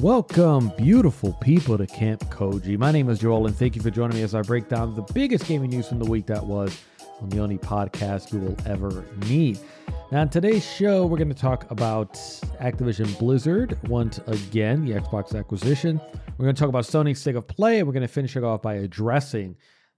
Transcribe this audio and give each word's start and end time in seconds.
Welcome, 0.00 0.72
beautiful 0.78 1.34
people, 1.42 1.76
to 1.76 1.86
Camp 1.86 2.24
Koji. 2.30 2.78
My 2.78 2.90
name 2.90 3.10
is 3.10 3.18
Joel, 3.18 3.46
and 3.46 3.54
thank 3.54 3.76
you 3.76 3.82
for 3.82 3.90
joining 3.90 4.16
me 4.16 4.22
as 4.22 4.34
I 4.34 4.40
break 4.40 4.66
down 4.66 4.94
the 4.94 5.02
biggest 5.12 5.46
gaming 5.46 5.68
news 5.68 5.88
from 5.88 5.98
the 5.98 6.10
week 6.10 6.24
that 6.24 6.42
was 6.42 6.74
on 7.20 7.28
the 7.28 7.38
only 7.38 7.58
podcast 7.58 8.32
you 8.32 8.38
will 8.38 8.56
ever 8.64 9.04
need. 9.26 9.58
Now, 10.10 10.22
in 10.22 10.30
today's 10.30 10.64
show, 10.64 11.04
we're 11.04 11.18
going 11.18 11.28
to 11.28 11.34
talk 11.34 11.70
about 11.70 12.14
Activision 12.62 13.18
Blizzard 13.18 13.78
once 13.90 14.16
again, 14.26 14.86
the 14.86 14.92
Xbox 14.92 15.38
acquisition. 15.38 16.00
We're 16.38 16.44
going 16.44 16.54
to 16.54 16.60
talk 16.60 16.70
about 16.70 16.84
Sony's 16.84 17.20
State 17.20 17.36
of 17.36 17.46
Play, 17.46 17.80
and 17.80 17.86
we're 17.86 17.92
going 17.92 18.00
to 18.00 18.08
finish 18.08 18.36
it 18.36 18.42
off 18.42 18.62
by 18.62 18.76
addressing 18.76 19.54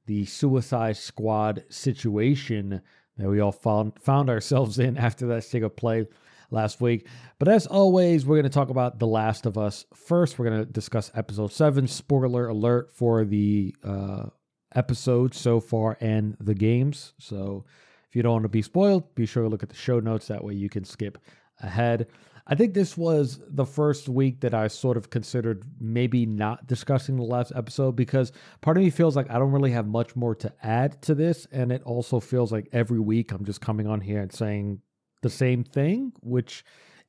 the 0.07 0.25
Suicide 0.25 0.97
Squad 0.97 1.63
situation 1.69 2.83
that 3.19 3.29
we 3.29 3.39
all 3.39 3.53
found, 3.53 3.93
found 4.01 4.29
ourselves 4.29 4.81
in 4.81 4.99
after 4.99 5.29
that 5.29 5.45
State 5.45 5.63
of 5.63 5.77
Play 5.77 6.09
last 6.53 6.81
week. 6.81 7.07
But 7.39 7.49
as 7.49 7.67
always, 7.67 8.25
we're 8.25 8.37
going 8.37 8.45
to 8.45 8.51
talk 8.51 8.71
about 8.71 8.99
The 8.99 9.07
Last 9.07 9.47
of 9.47 9.59
Us 9.59 9.87
first. 9.95 10.39
We're 10.39 10.51
going 10.51 10.65
to 10.65 10.71
discuss 10.71 11.11
episode 11.15 11.53
seven. 11.53 11.89
Spoiler 11.89 12.49
alert 12.49 12.93
for 12.93 13.25
the 13.25 13.75
uh, 13.83 14.27
episode 14.75 15.35
so 15.35 15.61
far 15.61 15.97
and 16.01 16.37
the 16.41 16.55
games. 16.55 17.15
So 17.19 17.65
if 18.09 18.17
you 18.17 18.23
don't 18.23 18.33
want 18.33 18.45
to 18.45 18.49
be 18.49 18.63
spoiled, 18.63 19.15
be 19.15 19.27
sure 19.27 19.43
to 19.43 19.49
look 19.49 19.63
at 19.63 19.71
the 19.71 19.75
show 19.75 20.01
notes. 20.01 20.29
That 20.29 20.45
way 20.45 20.55
you 20.55 20.69
can 20.69 20.85
skip 20.85 21.19
ahead. 21.61 22.09
I 22.47 22.57
think 22.57 22.75
this 22.75 22.97
was 22.97 23.41
the 23.49 23.65
first 23.65 24.09
week 24.09 24.41
that 24.41 24.53
I 24.53 24.67
sort 24.67 24.97
of 24.97 25.11
considered 25.11 25.65
maybe 25.79 26.27
not 26.27 26.67
discussing 26.67 27.17
the 27.17 27.23
last 27.23 27.53
episode 27.55 27.93
because 27.93 28.33
part 28.61 28.77
of 28.77 28.83
me 28.83 28.91
feels 28.91 29.15
like 29.15 29.31
I 29.31 29.39
don't 29.39 29.53
really 29.53 29.71
have 29.71 29.87
much 29.87 30.17
more 30.17 30.35
to 30.37 30.53
add 30.63 31.01
to 31.03 31.15
this. 31.15 31.47
And 31.53 31.71
it 31.71 31.83
also 31.85 32.19
feels 32.19 32.51
like 32.51 32.69
every 32.73 32.99
week 32.99 33.31
I'm 33.31 33.45
just 33.45 33.61
coming 33.61 33.87
on 33.87 34.01
here 34.01 34.21
and 34.21 34.33
saying 34.33 34.81
the 35.23 35.31
same 35.31 35.65
thing, 35.65 36.13
which 36.21 36.65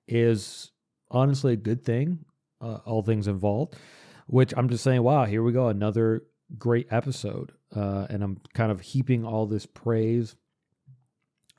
is 0.07 0.71
honestly 1.11 1.53
a 1.53 1.57
good 1.57 1.83
thing, 1.83 2.19
uh, 2.61 2.79
all 2.85 3.01
things 3.01 3.27
involved. 3.27 3.75
Which 4.27 4.53
I'm 4.55 4.69
just 4.69 4.83
saying, 4.83 5.03
wow, 5.03 5.25
here 5.25 5.43
we 5.43 5.51
go, 5.51 5.67
another 5.67 6.23
great 6.57 6.87
episode. 6.91 7.51
Uh, 7.75 8.07
and 8.09 8.23
I'm 8.23 8.39
kind 8.53 8.71
of 8.71 8.79
heaping 8.79 9.25
all 9.25 9.45
this 9.45 9.65
praise 9.65 10.35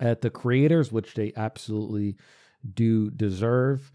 at 0.01 0.23
the 0.23 0.31
creators, 0.31 0.91
which 0.91 1.15
they 1.15 1.33
absolutely 1.37 2.17
do 2.73 3.11
deserve. 3.11 3.93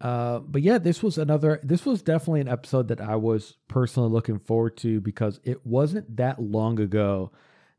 Uh, 0.00 0.40
but 0.40 0.62
yeah, 0.62 0.78
this 0.78 1.02
was 1.02 1.18
another, 1.18 1.60
this 1.62 1.84
was 1.84 2.02
definitely 2.02 2.40
an 2.40 2.48
episode 2.48 2.88
that 2.88 3.00
I 3.00 3.16
was 3.16 3.56
personally 3.66 4.10
looking 4.10 4.38
forward 4.38 4.76
to 4.78 5.00
because 5.00 5.40
it 5.44 5.66
wasn't 5.66 6.16
that 6.16 6.40
long 6.40 6.80
ago 6.80 7.32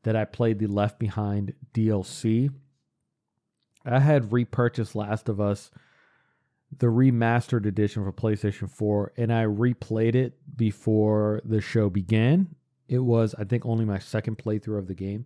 that 0.04 0.16
I 0.16 0.26
played 0.26 0.60
the 0.60 0.68
Left 0.68 1.00
Behind 1.00 1.54
DLC. 1.74 2.50
I 3.94 4.00
had 4.00 4.32
repurchased 4.32 4.95
Last 4.95 5.30
of 5.30 5.40
Us, 5.40 5.72
the 6.78 6.88
remastered 6.88 7.66
edition 7.66 8.04
for 8.04 8.12
PlayStation 8.12 8.70
4, 8.70 9.14
and 9.18 9.34
I 9.34 9.45
replayed 9.45 10.16
it 10.16 10.38
before 10.56 11.42
the 11.44 11.62
show 11.62 11.90
began. 11.90 12.56
It 12.88 13.00
was, 13.00 13.36
I 13.38 13.44
think, 13.44 13.66
only 13.66 13.86
my 13.86 14.00
second 14.00 14.38
playthrough 14.38 14.80
of 14.80 14.88
the 14.88 14.94
game. 14.94 15.26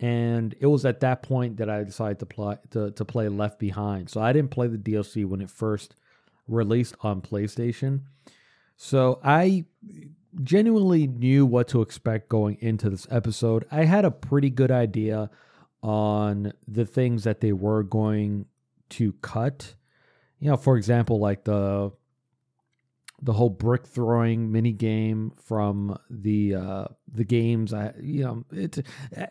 And 0.00 0.54
it 0.60 0.66
was 0.66 0.84
at 0.84 1.00
that 1.00 1.22
point 1.22 1.56
that 1.56 1.68
I 1.68 1.82
decided 1.82 2.20
to 2.20 2.26
play 2.26 2.56
to, 2.70 2.92
to 2.92 3.04
play 3.04 3.28
Left 3.28 3.58
Behind. 3.58 4.08
So 4.08 4.20
I 4.20 4.32
didn't 4.32 4.52
play 4.52 4.68
the 4.68 4.78
DLC 4.78 5.24
when 5.24 5.40
it 5.40 5.50
first 5.50 5.96
released 6.46 6.94
on 7.00 7.20
PlayStation. 7.20 8.02
So 8.76 9.20
I 9.24 9.64
genuinely 10.42 11.08
knew 11.08 11.44
what 11.44 11.68
to 11.68 11.82
expect 11.82 12.28
going 12.28 12.58
into 12.60 12.88
this 12.90 13.08
episode. 13.10 13.66
I 13.72 13.84
had 13.84 14.04
a 14.04 14.10
pretty 14.10 14.50
good 14.50 14.70
idea 14.70 15.30
on 15.82 16.52
the 16.66 16.84
things 16.84 17.24
that 17.24 17.40
they 17.40 17.52
were 17.52 17.82
going 17.82 18.46
to 18.90 19.12
cut. 19.22 19.74
You 20.40 20.50
know, 20.50 20.56
for 20.56 20.76
example, 20.76 21.18
like 21.18 21.44
the 21.44 21.92
the 23.20 23.32
whole 23.32 23.50
brick 23.50 23.84
throwing 23.84 24.52
mini 24.52 24.72
game 24.72 25.32
from 25.44 25.98
the 26.08 26.54
uh 26.54 26.84
the 27.12 27.24
games 27.24 27.74
I 27.74 27.92
you 28.00 28.22
know 28.22 28.44
it's 28.52 28.78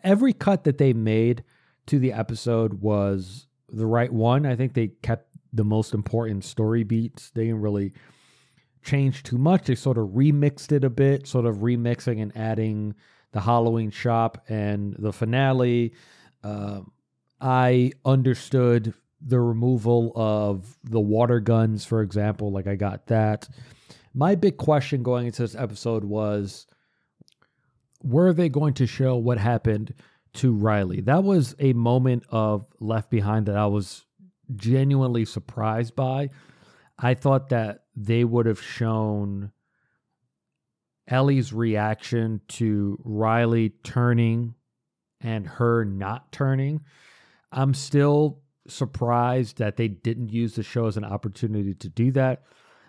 every 0.04 0.34
cut 0.34 0.64
that 0.64 0.76
they 0.76 0.92
made 0.92 1.42
to 1.86 1.98
the 1.98 2.12
episode 2.12 2.82
was 2.82 3.46
the 3.70 3.86
right 3.86 4.12
one. 4.12 4.44
I 4.44 4.56
think 4.56 4.74
they 4.74 4.88
kept 5.02 5.28
the 5.52 5.64
most 5.64 5.94
important 5.94 6.44
story 6.44 6.84
beats. 6.84 7.30
They 7.30 7.46
didn't 7.46 7.62
really 7.62 7.92
change 8.82 9.22
too 9.22 9.38
much. 9.38 9.64
They 9.64 9.74
sort 9.74 9.98
of 9.98 10.08
remixed 10.08 10.72
it 10.72 10.84
a 10.84 10.90
bit, 10.90 11.26
sort 11.26 11.46
of 11.46 11.56
remixing 11.56 12.20
and 12.20 12.36
adding 12.36 12.94
the 13.32 13.40
Halloween 13.40 13.90
shop 13.90 14.44
and 14.48 14.94
the 14.98 15.12
finale 15.12 15.92
uh, 16.42 16.80
I 17.40 17.92
understood 18.04 18.94
the 19.20 19.40
removal 19.40 20.12
of 20.14 20.78
the 20.84 21.00
water 21.00 21.40
guns, 21.40 21.84
for 21.84 22.02
example. 22.02 22.52
Like 22.52 22.66
I 22.66 22.76
got 22.76 23.06
that. 23.06 23.48
My 24.14 24.34
big 24.34 24.56
question 24.56 25.02
going 25.02 25.26
into 25.26 25.42
this 25.42 25.54
episode 25.54 26.04
was 26.04 26.66
were 28.02 28.32
they 28.32 28.48
going 28.48 28.74
to 28.74 28.86
show 28.86 29.16
what 29.16 29.38
happened 29.38 29.94
to 30.34 30.52
Riley? 30.52 31.00
That 31.00 31.24
was 31.24 31.54
a 31.58 31.72
moment 31.72 32.24
of 32.28 32.66
Left 32.80 33.10
Behind 33.10 33.46
that 33.46 33.56
I 33.56 33.66
was 33.66 34.04
genuinely 34.54 35.24
surprised 35.24 35.96
by. 35.96 36.30
I 36.98 37.14
thought 37.14 37.48
that 37.50 37.84
they 37.96 38.24
would 38.24 38.46
have 38.46 38.62
shown 38.62 39.52
Ellie's 41.06 41.52
reaction 41.52 42.40
to 42.48 42.98
Riley 43.04 43.70
turning 43.82 44.54
and 45.20 45.46
her 45.46 45.84
not 45.84 46.32
turning, 46.32 46.82
I'm 47.52 47.74
still 47.74 48.40
surprised 48.66 49.58
that 49.58 49.76
they 49.76 49.88
didn't 49.88 50.30
use 50.30 50.54
the 50.54 50.62
show 50.62 50.86
as 50.86 50.96
an 50.96 51.04
opportunity 51.04 51.74
to 51.74 51.88
do 51.88 52.12
that. 52.12 52.42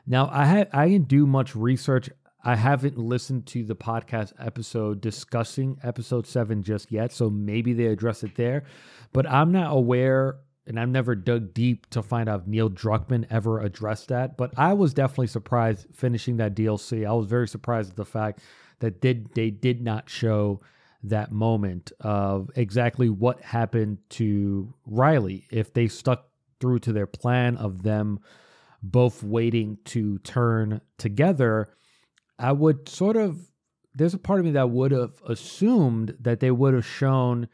Now, 0.06 0.26
I 0.26 0.68
I 0.74 0.88
didn't 0.90 1.08
do 1.08 1.26
much 1.26 1.56
research. 1.56 2.10
I 2.44 2.56
haven't 2.56 2.98
listened 2.98 3.48
to 3.48 3.64
the 3.64 3.76
podcast 3.76 4.34
episode 4.40 5.02
discussing 5.02 5.78
episode 5.84 6.26
seven 6.26 6.64
just 6.64 6.92
yet, 6.92 7.12
so 7.12 7.30
maybe 7.30 7.74
they 7.74 7.88
address 7.88 8.24
it 8.24 8.36
there. 8.36 8.64
But 9.12 9.30
I'm 9.30 9.52
not 9.52 9.74
aware, 9.76 10.38
and 10.66 10.80
I've 10.80 10.90
never 10.90 11.16
dug 11.16 11.54
deep 11.54 11.90
to 11.92 12.02
find 12.02 12.30
out 12.30 12.42
if 12.42 12.48
Neil 12.48 12.70
Druckmann 12.70 13.28
ever 13.30 13.60
addressed 13.60 14.08
that. 14.08 14.38
But 14.38 14.58
I 14.58 14.74
was 14.74 14.94
definitely 14.94 15.28
surprised 15.28 15.88
finishing 15.94 16.38
that 16.38 16.56
DLC. 16.56 17.08
I 17.08 17.14
was 17.14 17.28
very 17.28 17.48
surprised 17.48 17.92
at 17.92 17.98
the 17.98 18.06
fact 18.06 18.40
that 18.80 19.02
did 19.02 19.34
they 19.34 19.50
did 19.50 19.82
not 19.82 20.10
show 20.10 20.62
that 21.04 21.32
moment 21.32 21.92
of 22.02 22.50
exactly 22.56 23.10
what 23.10 23.42
happened 23.42 24.00
to 24.10 24.74
Riley 24.86 25.46
if 25.50 25.74
they 25.74 25.88
stuck 25.88 26.28
through 26.60 26.80
to 26.80 26.94
their 26.94 27.08
plan 27.08 27.56
of 27.58 27.84
them 27.84 28.20
both 28.84 29.24
waiting 29.24 29.78
to 29.86 30.18
turn 30.20 30.82
together 30.98 31.70
I 32.38 32.54
would 32.54 32.88
sort 32.88 33.18
of 33.18 33.50
there's 33.94 34.14
a 34.14 34.20
part 34.20 34.40
of 34.40 34.46
me 34.46 34.52
that 34.52 34.70
would 34.70 34.92
have 34.92 35.22
assumed 35.28 36.16
that 36.22 36.40
they 36.40 36.52
would 36.52 36.74
have 36.74 36.86
shown 36.86 37.50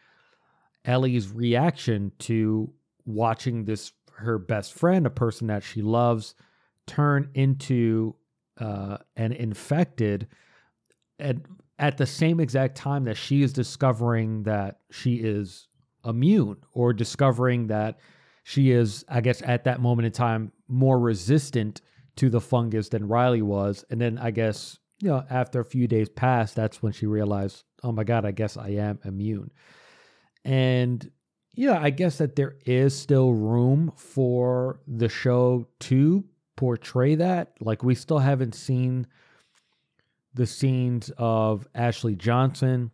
Ellie's 0.85 1.31
reaction 1.31 2.11
to 2.19 2.71
watching 3.05 3.65
this 3.65 3.93
her 4.17 4.37
best 4.37 4.73
friend 4.73 5.05
a 5.05 5.09
person 5.09 5.47
that 5.47 5.63
she 5.63 5.81
loves 5.81 6.35
turn 6.87 7.29
into 7.33 8.15
uh, 8.59 8.97
an 9.15 9.31
infected. 9.31 10.27
And 11.19 11.45
at 11.77 11.97
the 11.97 12.05
same 12.05 12.39
exact 12.39 12.75
time 12.75 13.03
that 13.05 13.17
she 13.17 13.43
is 13.43 13.53
discovering 13.53 14.43
that 14.43 14.79
she 14.91 15.15
is 15.15 15.67
immune 16.05 16.57
or 16.71 16.93
discovering 16.93 17.67
that 17.67 17.99
she 18.43 18.71
is, 18.71 19.03
I 19.09 19.21
guess, 19.21 19.41
at 19.43 19.63
that 19.63 19.81
moment 19.81 20.05
in 20.05 20.11
time, 20.11 20.51
more 20.67 20.99
resistant 20.99 21.81
to 22.17 22.29
the 22.29 22.39
fungus 22.39 22.89
than 22.89 23.07
Riley 23.07 23.41
was. 23.41 23.83
And 23.89 23.99
then 23.99 24.17
I 24.19 24.31
guess, 24.31 24.77
you 25.01 25.09
know, 25.09 25.25
after 25.29 25.59
a 25.59 25.65
few 25.65 25.87
days 25.87 26.09
passed, 26.09 26.55
that's 26.55 26.81
when 26.81 26.93
she 26.93 27.07
realized, 27.07 27.63
oh 27.83 27.91
my 27.91 28.03
God, 28.03 28.23
I 28.23 28.31
guess 28.31 28.55
I 28.55 28.69
am 28.69 28.99
immune. 29.03 29.51
And, 30.45 31.09
yeah, 31.55 31.79
I 31.81 31.89
guess 31.89 32.19
that 32.19 32.35
there 32.35 32.55
is 32.65 32.97
still 32.97 33.33
room 33.33 33.91
for 33.97 34.79
the 34.87 35.09
show 35.09 35.67
to 35.81 36.23
portray 36.55 37.15
that. 37.15 37.53
Like, 37.59 37.83
we 37.83 37.95
still 37.95 38.19
haven't 38.19 38.53
seen 38.53 39.07
the 40.35 40.45
scenes 40.45 41.11
of 41.17 41.67
Ashley 41.73 42.15
Johnson, 42.15 42.91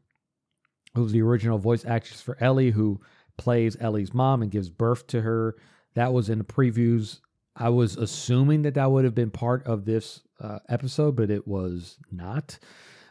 who's 0.96 1.12
the 1.12 1.22
original 1.22 1.58
voice 1.58 1.84
actress 1.86 2.22
for 2.22 2.38
Ellie, 2.40 2.72
who 2.72 3.02
plays 3.38 3.76
Ellie's 3.80 4.14
mom 4.14 4.42
and 4.42 4.52
gives 4.52 4.70
birth 4.70 5.08
to 5.08 5.22
her. 5.22 5.56
That 5.96 6.14
was 6.14 6.30
in 6.30 6.38
the 6.38 6.44
previews. 6.44 7.20
I 7.56 7.70
was 7.70 7.98
assuming 7.98 8.62
that 8.62 8.76
that 8.76 8.90
would 8.90 9.04
have 9.04 9.16
been 9.16 9.32
part 9.32 9.66
of 9.66 9.86
this 9.86 10.22
uh, 10.40 10.60
episode, 10.70 11.16
but 11.16 11.30
it 11.30 11.48
was 11.48 11.98
not. 12.12 12.60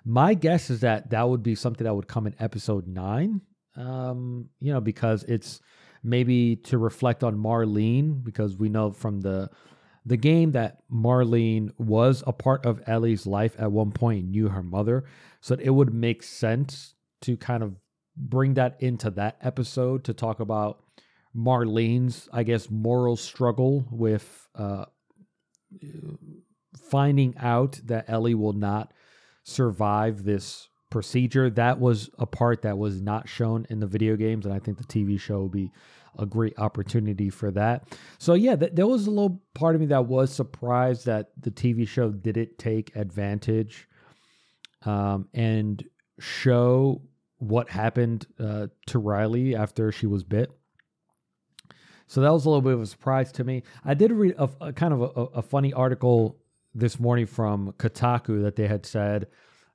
My 0.05 0.35
guess 0.35 0.71
is 0.71 0.81
that 0.81 1.11
that 1.11 1.29
would 1.29 1.43
be 1.43 1.55
something 1.55 1.85
that 1.85 1.95
would 1.95 2.09
come 2.09 2.27
in 2.27 2.35
episode 2.39 2.87
nine, 2.87 3.43
um, 3.77 4.49
you 4.61 4.73
know, 4.73 4.81
because 4.81 5.25
it's 5.25 5.61
maybe 6.03 6.57
to 6.57 6.79
reflect 6.79 7.23
on 7.23 7.37
Marlene, 7.37 8.25
because 8.25 8.57
we 8.57 8.69
know 8.69 8.93
from 8.93 9.21
the 9.21 9.51
the 10.05 10.17
game 10.17 10.53
that 10.53 10.79
Marlene 10.91 11.71
was 11.79 12.23
a 12.27 12.33
part 12.33 12.65
of 12.65 12.83
Ellie's 12.87 13.27
life 13.27 13.55
at 13.59 13.71
one 13.71 13.93
point 13.93 14.29
knew 14.29 14.49
her 14.49 14.63
mother. 14.63 15.05
So 15.41 15.57
it 15.61 15.71
would 15.71 15.93
make 15.93 16.23
sense 16.23 16.95
to 17.23 17.37
kind 17.37 17.63
of 17.63 17.77
bring 18.17 18.55
that 18.55 18.77
into 18.81 19.11
that 19.11 19.37
episode 19.43 20.05
to 20.05 20.15
talk 20.15 20.41
about 20.41 20.83
Marlene's, 21.37 22.29
I 22.33 22.43
guess, 22.43 22.71
moral 22.71 23.17
struggle 23.17 23.87
with 23.91 24.49
uh, 24.55 24.87
finding 26.91 27.37
out 27.39 27.81
that 27.85 28.07
Ellie 28.09 28.35
will 28.35 28.53
not 28.53 28.93
survive 29.45 30.25
this 30.25 30.69
procedure. 30.91 31.49
That 31.51 31.79
was 31.79 32.11
a 32.19 32.27
part 32.27 32.63
that 32.63 32.79
was 32.79 33.01
not 33.01 33.29
shown 33.29 33.67
in 33.71 33.81
the 33.81 33.87
video 33.87 34.17
games, 34.17 34.45
and 34.45 34.55
I 34.55 34.59
think 34.59 34.79
the 34.79 34.85
TV 34.85 35.21
show 35.21 35.39
will 35.39 35.49
be 35.49 35.71
a 36.19 36.27
great 36.27 36.59
opportunity 36.59 37.31
for 37.31 37.51
that. 37.53 37.85
So 38.19 38.35
yeah, 38.35 38.57
th- 38.57 38.73
there 38.75 38.87
was 38.87 39.07
a 39.07 39.11
little 39.11 39.43
part 39.55 39.75
of 39.75 39.81
me 39.81 39.87
that 39.89 40.07
was 40.07 40.33
surprised 40.33 41.07
that 41.07 41.31
the 41.41 41.51
TV 41.51 41.87
show 41.87 42.11
didn't 42.11 42.59
take 42.59 42.95
advantage 42.97 43.89
um, 44.85 45.29
and 45.35 45.85
show 46.19 47.03
what 47.39 47.71
happened 47.71 48.27
uh, 48.39 48.67
to 48.87 48.99
Riley 48.99 49.57
after 49.57 49.91
she 49.93 50.07
was 50.07 50.25
bit. 50.25 50.51
So 52.07 52.21
that 52.23 52.33
was 52.33 52.45
a 52.45 52.49
little 52.49 52.63
bit 52.63 52.75
of 52.75 52.83
a 52.83 52.87
surprise 52.87 53.31
to 53.33 53.45
me. 53.45 53.63
I 53.85 53.95
did 53.95 54.11
read 54.11 54.35
a, 54.37 54.51
a 54.61 54.73
kind 54.73 54.93
of 54.93 55.01
a, 55.01 55.39
a 55.39 55.43
funny 55.43 55.73
article 55.73 56.39
this 56.75 56.99
morning 56.99 57.27
from 57.27 57.73
Kotaku 57.79 58.43
that 58.43 58.57
they 58.57 58.67
had 58.67 58.85
said 58.85 59.29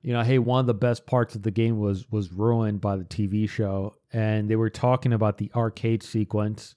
you 0.06 0.12
know, 0.12 0.22
hey, 0.22 0.38
one 0.38 0.60
of 0.60 0.66
the 0.68 0.74
best 0.74 1.04
parts 1.04 1.34
of 1.34 1.42
the 1.42 1.50
game 1.50 1.80
was 1.80 2.08
was 2.12 2.32
ruined 2.32 2.80
by 2.80 2.96
the 2.96 3.04
TV 3.04 3.50
show, 3.50 3.96
and 4.12 4.48
they 4.48 4.54
were 4.54 4.70
talking 4.70 5.12
about 5.12 5.36
the 5.36 5.50
arcade 5.52 6.00
sequence 6.00 6.76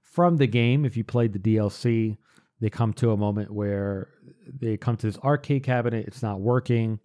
from 0.00 0.38
the 0.38 0.46
game. 0.46 0.86
If 0.86 0.96
you 0.96 1.04
played 1.04 1.34
the 1.34 1.38
DLC, 1.38 2.16
they 2.60 2.70
come 2.70 2.94
to 2.94 3.10
a 3.10 3.18
moment 3.18 3.50
where 3.50 4.08
they 4.46 4.78
come 4.78 4.96
to 4.96 5.06
this 5.06 5.18
arcade 5.18 5.62
cabinet. 5.62 6.06
It's 6.06 6.22
not 6.22 6.40
working. 6.40 7.00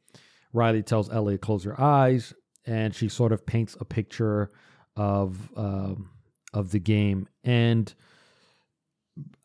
Riley 0.53 0.81
tells 0.81 1.11
Ellie 1.11 1.33
to 1.33 1.37
close 1.37 1.65
her 1.65 1.79
eyes, 1.79 2.33
and 2.65 2.95
she 2.95 3.09
sort 3.09 3.33
of 3.33 3.45
paints 3.45 3.75
a 3.81 3.85
picture 3.85 4.51
of 4.95 5.49
um, 5.57 6.09
of 6.53 6.71
the 6.71 6.79
game 6.79 7.27
and 7.43 7.93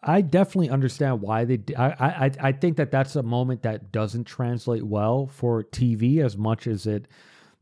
I 0.03 0.21
definitely 0.21 0.71
understand 0.71 1.23
why 1.23 1.45
they. 1.45 1.61
I, 1.77 2.27
I 2.27 2.31
I 2.41 2.53
think 2.53 2.77
that 2.77 2.91
that's 2.91 3.17
a 3.17 3.23
moment 3.23 3.63
that 3.63 3.91
doesn't 3.93 4.25
translate 4.25 4.83
well 4.83 5.27
for 5.27 5.63
TV 5.65 6.19
as 6.25 6.37
much 6.37 6.67
as 6.67 6.87
it. 6.87 7.09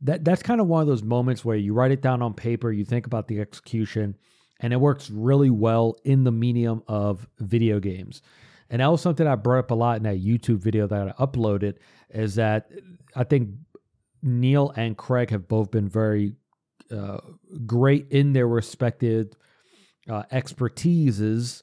That 0.02 0.24
that's 0.24 0.42
kind 0.42 0.60
of 0.60 0.66
one 0.66 0.82
of 0.82 0.88
those 0.88 1.02
moments 1.02 1.44
where 1.44 1.56
you 1.56 1.72
write 1.72 1.92
it 1.92 2.02
down 2.02 2.22
on 2.22 2.34
paper, 2.34 2.72
you 2.72 2.84
think 2.84 3.06
about 3.06 3.28
the 3.28 3.40
execution, 3.40 4.16
and 4.60 4.72
it 4.72 4.80
works 4.80 5.10
really 5.10 5.50
well 5.50 5.96
in 6.04 6.24
the 6.24 6.32
medium 6.32 6.82
of 6.88 7.28
video 7.38 7.78
games. 7.78 8.22
And 8.68 8.80
that 8.80 8.90
was 8.90 9.02
something 9.02 9.26
I 9.26 9.36
brought 9.36 9.60
up 9.60 9.70
a 9.70 9.74
lot 9.74 9.98
in 9.98 10.02
that 10.04 10.22
YouTube 10.22 10.58
video 10.58 10.86
that 10.86 11.08
I 11.08 11.24
uploaded. 11.24 11.76
Is 12.10 12.34
that 12.34 12.70
I 13.14 13.22
think 13.22 13.50
Neil 14.22 14.72
and 14.76 14.96
Craig 14.96 15.30
have 15.30 15.46
both 15.46 15.70
been 15.70 15.88
very 15.88 16.34
uh, 16.90 17.18
great 17.66 18.10
in 18.10 18.32
their 18.32 18.48
respective 18.48 19.32
uh, 20.08 20.24
expertises 20.32 21.62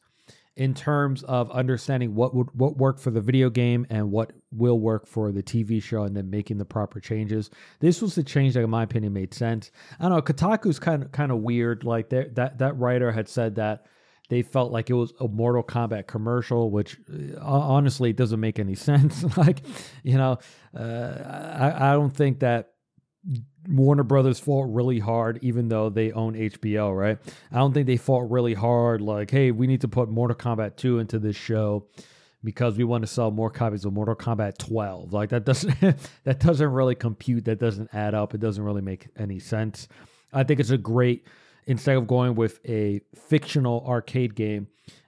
in 0.60 0.74
terms 0.74 1.24
of 1.24 1.50
understanding 1.52 2.14
what 2.14 2.36
would 2.36 2.50
what 2.54 2.76
worked 2.76 3.00
for 3.00 3.12
the 3.12 3.22
video 3.22 3.50
game 3.50 3.88
and 3.90 4.12
what 4.12 4.34
will 4.52 4.78
work 4.78 5.08
for 5.08 5.32
the 5.32 5.42
TV 5.42 5.82
show 5.82 6.04
and 6.04 6.18
then 6.18 6.30
making 6.30 6.58
the 6.58 6.66
proper 6.66 7.00
changes. 7.00 7.50
This 7.80 8.02
was 8.02 8.14
the 8.14 8.24
change 8.24 8.56
that 8.56 8.64
in 8.64 8.70
my 8.70 8.84
opinion 8.84 9.14
made 9.14 9.34
sense. 9.34 9.72
I 10.02 10.10
don't 10.10 10.18
know, 10.18 10.22
Kotaku's 10.22 10.78
kind 10.78 11.02
of 11.02 11.14
kind 11.14 11.32
of 11.32 11.38
weird. 11.40 11.86
Like 11.86 12.10
that 12.10 12.36
that 12.36 12.78
writer 12.78 13.10
had 13.10 13.30
said 13.30 13.56
that 13.56 13.86
they 14.28 14.42
felt 14.42 14.74
like 14.74 14.90
it 14.90 14.96
was 14.96 15.14
a 15.22 15.30
Mortal 15.30 15.64
Kombat 15.64 16.08
commercial, 16.08 16.70
which 16.70 16.98
uh, 17.10 17.40
honestly 17.42 18.12
doesn't 18.12 18.42
make 18.42 18.60
any 18.60 18.76
sense. 18.90 19.24
like, 19.38 19.62
you 20.04 20.18
know, 20.18 20.40
uh, 20.78 21.54
I, 21.58 21.92
I 21.92 21.94
don't 21.94 22.16
think 22.16 22.42
that 22.42 22.74
Warner 23.68 24.04
Brothers 24.04 24.40
fought 24.40 24.74
really 24.74 25.00
hard, 25.00 25.40
even 25.42 25.70
though 25.70 25.90
they 25.90 26.12
own 26.12 26.34
HBO, 26.34 26.98
right? 26.98 27.18
I 27.52 27.58
don't 27.58 27.74
think 27.74 27.88
they 27.88 27.98
fought 27.98 28.30
really 28.32 28.54
hard, 28.54 29.02
like, 29.02 29.30
hey, 29.32 29.52
we 29.52 29.68
need 29.68 29.82
to 29.82 29.88
put 29.88 30.10
Mortal 30.10 30.38
Kombat 30.38 30.78
2 30.78 31.00
into 31.00 31.20
this 31.20 31.36
show 31.36 31.88
because 32.44 32.78
we 32.78 32.84
want 32.84 33.04
to 33.04 33.08
sell 33.08 33.32
more 33.32 33.50
copies 33.50 33.86
of 33.86 33.94
Mortal 33.94 34.16
Kombat 34.16 34.58
12. 34.58 35.14
Like 35.14 35.30
that 35.30 35.46
doesn't 35.46 35.78
that 36.24 36.40
doesn't 36.40 36.70
really 36.70 36.96
compute. 36.96 37.46
That 37.46 37.60
doesn't 37.60 37.90
add 37.94 38.14
up. 38.14 38.34
It 38.34 38.40
doesn't 38.40 38.64
really 38.64 38.82
make 38.82 39.08
any 39.18 39.40
sense. 39.40 39.88
I 40.32 40.44
think 40.44 40.60
it's 40.60 40.70
a 40.70 40.78
great 40.78 41.28
instead 41.66 41.98
of 41.98 42.08
going 42.08 42.36
with 42.36 42.60
a 42.68 43.02
fictional 43.16 43.86
arcade 43.88 44.36
game, 44.36 44.68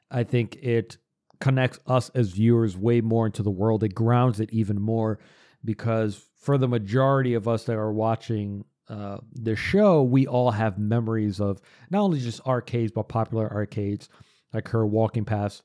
I 0.09 0.23
think 0.23 0.57
it 0.57 0.97
connects 1.39 1.79
us 1.87 2.09
as 2.09 2.29
viewers 2.29 2.77
way 2.77 3.01
more 3.01 3.25
into 3.25 3.41
the 3.41 3.49
world. 3.49 3.83
It 3.83 3.95
grounds 3.95 4.39
it 4.39 4.51
even 4.51 4.79
more 4.79 5.19
because 5.65 6.27
for 6.41 6.57
the 6.57 6.67
majority 6.67 7.35
of 7.35 7.47
us 7.47 7.65
that 7.65 7.75
are 7.75 7.93
watching 7.93 8.65
uh, 8.89 9.17
the 9.31 9.55
show, 9.55 10.01
we 10.01 10.27
all 10.27 10.51
have 10.51 10.77
memories 10.77 11.39
of 11.39 11.61
not 11.91 12.01
only 12.01 12.19
just 12.19 12.45
arcades, 12.45 12.91
but 12.91 13.07
popular 13.07 13.49
arcades, 13.53 14.09
like 14.53 14.67
her 14.69 14.85
walking 14.85 15.23
past. 15.23 15.61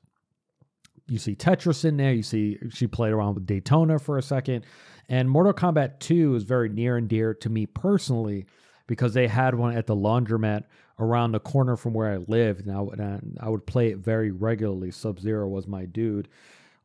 You 1.09 1.19
see 1.19 1.35
Tetris 1.35 1.85
in 1.85 1.97
there. 1.97 2.13
You 2.13 2.23
see 2.23 2.59
she 2.71 2.87
played 2.87 3.13
around 3.13 3.35
with 3.35 3.47
Daytona 3.47 3.99
for 3.99 4.19
a 4.19 4.23
second. 4.23 4.67
And 5.09 5.31
Mortal 5.31 5.55
Kombat 5.55 5.99
2 6.01 6.35
is 6.35 6.43
very 6.43 6.69
near 6.69 6.97
and 6.97 7.09
dear 7.09 7.33
to 7.35 7.49
me 7.49 7.65
personally 7.65 8.45
because 8.87 9.15
they 9.15 9.29
had 9.29 9.55
one 9.55 9.77
at 9.77 9.87
the 9.87 9.97
laundromat 9.97 10.65
around 10.99 11.33
the 11.33 11.41
corner 11.41 11.77
from 11.77 11.95
where 11.95 12.13
I 12.13 12.17
lived. 12.17 12.67
And 12.67 13.01
I 13.01 13.47
I 13.47 13.49
would 13.49 13.67
play 13.67 13.89
it 13.89 13.99
very 13.99 14.31
regularly. 14.31 14.91
Sub 14.91 15.21
Zero 15.21 15.49
was 15.49 15.67
my 15.67 15.87
dude 15.87 16.29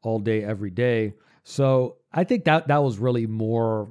all 0.02 0.20
day, 0.20 0.44
every 0.44 0.70
day. 0.70 1.14
So 1.44 1.98
I 2.14 2.24
think 2.24 2.46
that 2.46 2.68
that 2.68 2.84
was 2.84 2.98
really 2.98 3.28
more 3.28 3.90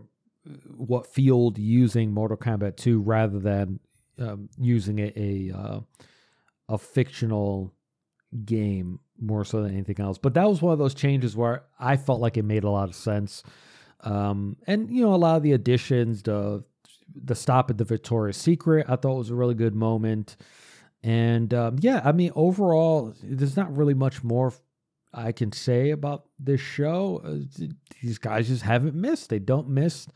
uh, 0.48 0.52
what 0.76 1.06
fueled 1.06 1.58
using 1.58 2.12
Mortal 2.12 2.36
Kombat 2.36 2.76
2 2.76 3.00
rather 3.00 3.38
than 3.38 3.80
um, 4.18 4.48
using 4.58 4.98
a 4.98 5.12
a, 5.16 5.56
uh, 5.56 5.80
a 6.68 6.78
fictional 6.78 7.74
game 8.44 9.00
more 9.18 9.44
so 9.44 9.62
than 9.62 9.72
anything 9.72 10.00
else. 10.00 10.18
But 10.18 10.34
that 10.34 10.48
was 10.48 10.62
one 10.62 10.72
of 10.72 10.78
those 10.78 10.94
changes 10.94 11.36
where 11.36 11.64
I 11.78 11.96
felt 11.96 12.20
like 12.20 12.36
it 12.36 12.44
made 12.44 12.64
a 12.64 12.70
lot 12.70 12.88
of 12.88 12.94
sense. 12.94 13.42
Um, 14.02 14.56
and 14.66 14.90
you 14.90 15.02
know, 15.02 15.14
a 15.14 15.16
lot 15.16 15.36
of 15.36 15.42
the 15.42 15.52
additions, 15.52 16.22
the 16.22 16.64
the 17.12 17.34
stop 17.34 17.70
at 17.70 17.78
the 17.78 17.84
Victoria's 17.84 18.36
Secret, 18.36 18.86
I 18.88 18.96
thought 18.96 19.16
was 19.16 19.30
a 19.30 19.34
really 19.34 19.54
good 19.54 19.74
moment. 19.74 20.36
And 21.02 21.52
um, 21.54 21.76
yeah, 21.80 22.00
I 22.04 22.12
mean, 22.12 22.30
overall, 22.34 23.14
there's 23.22 23.56
not 23.56 23.74
really 23.76 23.94
much 23.94 24.22
more 24.22 24.52
I 25.12 25.32
can 25.32 25.52
say 25.52 25.90
about 25.90 26.26
this 26.38 26.60
show. 26.60 27.22
Uh, 27.24 27.66
these 28.00 28.18
guys 28.18 28.48
just 28.48 28.62
haven't 28.62 28.94
missed. 28.94 29.30
They 29.30 29.38
don't 29.38 29.68
miss. 29.68 30.06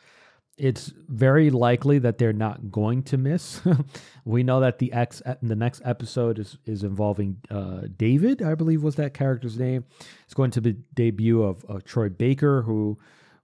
It's 0.56 0.92
very 1.08 1.50
likely 1.50 1.98
that 1.98 2.18
they're 2.18 2.32
not 2.32 2.70
going 2.70 3.02
to 3.04 3.18
miss. 3.18 3.60
we 4.24 4.44
know 4.44 4.60
that 4.60 4.78
the 4.78 4.92
X 4.92 5.20
the 5.42 5.56
next 5.56 5.82
episode 5.84 6.38
is 6.38 6.58
is 6.64 6.84
involving 6.84 7.38
uh, 7.50 7.82
David, 7.96 8.40
I 8.40 8.54
believe 8.54 8.84
was 8.84 8.94
that 8.96 9.14
character's 9.14 9.58
name. 9.58 9.84
It's 10.24 10.34
going 10.34 10.52
to 10.52 10.60
be 10.60 10.76
debut 10.94 11.42
of, 11.42 11.64
of 11.64 11.82
Troy 11.84 12.08
Baker, 12.08 12.62
who 12.62 12.98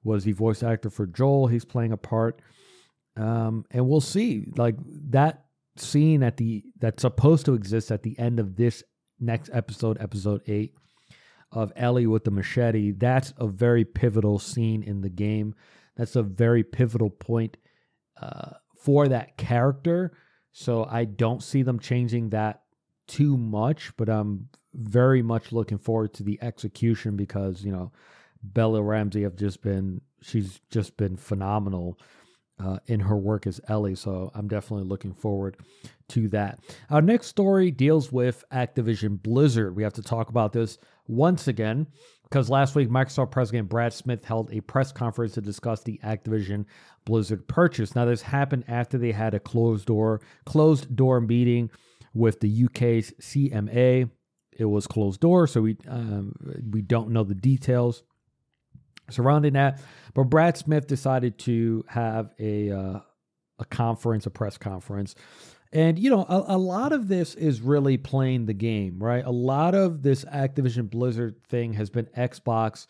was 0.04 0.22
the 0.22 0.32
voice 0.32 0.62
actor 0.62 0.88
for 0.88 1.06
Joel. 1.06 1.48
He's 1.48 1.64
playing 1.64 1.90
a 1.90 1.96
part, 1.96 2.40
um, 3.16 3.64
and 3.72 3.88
we'll 3.88 4.00
see. 4.00 4.46
Like 4.56 4.76
that 5.10 5.46
scene 5.76 6.22
at 6.22 6.36
the 6.36 6.62
that's 6.78 7.02
supposed 7.02 7.44
to 7.46 7.54
exist 7.54 7.90
at 7.90 8.04
the 8.04 8.16
end 8.20 8.38
of 8.38 8.54
this 8.54 8.84
next 9.18 9.50
episode, 9.52 10.00
episode 10.00 10.42
eight 10.46 10.74
of 11.52 11.72
Ellie 11.76 12.06
with 12.06 12.24
the 12.24 12.30
machete, 12.30 12.92
that's 12.92 13.32
a 13.36 13.46
very 13.46 13.84
pivotal 13.84 14.38
scene 14.38 14.82
in 14.82 15.00
the 15.00 15.08
game. 15.08 15.54
That's 15.96 16.16
a 16.16 16.22
very 16.22 16.62
pivotal 16.62 17.10
point 17.10 17.56
uh, 18.20 18.52
for 18.78 19.08
that 19.08 19.36
character. 19.36 20.12
So 20.52 20.84
I 20.84 21.04
don't 21.04 21.42
see 21.42 21.62
them 21.62 21.78
changing 21.78 22.30
that 22.30 22.62
too 23.06 23.36
much, 23.36 23.92
but 23.96 24.08
I'm 24.08 24.48
very 24.74 25.22
much 25.22 25.52
looking 25.52 25.78
forward 25.78 26.14
to 26.14 26.22
the 26.22 26.38
execution 26.42 27.16
because, 27.16 27.64
you 27.64 27.72
know, 27.72 27.92
Bella 28.42 28.82
Ramsey 28.82 29.22
have 29.22 29.36
just 29.36 29.62
been, 29.62 30.00
she's 30.22 30.60
just 30.70 30.96
been 30.96 31.16
phenomenal 31.16 31.98
uh, 32.58 32.78
in 32.86 33.00
her 33.00 33.16
work 33.16 33.46
as 33.46 33.60
Ellie. 33.68 33.94
So 33.94 34.30
I'm 34.34 34.48
definitely 34.48 34.86
looking 34.86 35.12
forward 35.12 35.56
to 36.10 36.28
that. 36.28 36.60
Our 36.88 37.02
next 37.02 37.26
story 37.26 37.70
deals 37.70 38.12
with 38.12 38.44
Activision 38.52 39.22
Blizzard. 39.22 39.74
We 39.76 39.82
have 39.82 39.94
to 39.94 40.02
talk 40.02 40.28
about 40.28 40.52
this 40.52 40.78
once 41.10 41.48
again 41.48 41.86
because 42.24 42.48
last 42.48 42.74
week 42.74 42.88
Microsoft 42.88 43.32
President 43.32 43.68
Brad 43.68 43.92
Smith 43.92 44.24
held 44.24 44.52
a 44.52 44.60
press 44.60 44.92
conference 44.92 45.34
to 45.34 45.40
discuss 45.40 45.82
the 45.82 46.00
Activision 46.04 46.64
Blizzard 47.04 47.46
purchase. 47.48 47.96
Now 47.96 48.04
this 48.04 48.22
happened 48.22 48.64
after 48.68 48.96
they 48.98 49.12
had 49.12 49.34
a 49.34 49.40
closed 49.40 49.86
door 49.86 50.20
closed 50.44 50.94
door 50.94 51.20
meeting 51.20 51.70
with 52.14 52.40
the 52.40 52.64
UK's 52.64 53.12
CMA. 53.20 54.10
It 54.52 54.64
was 54.64 54.86
closed 54.86 55.20
door, 55.20 55.46
so 55.46 55.62
we 55.62 55.76
um, 55.88 56.34
we 56.70 56.82
don't 56.82 57.10
know 57.10 57.24
the 57.24 57.34
details 57.34 58.02
surrounding 59.08 59.54
that. 59.54 59.80
But 60.14 60.24
Brad 60.24 60.56
Smith 60.56 60.86
decided 60.86 61.38
to 61.40 61.84
have 61.88 62.30
a 62.38 62.70
uh, 62.70 63.00
a 63.58 63.64
conference, 63.66 64.26
a 64.26 64.30
press 64.30 64.56
conference, 64.56 65.14
and, 65.72 65.98
you 65.98 66.10
know, 66.10 66.24
a, 66.28 66.56
a, 66.56 66.58
lot 66.58 66.92
of 66.92 67.06
this 67.06 67.36
is 67.36 67.60
really 67.60 67.96
playing 67.96 68.46
the 68.46 68.54
game, 68.54 68.98
right? 68.98 69.24
A 69.24 69.30
lot 69.30 69.74
of 69.74 70.02
this 70.02 70.24
Activision 70.24 70.90
Blizzard 70.90 71.36
thing 71.48 71.74
has 71.74 71.90
been 71.90 72.06
Xbox 72.06 72.86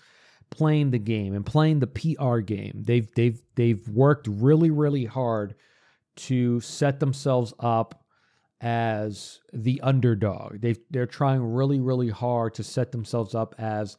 playing 0.51 0.91
the 0.91 0.99
game 0.99 1.35
and 1.35 1.45
playing 1.45 1.81
the 1.81 1.87
PR 1.87 2.39
game. 2.39 2.83
They've 2.85 3.09
they've 3.15 3.41
they've 3.55 3.87
worked 3.89 4.27
really 4.29 4.71
really 4.71 5.05
hard 5.05 5.55
to 6.17 6.61
set 6.61 7.01
themselves 7.01 7.55
up 7.61 8.03
as 8.61 9.41
the 9.53 9.81
underdog. 9.83 10.61
They 10.61 10.77
they're 10.91 11.07
trying 11.07 11.43
really 11.43 11.81
really 11.81 12.11
hard 12.11 12.55
to 12.55 12.65
set 12.65 12.93
themselves 12.93 13.35
up 13.35 13.55
as 13.59 13.97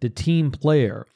the 0.00 0.10
team 0.10 0.50
player, 0.50 1.06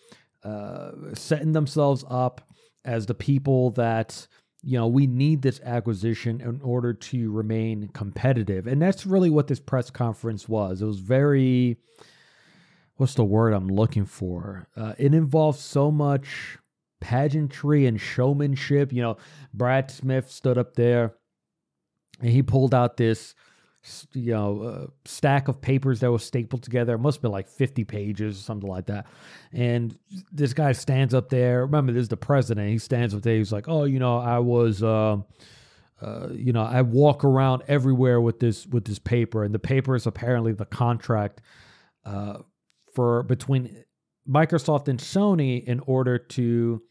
uh, 0.42 0.92
setting 1.14 1.52
themselves 1.52 2.04
up 2.08 2.40
as 2.84 3.06
the 3.06 3.14
people 3.14 3.70
that 3.72 4.26
you 4.62 4.78
know 4.78 4.86
we 4.86 5.06
need 5.06 5.42
this 5.42 5.60
acquisition 5.60 6.40
in 6.40 6.60
order 6.62 6.92
to 6.92 7.30
remain 7.30 7.88
competitive, 7.94 8.66
and 8.66 8.80
that's 8.80 9.06
really 9.06 9.30
what 9.30 9.46
this 9.46 9.60
press 9.60 9.90
conference 9.90 10.48
was. 10.48 10.82
It 10.82 10.86
was 10.86 10.98
very, 11.00 11.78
what's 12.96 13.14
the 13.14 13.24
word 13.24 13.52
I'm 13.52 13.68
looking 13.68 14.04
for? 14.04 14.66
Uh, 14.76 14.94
it 14.98 15.14
involved 15.14 15.58
so 15.58 15.90
much 15.90 16.58
pageantry 17.00 17.86
and 17.86 18.00
showmanship. 18.00 18.92
You 18.92 19.02
know, 19.02 19.16
Brad 19.54 19.90
Smith 19.90 20.30
stood 20.30 20.58
up 20.58 20.74
there 20.74 21.14
and 22.20 22.30
he 22.30 22.42
pulled 22.42 22.74
out 22.74 22.96
this 22.96 23.34
you 24.12 24.32
know 24.32 24.62
uh, 24.62 24.86
stack 25.04 25.48
of 25.48 25.60
papers 25.60 26.00
that 26.00 26.10
was 26.10 26.24
stapled 26.24 26.62
together. 26.62 26.94
It 26.94 26.98
must 26.98 27.18
have 27.18 27.22
been 27.22 27.32
like 27.32 27.48
50 27.48 27.84
pages 27.84 28.38
or 28.38 28.42
something 28.42 28.68
like 28.68 28.86
that. 28.86 29.06
And 29.52 29.98
this 30.32 30.52
guy 30.52 30.72
stands 30.72 31.14
up 31.14 31.28
there. 31.28 31.66
Remember 31.66 31.92
this 31.92 32.02
is 32.02 32.08
the 32.08 32.16
president. 32.16 32.70
He 32.70 32.78
stands 32.78 33.14
up 33.14 33.22
there. 33.22 33.36
He's 33.36 33.52
like 33.52 33.68
oh 33.68 33.84
you 33.84 33.98
know 33.98 34.18
i 34.18 34.38
was 34.38 34.82
uh, 34.82 35.18
uh, 36.00 36.28
you 36.32 36.52
know 36.52 36.62
i 36.62 36.82
walk 36.82 37.24
around 37.24 37.62
everywhere 37.68 38.20
with 38.20 38.40
this 38.40 38.66
with 38.66 38.84
this 38.84 38.98
paper. 38.98 39.44
And 39.44 39.54
the 39.54 39.58
paper 39.58 39.94
is 39.94 40.06
apparently 40.06 40.52
the 40.52 40.66
contract 40.66 41.40
uh, 42.04 42.38
for 42.94 43.22
between 43.22 43.84
microsoft 44.28 44.88
and 44.88 44.98
sony 44.98 45.64
in 45.64 45.80
order 45.80 46.18
to 46.18 46.82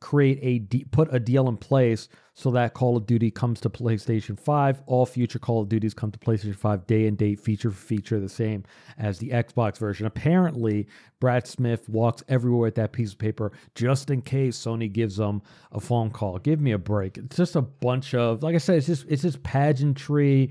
create 0.00 0.38
a 0.42 0.58
de- 0.58 0.84
put 0.84 1.12
a 1.12 1.20
deal 1.20 1.48
in 1.48 1.56
place 1.56 2.08
so 2.34 2.50
that 2.50 2.72
Call 2.72 2.96
of 2.96 3.06
Duty 3.06 3.30
comes 3.30 3.60
to 3.60 3.68
PlayStation 3.70 4.38
5. 4.38 4.82
All 4.86 5.04
future 5.04 5.38
Call 5.38 5.60
of 5.60 5.68
Duties 5.68 5.92
come 5.92 6.10
to 6.10 6.18
PlayStation 6.18 6.56
5 6.56 6.86
day 6.86 7.06
and 7.06 7.18
date, 7.18 7.38
feature 7.38 7.70
for 7.70 7.76
feature, 7.76 8.18
the 8.18 8.28
same 8.28 8.64
as 8.96 9.18
the 9.18 9.28
Xbox 9.28 9.76
version. 9.76 10.06
Apparently, 10.06 10.88
Brad 11.20 11.46
Smith 11.46 11.86
walks 11.88 12.22
everywhere 12.28 12.62
with 12.62 12.76
that 12.76 12.92
piece 12.92 13.12
of 13.12 13.18
paper 13.18 13.52
just 13.74 14.10
in 14.10 14.22
case 14.22 14.56
Sony 14.56 14.90
gives 14.90 15.16
them 15.16 15.42
a 15.72 15.80
phone 15.80 16.10
call. 16.10 16.38
Give 16.38 16.60
me 16.60 16.72
a 16.72 16.78
break. 16.78 17.18
It's 17.18 17.36
just 17.36 17.56
a 17.56 17.62
bunch 17.62 18.14
of, 18.14 18.42
like 18.42 18.54
I 18.54 18.58
said, 18.58 18.78
it's 18.78 18.86
just 18.86 19.04
it's 19.06 19.22
just 19.22 19.42
pageantry. 19.42 20.50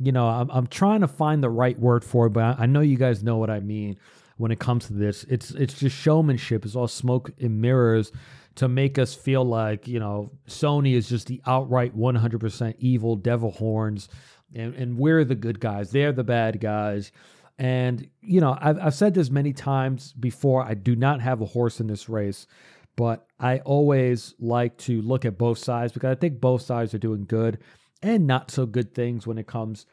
You 0.00 0.10
know, 0.10 0.26
I'm 0.26 0.50
I'm 0.50 0.66
trying 0.66 1.02
to 1.02 1.08
find 1.08 1.44
the 1.44 1.50
right 1.50 1.78
word 1.78 2.04
for 2.04 2.26
it, 2.26 2.30
but 2.30 2.58
I 2.58 2.66
know 2.66 2.80
you 2.80 2.96
guys 2.96 3.22
know 3.22 3.36
what 3.36 3.50
I 3.50 3.60
mean 3.60 3.98
when 4.36 4.50
it 4.50 4.58
comes 4.58 4.86
to 4.86 4.94
this. 4.94 5.24
It's 5.24 5.52
it's 5.52 5.74
just 5.74 5.94
showmanship. 5.94 6.64
It's 6.64 6.74
all 6.74 6.88
smoke 6.88 7.30
and 7.38 7.60
mirrors 7.60 8.10
to 8.56 8.68
make 8.68 8.98
us 8.98 9.14
feel 9.14 9.44
like 9.44 9.86
you 9.88 10.00
know 10.00 10.30
Sony 10.48 10.94
is 10.94 11.08
just 11.08 11.26
the 11.26 11.40
outright 11.46 11.96
100% 11.96 12.74
evil 12.78 13.16
devil 13.16 13.50
horns, 13.50 14.08
and, 14.54 14.74
and 14.74 14.98
we're 14.98 15.24
the 15.24 15.34
good 15.34 15.60
guys. 15.60 15.90
They're 15.90 16.12
the 16.12 16.24
bad 16.24 16.60
guys. 16.60 17.12
And 17.58 18.08
you 18.22 18.40
know, 18.40 18.56
I've, 18.58 18.78
I've 18.78 18.94
said 18.94 19.14
this 19.14 19.30
many 19.30 19.52
times 19.52 20.14
before. 20.14 20.64
I 20.64 20.74
do 20.74 20.96
not 20.96 21.20
have 21.20 21.42
a 21.42 21.46
horse 21.46 21.78
in 21.78 21.86
this 21.86 22.08
race, 22.08 22.46
but 22.96 23.26
I 23.38 23.58
always 23.60 24.34
like 24.38 24.78
to 24.78 25.02
look 25.02 25.24
at 25.24 25.38
both 25.38 25.58
sides 25.58 25.92
because 25.92 26.10
I 26.10 26.18
think 26.18 26.40
both 26.40 26.62
sides 26.62 26.94
are 26.94 26.98
doing 26.98 27.26
good 27.26 27.58
and 28.02 28.26
not 28.26 28.50
so 28.50 28.64
good 28.66 28.94
things 28.94 29.26
when 29.26 29.36
it 29.36 29.46
comes 29.46 29.84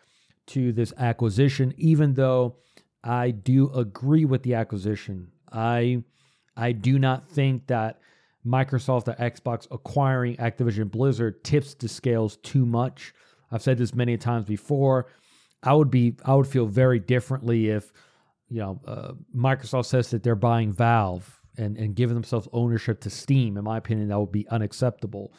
to 0.48 0.72
this 0.72 0.94
acquisition. 0.98 1.74
Even 1.78 2.14
though 2.14 2.56
I 3.04 3.32
do 3.32 3.70
agree 3.74 4.26
with 4.26 4.44
the 4.44 4.54
acquisition, 4.56 5.32
I 5.52 6.04
I 6.56 6.72
do 6.72 6.98
not 6.98 7.30
think 7.30 7.68
that 7.68 8.00
Microsoft 8.48 9.08
or 9.08 9.14
Xbox 9.14 9.68
acquiring 9.72 10.38
Activision 10.38 10.90
Blizzard 10.90 11.44
tips 11.44 11.74
the 11.74 11.88
scales 11.88 12.38
too 12.38 12.66
much. 12.66 13.14
I've 13.52 13.62
said 13.62 13.78
this 13.78 13.94
many 13.94 14.18
times 14.18 14.46
before. 14.46 15.08
I 15.64 15.74
would 15.74 15.92
be 15.92 16.16
I 16.24 16.36
would 16.36 16.48
feel 16.48 16.66
very 16.66 17.00
differently 17.00 17.70
if 17.70 17.92
you 18.50 18.60
know 18.60 18.82
uh, 18.86 19.12
Microsoft 19.36 19.86
says 19.86 20.10
that 20.12 20.24
they're 20.24 20.36
buying 20.36 20.72
Valve 20.72 21.40
and 21.58 21.78
and 21.78 21.96
giving 21.96 22.16
themselves 22.16 22.48
ownership 22.54 23.02
to 23.02 23.10
Steam. 23.10 23.58
In 23.58 23.64
my 23.64 23.78
opinion, 23.78 24.10
that 24.10 24.20
would 24.20 24.32
be 24.32 24.48
unacceptable. 24.50 25.34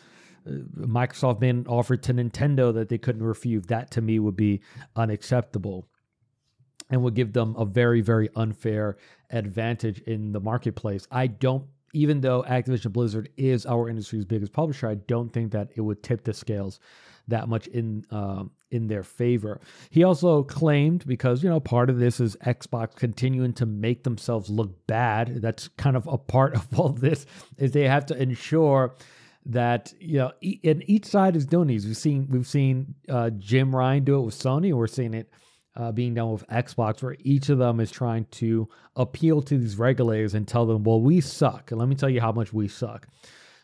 Uh, 0.47 0.53
Microsoft 0.77 1.41
being 1.41 1.67
offered 1.69 2.03
to 2.05 2.15
Nintendo 2.15 2.75
that 2.75 2.89
they 2.89 2.99
couldn't 2.99 3.23
refuse. 3.23 3.65
That 3.67 3.91
to 3.93 4.01
me 4.03 4.19
would 4.19 4.37
be 4.37 4.61
unacceptable 4.97 5.89
and 6.91 7.03
would 7.03 7.15
give 7.15 7.33
them 7.33 7.55
a 7.57 7.65
very 7.65 8.01
very 8.01 8.29
unfair 8.35 8.97
advantage 9.31 10.01
in 10.01 10.33
the 10.33 10.41
marketplace. 10.41 11.07
I 11.11 11.29
don't 11.29 11.67
even 11.93 12.21
though 12.21 12.43
Activision 12.43 12.93
Blizzard 12.93 13.31
is 13.37 13.67
our 13.67 13.89
industry's 13.89 14.25
biggest 14.25 14.53
publisher, 14.53 14.89
I 14.89 14.95
don't 14.95 15.33
think 15.33 15.53
that 15.53 15.71
it 15.75 15.81
would 15.81 16.03
tip 16.03 16.25
the 16.25 16.33
scales 16.33 16.81
that 17.29 17.49
much 17.49 17.67
in 17.69 18.05
um, 18.11 18.51
in 18.71 18.89
their 18.89 19.03
favor. 19.03 19.61
He 19.91 20.03
also 20.03 20.43
claimed 20.43 21.07
because 21.07 21.43
you 21.43 21.49
know 21.49 21.61
part 21.61 21.91
of 21.91 21.99
this 21.99 22.21
is 22.21 22.37
Xbox 22.37 22.95
continuing 22.97 23.53
to 23.55 23.67
make 23.67 24.05
themselves 24.05 24.51
look 24.51 24.87
bad. 24.87 25.41
That's 25.41 25.69
kind 25.69 25.97
of 25.97 26.07
a 26.07 26.19
part 26.19 26.55
of 26.57 26.67
all 26.79 26.91
this 26.91 27.27
is 27.57 27.73
they 27.73 27.89
have 27.89 28.07
to 28.07 28.21
ensure 28.21 28.95
that 29.47 29.93
you 30.01 30.19
know 30.19 30.33
and 30.65 30.83
each 30.87 31.07
side 31.07 31.37
is 31.37 31.47
doing 31.47 31.69
these. 31.69 31.87
We've 31.87 31.97
seen 31.97 32.27
we've 32.31 32.47
seen 32.47 32.95
uh, 33.09 33.31
Jim 33.31 33.75
Ryan 33.75 34.05
do 34.05 34.19
it 34.21 34.23
with 34.23 34.39
Sony, 34.39 34.73
we're 34.73 34.87
seeing 34.87 35.15
it 35.15 35.31
uh, 35.79 35.93
being 35.93 36.15
done 36.15 36.33
with 36.33 36.47
Xbox, 36.49 37.03
where 37.03 37.17
each 37.21 37.49
of 37.49 37.59
them 37.59 37.79
is 37.81 37.91
trying 37.91 38.27
to 38.33 38.69
appeal 38.97 39.41
to 39.43 39.57
these 39.57 39.79
regulators 39.79 40.35
and 40.35 40.47
tell 40.47 40.67
them, 40.67 40.83
well, 40.83 41.01
we 41.01 41.21
suck. 41.21 41.71
And 41.71 41.79
let 41.79 41.89
me 41.89 41.95
tell 41.95 42.11
you 42.11 42.21
how 42.21 42.33
much 42.33 42.53
we 42.53 42.69
suck. 42.69 43.07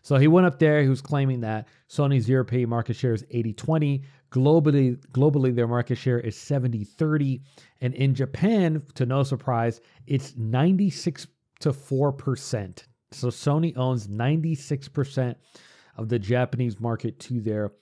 So 0.03 0.17
he 0.17 0.29
went 0.29 0.47
up 0.47 0.59
there, 0.59 0.83
he 0.83 0.89
was 0.89 1.01
claiming 1.01 1.41
that 1.41 1.67
Sony's 1.89 2.29
European 2.29 2.69
market 2.69 2.95
share 2.95 3.15
is 3.15 3.25
80 3.31 3.55
20. 3.55 4.03
Globally, 4.31 4.97
globally, 5.13 5.55
their 5.55 5.69
market 5.69 5.97
share 5.97 6.21
is 6.21 6.37
70 6.37 6.85
30. 6.85 7.41
And 7.81 7.95
in 7.95 8.15
Japan, 8.15 8.83
to 8.95 9.07
no 9.07 9.23
surprise, 9.23 9.81
it's 10.07 10.37
96 10.37 11.27
to 11.61 11.73
4%. 11.73 12.85
So 13.13 13.29
Sony 13.29 13.77
owns 13.77 14.09
96% 14.09 15.37
of 15.97 16.09
the 16.09 16.19
Japanese 16.19 16.81
market 16.81 17.19
to 17.21 17.41
their 17.41 17.73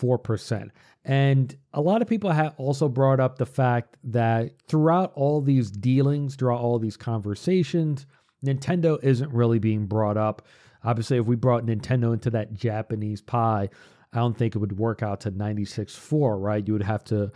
4%. 0.00 0.70
And 1.06 1.56
a 1.72 1.80
lot 1.80 2.02
of 2.02 2.08
people 2.08 2.30
have 2.30 2.54
also 2.56 2.88
brought 2.88 3.20
up 3.20 3.38
the 3.38 3.46
fact 3.46 3.96
that 4.02 4.54
throughout 4.66 5.12
all 5.14 5.40
these 5.40 5.70
dealings, 5.70 6.34
throughout 6.34 6.60
all 6.60 6.80
these 6.80 6.96
conversations, 6.96 8.06
Nintendo 8.44 8.98
isn't 9.04 9.32
really 9.32 9.60
being 9.60 9.86
brought 9.86 10.16
up. 10.16 10.46
Obviously, 10.82 11.18
if 11.18 11.26
we 11.26 11.36
brought 11.36 11.64
Nintendo 11.64 12.12
into 12.12 12.28
that 12.30 12.54
Japanese 12.54 13.20
pie, 13.20 13.68
I 14.12 14.18
don't 14.18 14.36
think 14.36 14.56
it 14.56 14.58
would 14.58 14.78
work 14.78 15.00
out 15.04 15.20
to 15.20 15.30
96.4, 15.30 16.42
right? 16.42 16.66
You 16.66 16.72
would 16.72 16.82
have 16.82 17.04
to 17.04 17.30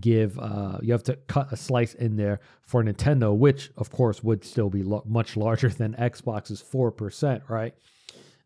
give, 0.00 0.36
uh, 0.40 0.78
you 0.82 0.92
have 0.92 1.04
to 1.04 1.14
cut 1.28 1.52
a 1.52 1.56
slice 1.56 1.94
in 1.94 2.16
there 2.16 2.40
for 2.62 2.82
Nintendo, 2.82 3.36
which 3.36 3.70
of 3.76 3.90
course 3.90 4.24
would 4.24 4.44
still 4.44 4.68
be 4.68 4.82
lo- 4.82 5.04
much 5.06 5.36
larger 5.36 5.68
than 5.68 5.94
Xbox's 5.94 6.60
4%, 6.60 7.48
right? 7.48 7.74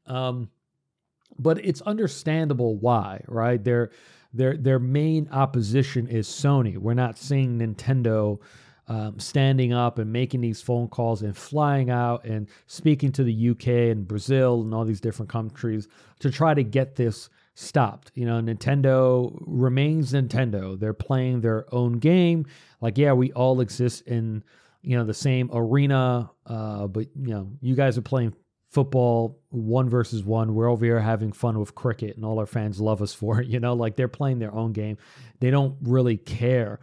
Um, 0.07 0.51
but 1.39 1.65
it's 1.65 1.81
understandable 1.83 2.77
why, 2.77 3.23
right? 3.27 3.63
Their 3.63 3.91
their 4.37 4.57
their 4.57 4.79
main 4.79 5.29
opposition 5.31 6.07
is 6.09 6.29
Sony. 6.29 6.77
We're 6.79 6.95
not 6.95 7.19
seeing 7.19 7.59
Nintendo 7.59 8.39
um, 8.89 9.19
standing 9.19 9.73
up 9.73 9.99
and 9.99 10.13
making 10.13 10.41
these 10.41 10.63
phone 10.63 10.89
calls 10.89 11.23
and 11.23 11.37
flying 11.37 11.91
out 11.91 12.25
and 12.25 12.49
speaking 12.67 13.11
to 13.13 13.25
the 13.25 13.51
UK 13.51 13.67
and 13.67 14.07
Brazil 14.07 14.63
and 14.63 14.73
all 14.73 14.85
these 14.85 15.01
different 15.01 15.29
countries 15.29 15.89
to 16.21 16.31
try 16.31 16.55
to 16.55 16.63
get 16.63 16.95
this 16.95 17.29
stopped. 17.55 18.13
You 18.15 18.27
know, 18.27 18.41
Nintendo 18.41 19.37
remains 19.47 20.13
Nintendo. 20.13 20.79
They're 20.79 20.93
playing 20.93 21.41
their 21.41 21.67
own 21.75 21.99
game. 21.99 22.47
Like, 22.81 22.97
yeah, 22.97 23.13
we 23.13 23.33
all 23.33 23.61
exist 23.61 24.07
in 24.07 24.45
you 24.83 24.97
know 24.97 25.05
the 25.05 25.15
same 25.15 25.51
arena, 25.53 26.31
uh, 26.47 26.87
but 26.87 27.09
you 27.17 27.35
know, 27.35 27.51
you 27.61 27.75
guys 27.75 27.99
are 27.99 28.03
playing 28.03 28.35
football 28.77 29.41
one 29.49 29.89
versus 29.89 30.23
one. 30.23 30.55
We're 30.55 30.71
over 30.71 30.85
here 30.85 31.01
having 31.01 31.33
fun 31.33 31.59
with 31.59 31.75
cricket, 31.75 32.15
and 32.15 32.27
all 32.27 32.39
our 32.39 32.45
fans 32.45 32.79
love 32.79 33.01
us 33.01 33.15
for 33.15 33.41
it. 33.41 33.47
You 33.57 33.59
know, 33.59 33.73
like 33.73 33.97
they're 33.97 34.07
playing 34.07 34.39
their 34.39 34.53
own 34.53 34.75
game. 34.75 34.99
They 35.41 35.51
don't 35.51 35.77
really 35.81 36.19
care, 36.19 36.79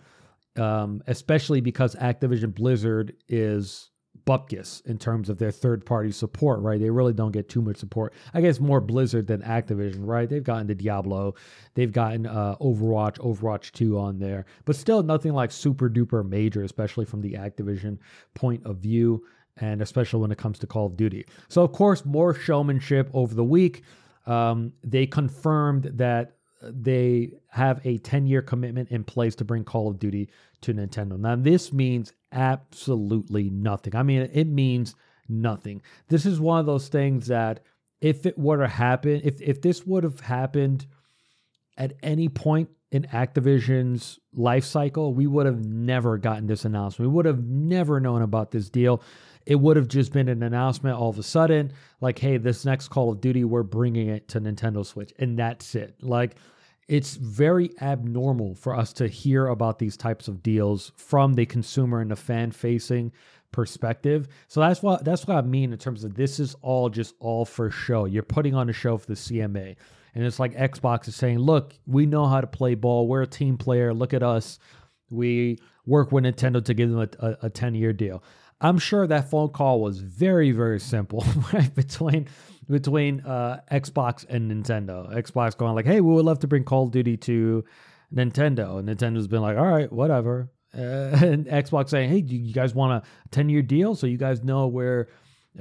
um, 0.55 1.03
especially 1.05 1.61
because 1.61 1.93
Activision 1.93 2.55
Blizzard 2.55 3.13
is 3.29 3.91
bupkis 4.25 4.83
in 4.87 4.97
terms 4.97 5.29
of 5.29 5.37
their 5.37 5.51
third 5.51 5.85
party 5.85 6.11
support, 6.11 6.61
right? 6.61 6.79
They 6.79 6.89
really 6.89 7.13
don't 7.13 7.31
get 7.31 7.47
too 7.47 7.61
much 7.61 7.77
support. 7.77 8.13
I 8.33 8.41
guess 8.41 8.59
more 8.59 8.81
Blizzard 8.81 9.27
than 9.27 9.43
Activision, 9.43 9.99
right? 9.99 10.27
They've 10.27 10.43
gotten 10.43 10.65
the 10.65 10.73
Diablo, 10.73 11.35
they've 11.75 11.91
gotten 11.91 12.25
uh, 12.25 12.55
Overwatch, 12.59 13.19
Overwatch 13.19 13.71
2 13.73 13.99
on 13.99 14.17
there, 14.17 14.45
but 14.65 14.75
still 14.75 15.03
nothing 15.03 15.33
like 15.33 15.51
super 15.51 15.91
duper 15.91 16.27
major, 16.27 16.63
especially 16.63 17.05
from 17.05 17.21
the 17.21 17.33
Activision 17.33 17.99
point 18.33 18.65
of 18.65 18.77
view 18.77 19.23
and 19.57 19.81
especially 19.81 20.21
when 20.21 20.31
it 20.31 20.37
comes 20.37 20.59
to 20.59 20.67
Call 20.67 20.85
of 20.87 20.97
Duty. 20.97 21.25
So, 21.47 21.63
of 21.63 21.71
course, 21.71 22.05
more 22.05 22.33
showmanship 22.33 23.09
over 23.13 23.35
the 23.35 23.43
week. 23.43 23.83
Um, 24.25 24.73
they 24.83 25.05
confirmed 25.05 25.91
that 25.95 26.37
they 26.61 27.33
have 27.49 27.85
a 27.85 27.97
10 27.99 28.25
year 28.25 28.41
commitment 28.41 28.89
in 28.89 29.03
place 29.03 29.35
to 29.35 29.45
bring 29.45 29.63
Call 29.63 29.89
of 29.89 29.99
Duty 29.99 30.29
to 30.61 30.73
Nintendo. 30.73 31.19
Now, 31.19 31.35
this 31.35 31.73
means 31.73 32.13
absolutely 32.31 33.49
nothing. 33.49 33.95
I 33.95 34.03
mean, 34.03 34.29
it 34.33 34.47
means 34.47 34.95
nothing. 35.27 35.81
This 36.07 36.25
is 36.25 36.39
one 36.39 36.59
of 36.59 36.65
those 36.65 36.87
things 36.87 37.27
that 37.27 37.61
if 38.01 38.25
it 38.25 38.37
were 38.37 38.57
to 38.57 38.67
happen, 38.67 39.21
if, 39.23 39.41
if 39.41 39.61
this 39.61 39.85
would 39.85 40.03
have 40.03 40.19
happened 40.19 40.85
at 41.77 41.93
any 42.03 42.29
point 42.29 42.69
in 42.91 43.03
Activision's 43.03 44.19
life 44.33 44.63
cycle, 44.63 45.13
we 45.13 45.25
would 45.25 45.45
have 45.45 45.65
never 45.65 46.17
gotten 46.17 46.47
this 46.47 46.65
announcement. 46.65 47.09
We 47.09 47.15
would 47.15 47.25
have 47.25 47.43
never 47.43 47.99
known 47.99 48.21
about 48.21 48.51
this 48.51 48.69
deal 48.69 49.01
it 49.45 49.55
would 49.55 49.77
have 49.77 49.87
just 49.87 50.13
been 50.13 50.29
an 50.29 50.43
announcement 50.43 50.97
all 50.97 51.09
of 51.09 51.19
a 51.19 51.23
sudden, 51.23 51.73
like, 52.01 52.19
hey, 52.19 52.37
this 52.37 52.65
next 52.65 52.89
Call 52.89 53.11
of 53.11 53.21
Duty, 53.21 53.43
we're 53.43 53.63
bringing 53.63 54.07
it 54.07 54.27
to 54.29 54.41
Nintendo 54.41 54.85
Switch, 54.85 55.13
and 55.19 55.37
that's 55.37 55.75
it. 55.75 55.95
Like, 56.01 56.35
it's 56.87 57.15
very 57.15 57.71
abnormal 57.81 58.55
for 58.55 58.75
us 58.75 58.93
to 58.93 59.07
hear 59.07 59.47
about 59.47 59.79
these 59.79 59.97
types 59.97 60.27
of 60.27 60.43
deals 60.43 60.91
from 60.95 61.33
the 61.33 61.45
consumer 61.45 62.01
and 62.01 62.11
the 62.11 62.15
fan 62.15 62.51
facing 62.51 63.11
perspective. 63.51 64.27
So 64.47 64.59
that's 64.59 64.83
what 64.83 65.05
that's 65.05 65.25
what 65.25 65.37
I 65.37 65.41
mean 65.41 65.71
in 65.71 65.79
terms 65.79 66.03
of 66.03 66.15
this 66.15 66.39
is 66.39 66.55
all 66.61 66.89
just 66.89 67.15
all 67.19 67.45
for 67.45 67.71
show. 67.71 68.05
You're 68.05 68.23
putting 68.23 68.53
on 68.55 68.69
a 68.69 68.73
show 68.73 68.97
for 68.97 69.07
the 69.07 69.13
CMA. 69.13 69.75
And 70.15 70.23
it's 70.23 70.39
like 70.39 70.53
Xbox 70.53 71.07
is 71.07 71.15
saying, 71.15 71.39
look, 71.39 71.73
we 71.87 72.05
know 72.05 72.25
how 72.27 72.41
to 72.41 72.47
play 72.47 72.75
ball. 72.75 73.07
We're 73.07 73.23
a 73.23 73.27
team 73.27 73.57
player. 73.57 73.93
Look 73.93 74.13
at 74.13 74.21
us. 74.21 74.59
We 75.09 75.57
work 75.85 76.11
with 76.11 76.23
Nintendo 76.23 76.63
to 76.65 76.73
give 76.73 76.91
them 76.91 77.09
a, 77.19 77.37
a 77.43 77.49
10 77.49 77.75
year 77.75 77.93
deal. 77.93 78.23
I'm 78.63 78.79
sure 78.79 79.05
that 79.05 79.29
phone 79.29 79.49
call 79.49 79.81
was 79.81 79.99
very, 79.99 80.51
very 80.51 80.79
simple, 80.79 81.23
right? 81.53 81.73
Between 81.75 82.27
between 82.69 83.19
uh, 83.21 83.59
Xbox 83.69 84.25
and 84.27 84.49
Nintendo. 84.49 85.13
Xbox 85.13 85.55
going 85.57 85.75
like, 85.75 85.85
"Hey, 85.85 85.99
we 85.99 86.13
would 86.13 86.25
love 86.25 86.39
to 86.39 86.47
bring 86.47 86.63
Call 86.63 86.85
of 86.85 86.91
Duty 86.91 87.17
to 87.17 87.65
Nintendo," 88.13 88.79
and 88.79 88.87
Nintendo's 88.87 89.27
been 89.27 89.41
like, 89.41 89.57
"All 89.57 89.67
right, 89.67 89.91
whatever." 89.91 90.49
Uh, 90.75 90.79
and 90.81 91.45
Xbox 91.45 91.89
saying, 91.89 92.09
"Hey, 92.09 92.21
do 92.21 92.35
you 92.35 92.53
guys 92.53 92.73
want 92.73 93.03
a 93.03 93.07
10 93.31 93.49
year 93.49 93.61
deal 93.61 93.95
so 93.95 94.07
you 94.07 94.17
guys 94.17 94.43
know 94.43 94.67
we're 94.67 95.09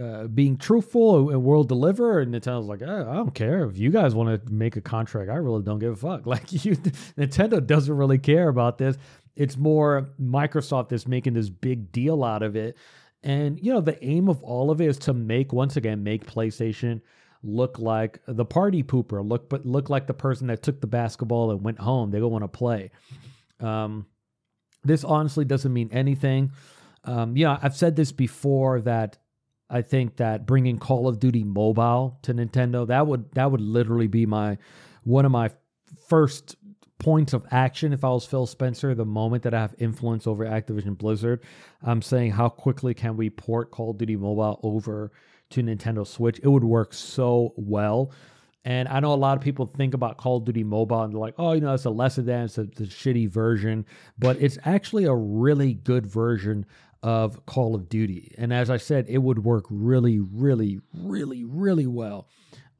uh, 0.00 0.26
being 0.28 0.56
truthful 0.56 1.30
and 1.30 1.42
we'll 1.42 1.64
deliver?" 1.64 2.20
And 2.20 2.32
Nintendo's 2.32 2.66
like, 2.66 2.82
oh, 2.82 3.08
"I 3.10 3.14
don't 3.16 3.34
care 3.34 3.64
if 3.64 3.76
you 3.76 3.90
guys 3.90 4.14
want 4.14 4.46
to 4.46 4.52
make 4.52 4.76
a 4.76 4.80
contract. 4.80 5.28
I 5.28 5.34
really 5.34 5.62
don't 5.62 5.80
give 5.80 5.92
a 5.92 5.96
fuck. 5.96 6.24
Like 6.26 6.52
you, 6.52 6.76
Nintendo 7.18 7.66
doesn't 7.66 7.96
really 7.96 8.18
care 8.18 8.48
about 8.48 8.78
this. 8.78 8.96
It's 9.36 9.56
more 9.56 10.10
Microsoft 10.20 10.90
that's 10.90 11.06
making 11.06 11.34
this 11.34 11.50
big 11.50 11.92
deal 11.92 12.24
out 12.24 12.42
of 12.42 12.56
it." 12.56 12.76
And 13.22 13.58
you 13.60 13.72
know, 13.72 13.80
the 13.80 14.02
aim 14.04 14.28
of 14.28 14.42
all 14.42 14.70
of 14.70 14.80
it 14.80 14.86
is 14.86 14.98
to 15.00 15.14
make 15.14 15.52
once 15.52 15.76
again 15.76 16.02
make 16.02 16.26
PlayStation 16.26 17.00
look 17.42 17.78
like 17.78 18.20
the 18.26 18.44
party 18.44 18.82
pooper, 18.82 19.26
look 19.26 19.48
but 19.48 19.66
look 19.66 19.90
like 19.90 20.06
the 20.06 20.14
person 20.14 20.46
that 20.48 20.62
took 20.62 20.80
the 20.80 20.86
basketball 20.86 21.50
and 21.50 21.62
went 21.62 21.78
home. 21.78 22.10
They 22.10 22.20
don't 22.20 22.30
want 22.30 22.44
to 22.44 22.48
play. 22.48 22.90
Um, 23.60 24.06
this 24.84 25.04
honestly 25.04 25.44
doesn't 25.44 25.72
mean 25.72 25.88
anything. 25.92 26.52
Um, 27.04 27.36
you 27.36 27.44
know, 27.44 27.58
I've 27.60 27.76
said 27.76 27.96
this 27.96 28.12
before 28.12 28.80
that 28.82 29.18
I 29.70 29.82
think 29.82 30.16
that 30.16 30.46
bringing 30.46 30.78
Call 30.78 31.08
of 31.08 31.18
Duty 31.18 31.44
Mobile 31.44 32.18
to 32.22 32.34
Nintendo 32.34 32.86
that 32.86 33.06
would 33.06 33.32
that 33.32 33.50
would 33.50 33.60
literally 33.60 34.06
be 34.06 34.26
my 34.26 34.58
one 35.04 35.24
of 35.24 35.32
my 35.32 35.50
first 36.08 36.56
points 37.02 37.32
of 37.32 37.44
action 37.50 37.92
if 37.92 38.04
I 38.04 38.10
was 38.10 38.24
Phil 38.24 38.46
Spencer 38.46 38.94
the 38.94 39.04
moment 39.04 39.42
that 39.42 39.54
I 39.54 39.60
have 39.60 39.74
influence 39.78 40.26
over 40.26 40.46
Activision 40.46 40.96
Blizzard. 40.96 41.40
I'm 41.82 42.00
saying 42.00 42.30
how 42.30 42.48
quickly 42.48 42.94
can 42.94 43.16
we 43.16 43.28
port 43.28 43.72
Call 43.72 43.90
of 43.90 43.98
Duty 43.98 44.16
Mobile 44.16 44.60
over 44.62 45.10
to 45.50 45.62
Nintendo 45.62 46.06
Switch? 46.06 46.38
It 46.42 46.48
would 46.48 46.64
work 46.64 46.94
so 46.94 47.54
well. 47.56 48.12
And 48.64 48.88
I 48.88 49.00
know 49.00 49.12
a 49.12 49.16
lot 49.16 49.36
of 49.36 49.42
people 49.42 49.66
think 49.66 49.94
about 49.94 50.16
Call 50.16 50.36
of 50.36 50.44
Duty 50.44 50.62
Mobile 50.62 51.02
and 51.02 51.12
they're 51.12 51.20
like, 51.20 51.34
oh, 51.38 51.52
you 51.52 51.60
know, 51.60 51.74
it's 51.74 51.84
a 51.84 51.90
lesser 51.90 52.22
than, 52.22 52.44
it's 52.44 52.58
a, 52.58 52.62
it's 52.62 52.80
a 52.80 52.84
shitty 52.84 53.28
version, 53.28 53.84
but 54.18 54.40
it's 54.40 54.56
actually 54.64 55.04
a 55.04 55.14
really 55.14 55.74
good 55.74 56.06
version 56.06 56.64
of 57.02 57.44
Call 57.46 57.74
of 57.74 57.88
Duty. 57.88 58.32
And 58.38 58.52
as 58.52 58.70
I 58.70 58.76
said, 58.76 59.06
it 59.08 59.18
would 59.18 59.44
work 59.44 59.64
really, 59.68 60.20
really, 60.20 60.80
really, 60.94 61.42
really 61.42 61.88
well 61.88 62.28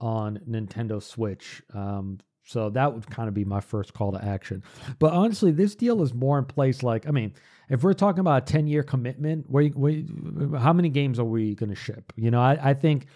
on 0.01 0.39
Nintendo 0.49 1.03
Switch. 1.03 1.61
Um, 1.75 2.21
so 2.45 2.71
that 2.71 2.93
would 2.93 3.09
kind 3.09 3.29
of 3.29 3.35
be 3.35 3.45
my 3.45 3.61
first 3.61 3.95
call 3.95 4.13
to 4.13 4.25
action. 4.25 4.63
But 4.99 5.13
honestly, 5.13 5.53
this 5.53 5.75
deal 5.75 6.03
is 6.03 6.13
more 6.13 6.39
in 6.39 6.45
place. 6.45 6.83
Like, 6.83 7.07
I 7.07 7.11
mean, 7.11 7.35
if 7.69 7.83
we're 7.83 7.95
talking 7.95 8.21
about 8.21 8.43
a 8.43 8.53
10 8.53 8.67
year 8.67 8.83
commitment, 8.83 9.49
where, 9.49 9.69
where, 9.69 10.03
how 10.59 10.73
many 10.73 10.89
games 10.89 11.19
are 11.19 11.25
we 11.25 11.55
going 11.55 11.71
to 11.71 11.77
ship? 11.77 12.13
You 12.17 12.31
know, 12.31 12.41
I, 12.41 12.59
I, 12.71 12.75
think 12.75 13.07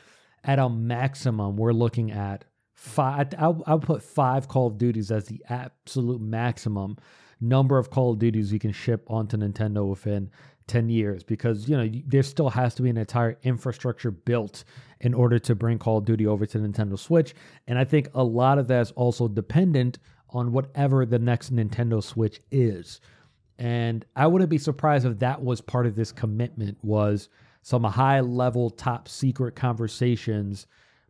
at 0.44 0.58
a 0.58 0.68
maximum, 0.68 1.56
we're 1.56 1.72
looking 1.72 2.12
at 2.12 2.44
five. 2.74 3.28
I'll, 3.38 3.62
I'll 3.66 3.80
put 3.80 4.02
five 4.02 4.48
Call 4.48 4.68
of 4.68 4.78
Duties 4.78 5.10
as 5.10 5.26
the 5.26 5.44
absolute 5.48 6.20
maximum 6.20 6.96
number 7.40 7.78
of 7.78 7.90
Call 7.90 8.12
of 8.12 8.18
Duties 8.18 8.52
you 8.52 8.58
can 8.58 8.72
ship 8.72 9.04
onto 9.08 9.36
Nintendo 9.36 9.88
within 9.88 10.30
10 10.68 10.88
years 10.88 11.22
because 11.22 11.68
you 11.68 11.76
know 11.76 11.88
there 12.06 12.22
still 12.24 12.50
has 12.50 12.74
to 12.74 12.82
be 12.82 12.90
an 12.90 12.96
entire 12.96 13.38
infrastructure 13.44 14.10
built 14.10 14.64
in 15.00 15.14
order 15.14 15.38
to 15.38 15.54
bring 15.54 15.78
Call 15.78 15.98
of 15.98 16.04
Duty 16.04 16.26
over 16.26 16.46
to 16.46 16.58
Nintendo 16.58 16.98
Switch. 16.98 17.34
And 17.66 17.78
I 17.78 17.84
think 17.84 18.08
a 18.14 18.24
lot 18.24 18.58
of 18.58 18.68
that 18.68 18.80
is 18.80 18.90
also 18.92 19.28
dependent 19.28 19.98
on 20.30 20.52
whatever 20.52 21.06
the 21.06 21.18
next 21.18 21.54
Nintendo 21.54 22.02
Switch 22.02 22.40
is. 22.50 23.00
And 23.58 24.04
I 24.14 24.26
wouldn't 24.26 24.50
be 24.50 24.58
surprised 24.58 25.06
if 25.06 25.18
that 25.20 25.42
was 25.42 25.60
part 25.60 25.86
of 25.86 25.96
this 25.96 26.12
commitment 26.12 26.78
was 26.82 27.28
some 27.62 27.84
high 27.84 28.20
level 28.20 28.70
top 28.70 29.08
secret 29.08 29.56
conversations 29.56 30.66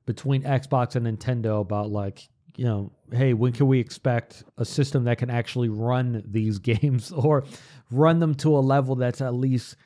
between 0.06 0.42
Xbox 0.42 0.94
and 0.94 1.06
Nintendo 1.06 1.60
about 1.60 1.90
like 1.90 2.28
you 2.56 2.64
know, 2.64 2.90
hey, 3.12 3.34
when 3.34 3.52
can 3.52 3.66
we 3.66 3.78
expect 3.78 4.42
a 4.56 4.64
system 4.64 5.04
that 5.04 5.18
can 5.18 5.30
actually 5.30 5.68
run 5.68 6.22
these 6.26 6.58
games 6.70 7.12
or 7.12 7.44
run 7.90 8.18
them 8.18 8.34
to 8.36 8.56
a 8.56 8.60
level 8.60 8.94
that's 8.94 9.20
at 9.20 9.34
least 9.34 9.76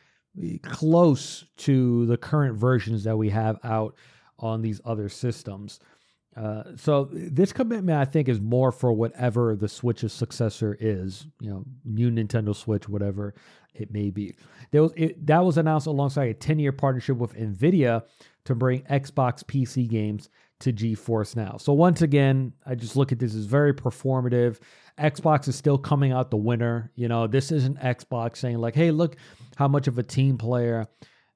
close 0.62 1.44
to 1.58 2.06
the 2.06 2.16
current 2.16 2.56
versions 2.56 3.04
that 3.04 3.16
we 3.16 3.30
have 3.30 3.58
out 3.64 3.94
on 4.38 4.62
these 4.62 4.80
other 4.84 5.08
systems? 5.08 5.80
Uh, 6.36 6.62
so 6.76 7.08
this 7.12 7.52
commitment, 7.52 7.98
I 7.98 8.04
think, 8.04 8.28
is 8.28 8.40
more 8.40 8.70
for 8.70 8.92
whatever 8.92 9.56
the 9.56 9.68
Switch's 9.68 10.12
successor 10.12 10.76
is. 10.80 11.26
You 11.40 11.50
know, 11.50 11.64
new 11.84 12.10
Nintendo 12.10 12.54
Switch, 12.54 12.88
whatever 12.88 13.34
it 13.74 13.92
may 13.92 14.10
be. 14.10 14.36
There 14.70 14.82
was 14.82 14.92
it, 14.96 15.26
that 15.26 15.44
was 15.44 15.58
announced 15.58 15.86
alongside 15.86 16.30
a 16.30 16.34
10-year 16.34 16.72
partnership 16.72 17.16
with 17.16 17.34
Nvidia 17.34 18.04
to 18.44 18.54
bring 18.54 18.82
Xbox 18.82 19.42
PC 19.44 19.88
games 19.88 20.28
to 20.60 20.72
GeForce 20.72 21.36
Now. 21.36 21.56
So 21.58 21.72
once 21.72 22.02
again, 22.02 22.52
I 22.64 22.74
just 22.74 22.96
look 22.96 23.12
at 23.12 23.18
this 23.18 23.34
as 23.34 23.46
very 23.46 23.74
performative. 23.74 24.60
Xbox 25.00 25.48
is 25.48 25.56
still 25.56 25.78
coming 25.78 26.12
out 26.12 26.30
the 26.30 26.36
winner. 26.36 26.90
You 26.94 27.08
know, 27.08 27.26
this 27.26 27.50
isn't 27.50 27.78
Xbox 27.78 28.36
saying 28.36 28.58
like, 28.58 28.74
"Hey, 28.74 28.90
look 28.90 29.16
how 29.56 29.68
much 29.68 29.88
of 29.88 29.98
a 29.98 30.02
team 30.02 30.38
player 30.38 30.86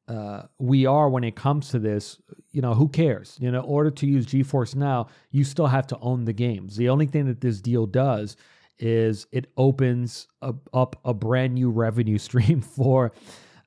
uh, 0.07 0.42
we 0.59 0.87
are 0.87 1.09
when 1.09 1.24
it 1.24 1.35
comes 1.35 1.70
to 1.70 1.79
this." 1.79 2.20
You 2.53 2.62
know, 2.62 2.74
who 2.74 2.88
cares? 2.88 3.37
You 3.40 3.50
know, 3.50 3.61
in 3.61 3.64
order 3.64 3.90
to 3.90 4.07
use 4.07 4.27
GeForce 4.27 4.74
Now, 4.77 5.09
you 5.31 5.44
still 5.44 5.66
have 5.66 5.87
to 5.88 5.98
own 6.00 6.24
the 6.24 6.33
games. 6.33 6.77
The 6.77 6.88
only 6.88 7.07
thing 7.07 7.27
that 7.27 7.40
this 7.40 7.61
deal 7.61 7.87
does 7.87 8.37
is 8.79 9.27
it 9.33 9.46
opens 9.57 10.27
a, 10.42 10.55
up 10.72 10.96
a 11.05 11.14
brand 11.14 11.55
new 11.55 11.70
revenue 11.70 12.18
stream 12.29 12.61
for 12.61 13.12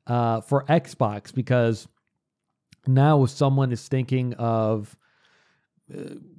uh, 0.06 0.42
for 0.42 0.64
Xbox 0.66 1.34
because 1.34 1.88
now 2.86 3.24
if 3.24 3.30
someone 3.32 3.72
is 3.72 3.88
thinking 3.88 4.34
of 4.36 4.96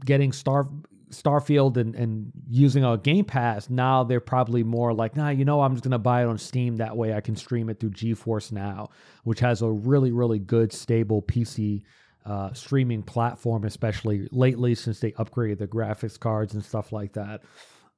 getting 0.05 0.33
Star 0.33 0.69
Starfield 1.11 1.77
and, 1.77 1.95
and 1.95 2.33
using 2.49 2.85
a 2.85 2.97
Game 2.99 3.25
Pass, 3.25 3.71
now 3.71 4.05
they're 4.05 4.21
probably 4.21 4.63
more 4.63 4.93
like, 4.93 5.17
nah, 5.17 5.31
you 5.31 5.45
know, 5.45 5.61
I'm 5.61 5.73
just 5.73 5.85
gonna 5.85 5.99
buy 5.99 6.23
it 6.23 6.27
on 6.27 6.39
Steam. 6.39 6.77
That 6.77 6.97
way, 6.97 7.15
I 7.15 7.21
can 7.21 7.37
stream 7.37 7.69
it 7.69 7.81
through 7.81 7.91
GeForce 7.91 8.53
Now, 8.53 8.89
which 9.25 9.41
has 9.41 9.63
a 9.63 9.69
really, 9.69 10.13
really 10.13 10.39
good, 10.39 10.73
stable 10.73 11.23
PC 11.23 11.83
uh, 12.27 12.53
streaming 12.53 13.03
platform, 13.03 13.65
especially 13.65 14.29
lately 14.33 14.75
since 14.75 15.01
they 15.01 15.13
upgraded 15.13 15.59
the 15.59 15.67
graphics 15.67 16.19
cards 16.19 16.55
and 16.55 16.65
stuff 16.65 16.93
like 16.93 17.13
that. 17.15 17.43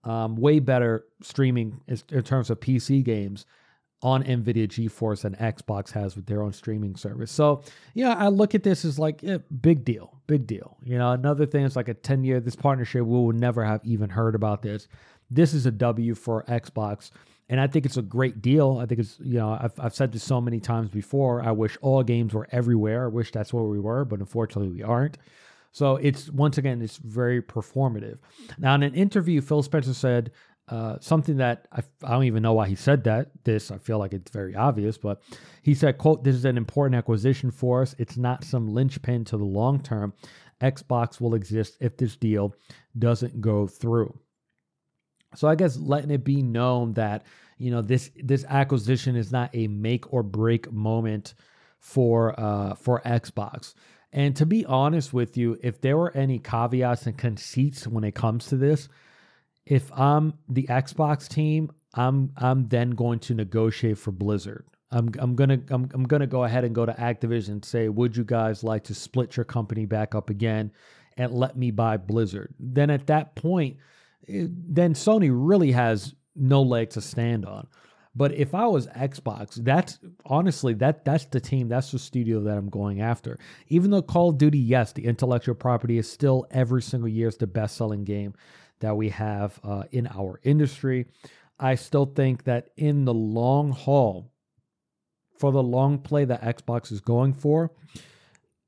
Um, 0.04 0.36
way 0.36 0.60
better 0.60 1.04
streaming 1.20 1.80
in 1.88 2.22
terms 2.22 2.48
of 2.48 2.58
PC 2.60 3.02
games 3.02 3.44
on 4.02 4.24
NVIDIA 4.24 4.66
GeForce 4.66 5.24
and 5.24 5.36
Xbox 5.38 5.90
has 5.92 6.16
with 6.16 6.26
their 6.26 6.42
own 6.42 6.52
streaming 6.52 6.96
service. 6.96 7.30
So, 7.30 7.62
yeah, 7.94 8.14
I 8.14 8.28
look 8.28 8.54
at 8.54 8.62
this 8.62 8.84
as 8.84 8.98
like, 8.98 9.22
yeah, 9.22 9.38
big 9.60 9.84
deal, 9.84 10.18
big 10.26 10.46
deal. 10.46 10.78
You 10.82 10.98
know, 10.98 11.12
another 11.12 11.44
thing 11.44 11.64
is 11.64 11.76
like 11.76 11.88
a 11.88 11.94
10 11.94 12.24
year, 12.24 12.40
this 12.40 12.56
partnership, 12.56 13.04
we 13.04 13.18
would 13.20 13.36
never 13.36 13.64
have 13.64 13.84
even 13.84 14.08
heard 14.08 14.34
about 14.34 14.62
this. 14.62 14.88
This 15.30 15.52
is 15.52 15.66
a 15.66 15.70
W 15.70 16.14
for 16.14 16.44
Xbox. 16.44 17.10
And 17.50 17.60
I 17.60 17.66
think 17.66 17.84
it's 17.84 17.96
a 17.96 18.02
great 18.02 18.40
deal. 18.40 18.78
I 18.80 18.86
think 18.86 19.00
it's, 19.00 19.18
you 19.20 19.38
know, 19.38 19.58
I've, 19.60 19.78
I've 19.78 19.94
said 19.94 20.12
this 20.12 20.22
so 20.22 20.40
many 20.40 20.60
times 20.60 20.88
before. 20.88 21.42
I 21.42 21.50
wish 21.50 21.76
all 21.82 22.02
games 22.02 22.32
were 22.32 22.48
everywhere. 22.52 23.04
I 23.04 23.08
wish 23.08 23.32
that's 23.32 23.52
where 23.52 23.64
we 23.64 23.80
were, 23.80 24.04
but 24.04 24.20
unfortunately 24.20 24.72
we 24.72 24.82
aren't. 24.82 25.18
So 25.72 25.96
it's, 25.96 26.30
once 26.30 26.58
again, 26.58 26.80
it's 26.80 26.96
very 26.96 27.42
performative. 27.42 28.18
Now, 28.58 28.74
in 28.76 28.82
an 28.82 28.94
interview, 28.94 29.40
Phil 29.40 29.62
Spencer 29.62 29.94
said, 29.94 30.30
uh, 30.70 30.96
something 31.00 31.38
that 31.38 31.66
I, 31.72 31.82
I, 32.04 32.12
don't 32.12 32.24
even 32.24 32.42
know 32.44 32.52
why 32.52 32.68
he 32.68 32.76
said 32.76 33.04
that. 33.04 33.30
This 33.42 33.72
I 33.72 33.78
feel 33.78 33.98
like 33.98 34.12
it's 34.12 34.30
very 34.30 34.54
obvious, 34.54 34.96
but 34.96 35.20
he 35.62 35.74
said, 35.74 35.98
"quote 35.98 36.22
This 36.22 36.36
is 36.36 36.44
an 36.44 36.56
important 36.56 36.96
acquisition 36.96 37.50
for 37.50 37.82
us. 37.82 37.96
It's 37.98 38.16
not 38.16 38.44
some 38.44 38.68
linchpin 38.68 39.24
to 39.26 39.36
the 39.36 39.44
long 39.44 39.80
term. 39.82 40.12
Xbox 40.60 41.20
will 41.20 41.34
exist 41.34 41.76
if 41.80 41.96
this 41.96 42.16
deal 42.16 42.54
doesn't 42.96 43.40
go 43.40 43.66
through." 43.66 44.16
So 45.34 45.48
I 45.48 45.56
guess 45.56 45.76
letting 45.76 46.10
it 46.12 46.24
be 46.24 46.40
known 46.40 46.94
that 46.94 47.24
you 47.58 47.72
know 47.72 47.82
this 47.82 48.10
this 48.16 48.44
acquisition 48.48 49.16
is 49.16 49.32
not 49.32 49.50
a 49.52 49.66
make 49.66 50.12
or 50.12 50.22
break 50.22 50.70
moment 50.70 51.34
for 51.80 52.38
uh, 52.38 52.74
for 52.74 53.00
Xbox. 53.04 53.74
And 54.12 54.36
to 54.36 54.46
be 54.46 54.64
honest 54.66 55.12
with 55.12 55.36
you, 55.36 55.58
if 55.62 55.80
there 55.80 55.96
were 55.96 56.16
any 56.16 56.38
caveats 56.38 57.06
and 57.06 57.16
conceits 57.16 57.86
when 57.86 58.04
it 58.04 58.14
comes 58.14 58.46
to 58.46 58.56
this, 58.56 58.88
if 59.70 59.90
I'm 59.92 60.34
the 60.48 60.64
Xbox 60.64 61.28
team, 61.28 61.70
I'm 61.94 62.32
I'm 62.36 62.68
then 62.68 62.90
going 62.90 63.20
to 63.20 63.34
negotiate 63.34 63.98
for 63.98 64.10
Blizzard. 64.10 64.66
I'm 64.90 65.10
I'm 65.18 65.36
gonna 65.36 65.60
I'm 65.70 65.88
I'm 65.94 66.02
gonna 66.02 66.26
go 66.26 66.42
ahead 66.42 66.64
and 66.64 66.74
go 66.74 66.84
to 66.84 66.92
Activision 66.92 67.50
and 67.50 67.64
say, 67.64 67.88
would 67.88 68.16
you 68.16 68.24
guys 68.24 68.64
like 68.64 68.84
to 68.84 68.94
split 68.94 69.36
your 69.36 69.44
company 69.44 69.86
back 69.86 70.14
up 70.16 70.28
again 70.28 70.72
and 71.16 71.32
let 71.32 71.56
me 71.56 71.70
buy 71.70 71.96
Blizzard? 71.96 72.52
Then 72.58 72.90
at 72.90 73.06
that 73.06 73.36
point, 73.36 73.76
it, 74.26 74.46
eh, 74.46 74.48
then 74.50 74.94
Sony 74.94 75.30
really 75.32 75.70
has 75.70 76.14
no 76.34 76.62
leg 76.62 76.90
to 76.90 77.00
stand 77.00 77.46
on. 77.46 77.68
But 78.16 78.32
if 78.34 78.56
I 78.56 78.66
was 78.66 78.88
Xbox, 78.88 79.54
that's 79.54 80.00
honestly 80.26 80.74
that 80.74 81.04
that's 81.04 81.26
the 81.26 81.40
team, 81.40 81.68
that's 81.68 81.92
the 81.92 81.98
studio 82.00 82.40
that 82.40 82.58
I'm 82.58 82.70
going 82.70 83.02
after. 83.02 83.38
Even 83.68 83.92
though 83.92 84.02
Call 84.02 84.30
of 84.30 84.38
Duty, 84.38 84.58
yes, 84.58 84.92
the 84.92 85.04
intellectual 85.04 85.54
property 85.54 85.96
is 85.96 86.10
still 86.10 86.44
every 86.50 86.82
single 86.82 87.08
year 87.08 87.28
is 87.28 87.36
the 87.36 87.46
best 87.46 87.76
selling 87.76 88.02
game 88.02 88.34
that 88.80 88.96
we 88.96 89.10
have 89.10 89.58
uh, 89.62 89.84
in 89.92 90.06
our 90.06 90.40
industry. 90.42 91.06
I 91.58 91.74
still 91.74 92.06
think 92.06 92.44
that 92.44 92.70
in 92.76 93.04
the 93.04 93.14
long 93.14 93.70
haul, 93.70 94.32
for 95.38 95.52
the 95.52 95.62
long 95.62 95.98
play 95.98 96.24
that 96.26 96.42
Xbox 96.42 96.92
is 96.92 97.00
going 97.00 97.32
for, 97.32 97.72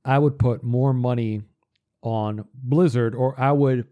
I 0.04 0.18
would 0.18 0.38
put 0.38 0.62
more 0.62 0.92
money 0.92 1.42
on 2.02 2.46
Blizzard 2.54 3.14
or 3.14 3.38
I 3.38 3.52
would 3.52 3.86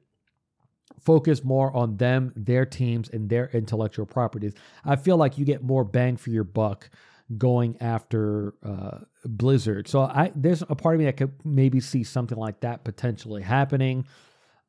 focus 1.00 1.44
more 1.44 1.74
on 1.74 1.96
them, 1.96 2.32
their 2.36 2.66
teams, 2.66 3.08
and 3.08 3.28
their 3.28 3.48
intellectual 3.50 4.06
properties. 4.06 4.54
I 4.84 4.96
feel 4.96 5.16
like 5.16 5.38
you 5.38 5.44
get 5.44 5.62
more 5.62 5.84
bang 5.84 6.16
for 6.16 6.30
your 6.30 6.44
buck 6.44 6.90
going 7.38 7.76
after 7.80 8.54
uh, 8.62 8.98
Blizzard. 9.24 9.88
So 9.88 10.00
I 10.00 10.32
there's 10.34 10.62
a 10.62 10.74
part 10.74 10.96
of 10.96 10.98
me 10.98 11.04
that 11.06 11.16
could 11.16 11.32
maybe 11.44 11.80
see 11.80 12.02
something 12.04 12.36
like 12.36 12.60
that 12.60 12.84
potentially 12.84 13.42
happening. 13.42 14.04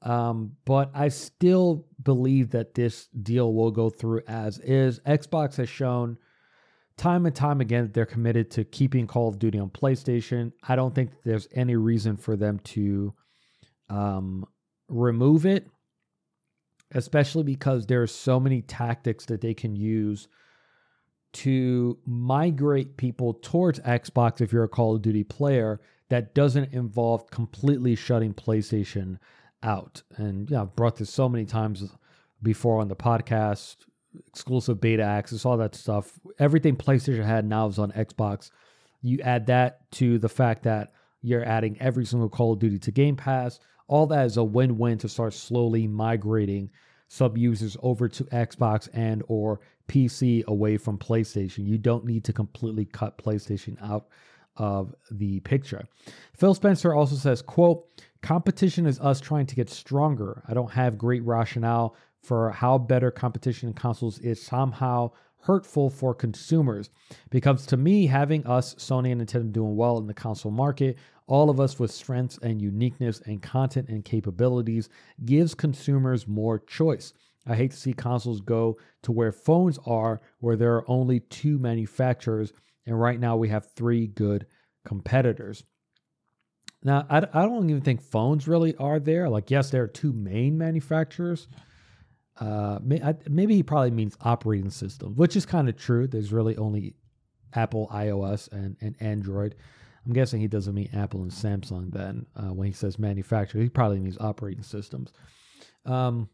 Um, 0.03 0.53
but 0.65 0.89
I 0.95 1.09
still 1.09 1.85
believe 2.01 2.51
that 2.51 2.73
this 2.73 3.07
deal 3.07 3.53
will 3.53 3.71
go 3.71 3.89
through 3.89 4.21
as 4.27 4.57
is. 4.59 4.99
Xbox 5.01 5.57
has 5.57 5.69
shown 5.69 6.17
time 6.97 7.25
and 7.25 7.35
time 7.35 7.61
again 7.61 7.83
that 7.83 7.93
they're 7.93 8.05
committed 8.05 8.49
to 8.51 8.63
keeping 8.63 9.07
Call 9.07 9.27
of 9.27 9.37
Duty 9.37 9.59
on 9.59 9.69
PlayStation. 9.69 10.51
I 10.67 10.75
don't 10.75 10.95
think 10.95 11.11
there's 11.23 11.47
any 11.53 11.75
reason 11.75 12.17
for 12.17 12.35
them 12.35 12.59
to 12.59 13.13
um, 13.89 14.45
remove 14.87 15.45
it, 15.45 15.67
especially 16.93 17.43
because 17.43 17.85
there 17.85 18.01
are 18.01 18.07
so 18.07 18.39
many 18.39 18.61
tactics 18.61 19.25
that 19.27 19.41
they 19.41 19.53
can 19.53 19.75
use 19.75 20.27
to 21.33 21.97
migrate 22.05 22.97
people 22.97 23.35
towards 23.35 23.79
Xbox 23.81 24.41
if 24.41 24.51
you're 24.51 24.63
a 24.63 24.69
Call 24.69 24.95
of 24.95 25.01
Duty 25.01 25.23
player 25.23 25.79
that 26.09 26.35
doesn't 26.35 26.73
involve 26.73 27.29
completely 27.29 27.95
shutting 27.95 28.33
PlayStation 28.33 29.17
out. 29.63 30.01
And 30.17 30.49
yeah, 30.49 30.61
I've 30.61 30.75
brought 30.75 30.95
this 30.95 31.09
so 31.09 31.29
many 31.29 31.45
times 31.45 31.83
before 32.41 32.79
on 32.79 32.87
the 32.87 32.95
podcast, 32.95 33.77
exclusive 34.27 34.81
beta 34.81 35.03
access, 35.03 35.45
all 35.45 35.57
that 35.57 35.75
stuff. 35.75 36.19
Everything 36.39 36.75
PlayStation 36.75 37.25
had 37.25 37.45
now 37.45 37.67
is 37.67 37.79
on 37.79 37.91
Xbox. 37.91 38.51
You 39.01 39.19
add 39.21 39.47
that 39.47 39.89
to 39.93 40.19
the 40.19 40.29
fact 40.29 40.63
that 40.63 40.93
you're 41.21 41.45
adding 41.45 41.77
every 41.79 42.05
single 42.05 42.29
Call 42.29 42.53
of 42.53 42.59
Duty 42.59 42.79
to 42.79 42.91
Game 42.91 43.15
Pass. 43.15 43.59
All 43.87 44.07
that 44.07 44.25
is 44.25 44.37
a 44.37 44.43
win-win 44.43 44.97
to 44.99 45.09
start 45.09 45.33
slowly 45.33 45.87
migrating 45.87 46.69
sub 47.07 47.37
users 47.37 47.75
over 47.83 48.07
to 48.07 48.23
Xbox 48.25 48.87
and 48.93 49.21
or 49.27 49.59
PC 49.87 50.45
away 50.45 50.77
from 50.77 50.97
PlayStation. 50.97 51.67
You 51.67 51.77
don't 51.77 52.05
need 52.05 52.23
to 52.23 52.33
completely 52.33 52.85
cut 52.85 53.17
PlayStation 53.17 53.75
out 53.83 54.07
of 54.57 54.93
the 55.11 55.39
picture. 55.41 55.85
Phil 56.35 56.53
Spencer 56.53 56.93
also 56.93 57.15
says, 57.15 57.41
quote, 57.41 57.85
competition 58.21 58.85
is 58.85 58.99
us 58.99 59.19
trying 59.19 59.45
to 59.47 59.55
get 59.55 59.69
stronger. 59.69 60.43
I 60.47 60.53
don't 60.53 60.71
have 60.71 60.97
great 60.97 61.23
rationale 61.25 61.95
for 62.21 62.51
how 62.51 62.77
better 62.77 63.11
competition 63.11 63.69
in 63.69 63.73
consoles 63.73 64.19
is 64.19 64.41
somehow 64.41 65.11
hurtful 65.41 65.89
for 65.89 66.13
consumers. 66.13 66.89
Because 67.29 67.65
to 67.67 67.77
me, 67.77 68.05
having 68.05 68.45
us, 68.45 68.75
Sony 68.75 69.11
and 69.11 69.21
Nintendo 69.21 69.51
doing 69.51 69.75
well 69.75 69.97
in 69.97 70.07
the 70.07 70.13
console 70.13 70.51
market, 70.51 70.97
all 71.27 71.49
of 71.49 71.59
us 71.59 71.79
with 71.79 71.91
strengths 71.91 72.37
and 72.39 72.61
uniqueness 72.61 73.21
and 73.21 73.41
content 73.41 73.89
and 73.89 74.05
capabilities, 74.05 74.89
gives 75.25 75.55
consumers 75.55 76.27
more 76.27 76.59
choice. 76.59 77.13
I 77.47 77.55
hate 77.55 77.71
to 77.71 77.77
see 77.77 77.93
consoles 77.93 78.41
go 78.41 78.77
to 79.01 79.11
where 79.11 79.31
phones 79.31 79.79
are, 79.87 80.21
where 80.39 80.55
there 80.55 80.75
are 80.75 80.89
only 80.89 81.21
two 81.21 81.57
manufacturers 81.57 82.53
and 82.85 82.99
right 82.99 83.19
now 83.19 83.37
we 83.37 83.49
have 83.49 83.71
three 83.75 84.07
good 84.07 84.45
competitors. 84.85 85.63
Now, 86.83 87.05
I, 87.09 87.17
I 87.19 87.43
don't 87.43 87.69
even 87.69 87.81
think 87.81 88.01
phones 88.01 88.47
really 88.47 88.75
are 88.77 88.99
there. 88.99 89.29
Like, 89.29 89.51
yes, 89.51 89.69
there 89.69 89.83
are 89.83 89.87
two 89.87 90.13
main 90.13 90.57
manufacturers. 90.57 91.47
Uh, 92.39 92.79
maybe 92.81 93.55
he 93.55 93.61
probably 93.61 93.91
means 93.91 94.17
operating 94.21 94.71
system, 94.71 95.15
which 95.15 95.35
is 95.35 95.45
kind 95.45 95.69
of 95.69 95.77
true. 95.77 96.07
There's 96.07 96.33
really 96.33 96.57
only 96.57 96.95
Apple 97.53 97.87
iOS 97.93 98.51
and, 98.51 98.77
and 98.81 98.95
Android. 98.99 99.55
I'm 100.05 100.13
guessing 100.13 100.41
he 100.41 100.47
doesn't 100.47 100.73
mean 100.73 100.89
Apple 100.93 101.21
and 101.21 101.31
Samsung 101.31 101.91
then 101.91 102.25
uh, 102.35 102.53
when 102.53 102.65
he 102.65 102.73
says 102.73 102.97
manufacturer. 102.97 103.61
He 103.61 103.69
probably 103.69 103.99
means 103.99 104.17
operating 104.19 104.63
systems. 104.63 105.13
Um, 105.85 106.29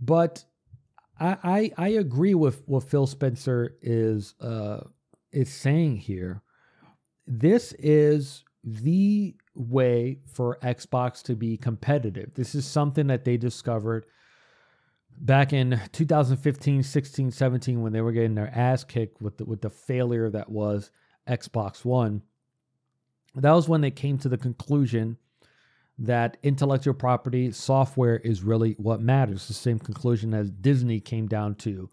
but 0.00 0.44
I, 1.20 1.36
I, 1.42 1.72
I 1.76 1.88
agree 1.88 2.34
with 2.34 2.62
what 2.66 2.84
Phil 2.84 3.06
Spencer 3.06 3.76
is 3.82 4.34
uh, 4.40 4.80
is 5.32 5.52
saying 5.52 5.96
here. 5.98 6.42
This 7.26 7.72
is 7.78 8.44
the 8.64 9.34
way 9.54 10.18
for 10.32 10.58
Xbox 10.62 11.22
to 11.24 11.36
be 11.36 11.56
competitive. 11.56 12.34
This 12.34 12.54
is 12.54 12.66
something 12.66 13.08
that 13.08 13.24
they 13.24 13.36
discovered 13.36 14.06
back 15.20 15.52
in 15.52 15.80
2015, 15.92 16.82
16, 16.82 17.30
17 17.30 17.82
when 17.82 17.92
they 17.92 18.00
were 18.00 18.12
getting 18.12 18.34
their 18.34 18.52
ass 18.56 18.84
kicked 18.84 19.20
with 19.20 19.38
the, 19.38 19.44
with 19.44 19.60
the 19.60 19.70
failure 19.70 20.30
that 20.30 20.48
was 20.48 20.90
Xbox 21.28 21.84
One. 21.84 22.22
That 23.34 23.52
was 23.52 23.68
when 23.68 23.80
they 23.80 23.90
came 23.90 24.18
to 24.18 24.28
the 24.28 24.38
conclusion 24.38 25.18
that 25.98 26.36
intellectual 26.42 26.94
property 26.94 27.50
software 27.50 28.16
is 28.18 28.42
really 28.42 28.74
what 28.78 29.00
matters. 29.00 29.48
The 29.48 29.54
same 29.54 29.78
conclusion 29.78 30.32
as 30.32 30.50
Disney 30.50 31.00
came 31.00 31.26
down 31.26 31.56
to 31.56 31.90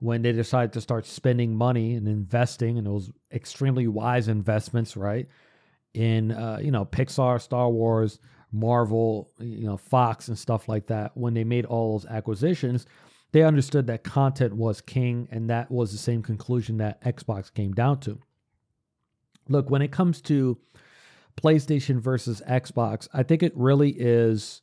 when 0.00 0.22
they 0.22 0.32
decided 0.32 0.72
to 0.72 0.80
start 0.80 1.06
spending 1.06 1.54
money 1.56 1.94
and 1.94 2.08
investing, 2.08 2.78
and 2.78 2.86
those 2.86 3.10
extremely 3.32 3.86
wise 3.86 4.28
investments, 4.28 4.96
right? 4.96 5.28
In 5.94 6.32
uh, 6.32 6.58
you 6.60 6.72
know 6.72 6.84
Pixar, 6.84 7.40
Star 7.40 7.70
Wars, 7.70 8.18
Marvel, 8.50 9.30
you 9.38 9.66
know 9.66 9.76
Fox, 9.76 10.28
and 10.28 10.38
stuff 10.38 10.68
like 10.68 10.88
that. 10.88 11.16
When 11.16 11.34
they 11.34 11.44
made 11.44 11.64
all 11.64 11.92
those 11.92 12.06
acquisitions, 12.06 12.86
they 13.30 13.42
understood 13.42 13.86
that 13.86 14.02
content 14.02 14.54
was 14.54 14.80
king, 14.80 15.28
and 15.30 15.48
that 15.48 15.70
was 15.70 15.92
the 15.92 15.98
same 15.98 16.22
conclusion 16.22 16.78
that 16.78 17.02
Xbox 17.02 17.54
came 17.54 17.72
down 17.72 18.00
to. 18.00 18.18
Look, 19.48 19.70
when 19.70 19.82
it 19.82 19.92
comes 19.92 20.20
to 20.22 20.58
PlayStation 21.36 22.00
versus 22.00 22.42
Xbox, 22.48 23.08
I 23.12 23.22
think 23.22 23.42
it 23.42 23.52
really 23.56 23.90
is 23.90 24.62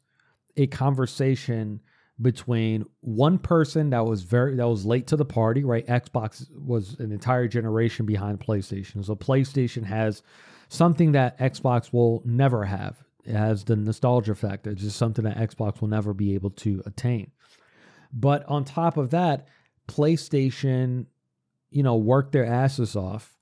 a 0.58 0.68
conversation 0.68 1.82
between 2.22 2.86
one 3.00 3.40
person 3.40 3.90
that 3.90 4.06
was 4.06 4.24
very 4.24 4.56
that 4.56 4.68
was 4.68 4.86
late 4.86 5.08
to 5.08 5.16
the 5.16 5.26
party, 5.26 5.64
right? 5.64 5.86
Xbox 5.88 6.46
was 6.56 7.00
an 7.00 7.12
entire 7.12 7.48
generation 7.48 8.06
behind 8.06 8.40
PlayStation. 8.40 9.04
So 9.04 9.16
PlayStation 9.16 9.84
has 9.86 10.22
something 10.70 11.14
that 11.14 11.38
Xbox 11.40 11.92
will 11.92 12.22
never 12.26 12.66
have. 12.66 13.04
It 13.26 13.36
has 13.36 13.64
the 13.64 13.76
nostalgia 13.76 14.36
factor. 14.36 14.72
It's 14.72 14.82
just 14.82 14.98
something 14.98 15.26
that 15.26 15.38
Xbox 15.38 15.82
will 15.82 15.88
never 15.88 16.14
be 16.14 16.34
able 16.34 16.52
to 16.52 16.82
attain. 16.86 17.32
But 18.14 18.46
on 18.48 18.66
top 18.66 18.98
of 18.98 19.12
that, 19.12 19.48
PlayStation, 19.88 21.08
you 21.70 21.84
know, 21.84 21.96
worked 21.96 22.34
their 22.34 22.46
asses 22.46 22.96
off 22.96 23.38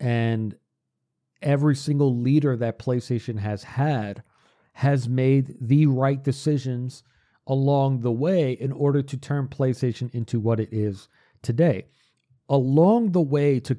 and 0.00 0.56
every 1.42 1.76
single 1.76 2.16
leader 2.16 2.56
that 2.56 2.78
PlayStation 2.78 3.38
has 3.38 3.62
had 3.64 4.22
has 4.72 5.08
made 5.08 5.56
the 5.60 5.86
right 5.86 6.22
decisions 6.22 7.02
along 7.46 8.00
the 8.00 8.12
way 8.12 8.52
in 8.52 8.70
order 8.72 9.02
to 9.02 9.16
turn 9.16 9.48
PlayStation 9.48 10.12
into 10.14 10.38
what 10.38 10.60
it 10.60 10.68
is 10.72 11.08
today. 11.42 11.86
Along 12.48 13.12
the 13.12 13.20
way 13.20 13.58
to 13.60 13.76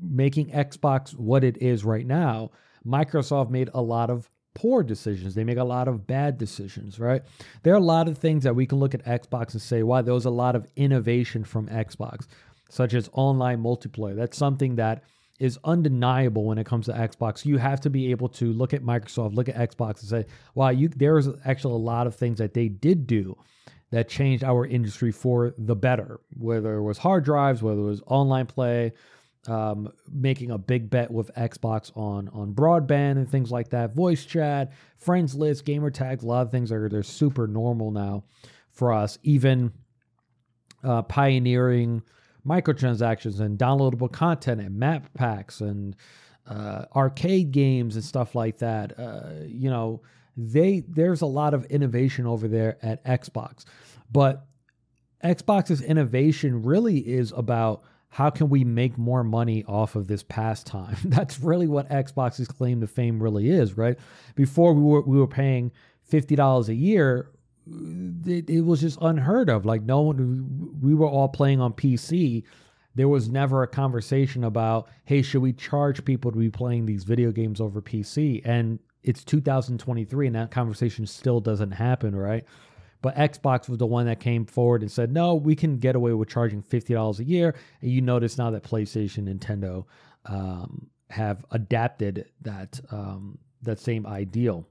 making 0.00 0.50
Xbox 0.50 1.16
what 1.16 1.42
it 1.42 1.56
is 1.60 1.84
right 1.84 2.06
now, 2.06 2.50
Microsoft 2.86 3.50
made 3.50 3.70
a 3.74 3.82
lot 3.82 4.10
of 4.10 4.30
poor 4.54 4.82
decisions. 4.82 5.34
They 5.34 5.44
make 5.44 5.58
a 5.58 5.64
lot 5.64 5.88
of 5.88 6.06
bad 6.06 6.38
decisions, 6.38 6.98
right? 6.98 7.22
There 7.62 7.72
are 7.72 7.76
a 7.76 7.80
lot 7.80 8.08
of 8.08 8.18
things 8.18 8.44
that 8.44 8.56
we 8.56 8.66
can 8.66 8.78
look 8.78 8.94
at 8.94 9.04
Xbox 9.04 9.52
and 9.52 9.62
say, 9.62 9.82
wow, 9.82 10.02
there 10.02 10.14
was 10.14 10.24
a 10.24 10.30
lot 10.30 10.56
of 10.56 10.66
innovation 10.76 11.44
from 11.44 11.68
Xbox, 11.68 12.26
such 12.68 12.94
as 12.94 13.10
online 13.12 13.62
multiplayer. 13.62 14.16
That's 14.16 14.36
something 14.36 14.76
that 14.76 15.04
is 15.38 15.58
undeniable 15.64 16.44
when 16.44 16.58
it 16.58 16.66
comes 16.66 16.86
to 16.86 16.92
Xbox. 16.92 17.44
You 17.44 17.58
have 17.58 17.80
to 17.82 17.90
be 17.90 18.10
able 18.10 18.28
to 18.30 18.52
look 18.52 18.74
at 18.74 18.82
Microsoft, 18.82 19.34
look 19.34 19.48
at 19.48 19.56
Xbox, 19.56 20.00
and 20.00 20.08
say, 20.08 20.26
"Wow, 20.54 20.70
you." 20.70 20.88
There's 20.88 21.28
actually 21.44 21.74
a 21.74 21.84
lot 21.84 22.06
of 22.06 22.14
things 22.14 22.38
that 22.38 22.54
they 22.54 22.68
did 22.68 23.06
do 23.06 23.36
that 23.90 24.08
changed 24.08 24.44
our 24.44 24.66
industry 24.66 25.12
for 25.12 25.54
the 25.56 25.76
better. 25.76 26.20
Whether 26.36 26.74
it 26.74 26.82
was 26.82 26.98
hard 26.98 27.24
drives, 27.24 27.62
whether 27.62 27.80
it 27.80 27.84
was 27.84 28.02
online 28.06 28.46
play, 28.46 28.92
um, 29.46 29.92
making 30.10 30.50
a 30.50 30.58
big 30.58 30.90
bet 30.90 31.10
with 31.10 31.30
Xbox 31.34 31.96
on 31.96 32.28
on 32.30 32.52
broadband 32.52 33.12
and 33.12 33.28
things 33.28 33.50
like 33.50 33.70
that, 33.70 33.94
voice 33.94 34.24
chat, 34.24 34.72
friends 34.96 35.34
list, 35.34 35.64
gamer 35.64 35.90
tags, 35.90 36.24
a 36.24 36.26
lot 36.26 36.42
of 36.42 36.50
things 36.50 36.72
are 36.72 36.88
they're 36.88 37.02
super 37.02 37.46
normal 37.46 37.90
now 37.90 38.24
for 38.72 38.92
us. 38.92 39.18
Even 39.22 39.72
uh, 40.82 41.02
pioneering 41.02 42.02
microtransactions 42.48 43.40
and 43.40 43.58
downloadable 43.58 44.10
content 44.10 44.60
and 44.60 44.76
map 44.76 45.12
packs 45.14 45.60
and 45.60 45.94
uh, 46.48 46.86
arcade 46.96 47.52
games 47.52 47.94
and 47.94 48.04
stuff 48.04 48.34
like 48.34 48.58
that. 48.58 48.98
Uh, 48.98 49.44
you 49.46 49.70
know, 49.70 50.00
they 50.36 50.80
there's 50.88 51.20
a 51.20 51.26
lot 51.26 51.52
of 51.54 51.64
innovation 51.66 52.26
over 52.26 52.48
there 52.48 52.78
at 52.82 53.04
Xbox, 53.04 53.64
but 54.10 54.46
Xbox's 55.22 55.82
innovation 55.82 56.62
really 56.62 56.98
is 56.98 57.32
about 57.36 57.82
how 58.10 58.30
can 58.30 58.48
we 58.48 58.64
make 58.64 58.96
more 58.96 59.22
money 59.22 59.64
off 59.64 59.94
of 59.94 60.06
this 60.06 60.22
pastime? 60.22 60.96
That's 61.04 61.40
really 61.40 61.66
what 61.66 61.88
Xbox's 61.90 62.48
claim 62.48 62.80
to 62.80 62.86
fame 62.86 63.22
really 63.22 63.50
is, 63.50 63.76
right? 63.76 63.98
Before 64.34 64.72
we 64.72 64.82
were 64.82 65.02
we 65.02 65.18
were 65.18 65.26
paying 65.26 65.72
fifty 66.02 66.36
dollars 66.36 66.68
a 66.68 66.74
year, 66.74 67.30
it, 68.26 68.50
it 68.50 68.60
was 68.62 68.80
just 68.80 68.98
unheard 69.00 69.48
of. 69.48 69.64
Like 69.64 69.82
no 69.82 70.00
one, 70.02 70.78
we 70.80 70.94
were 70.94 71.08
all 71.08 71.28
playing 71.28 71.60
on 71.60 71.72
PC. 71.72 72.44
There 72.94 73.08
was 73.08 73.28
never 73.28 73.62
a 73.62 73.68
conversation 73.68 74.44
about, 74.44 74.88
hey, 75.04 75.22
should 75.22 75.42
we 75.42 75.52
charge 75.52 76.04
people 76.04 76.32
to 76.32 76.38
be 76.38 76.50
playing 76.50 76.86
these 76.86 77.04
video 77.04 77.30
games 77.30 77.60
over 77.60 77.80
PC? 77.80 78.42
And 78.44 78.78
it's 79.02 79.24
2023, 79.24 80.26
and 80.26 80.36
that 80.36 80.50
conversation 80.50 81.06
still 81.06 81.40
doesn't 81.40 81.70
happen, 81.70 82.16
right? 82.16 82.44
But 83.00 83.14
Xbox 83.14 83.68
was 83.68 83.78
the 83.78 83.86
one 83.86 84.06
that 84.06 84.18
came 84.18 84.44
forward 84.44 84.82
and 84.82 84.90
said, 84.90 85.12
no, 85.12 85.34
we 85.34 85.54
can 85.54 85.78
get 85.78 85.94
away 85.94 86.12
with 86.14 86.28
charging 86.28 86.62
$50 86.62 87.20
a 87.20 87.24
year. 87.24 87.54
And 87.80 87.90
you 87.90 88.00
notice 88.00 88.38
now 88.38 88.50
that 88.50 88.64
PlayStation, 88.64 89.28
Nintendo 89.28 89.84
um, 90.26 90.88
have 91.10 91.44
adapted 91.52 92.28
that 92.42 92.80
um, 92.90 93.38
that 93.62 93.78
same 93.78 94.06
ideal. 94.06 94.66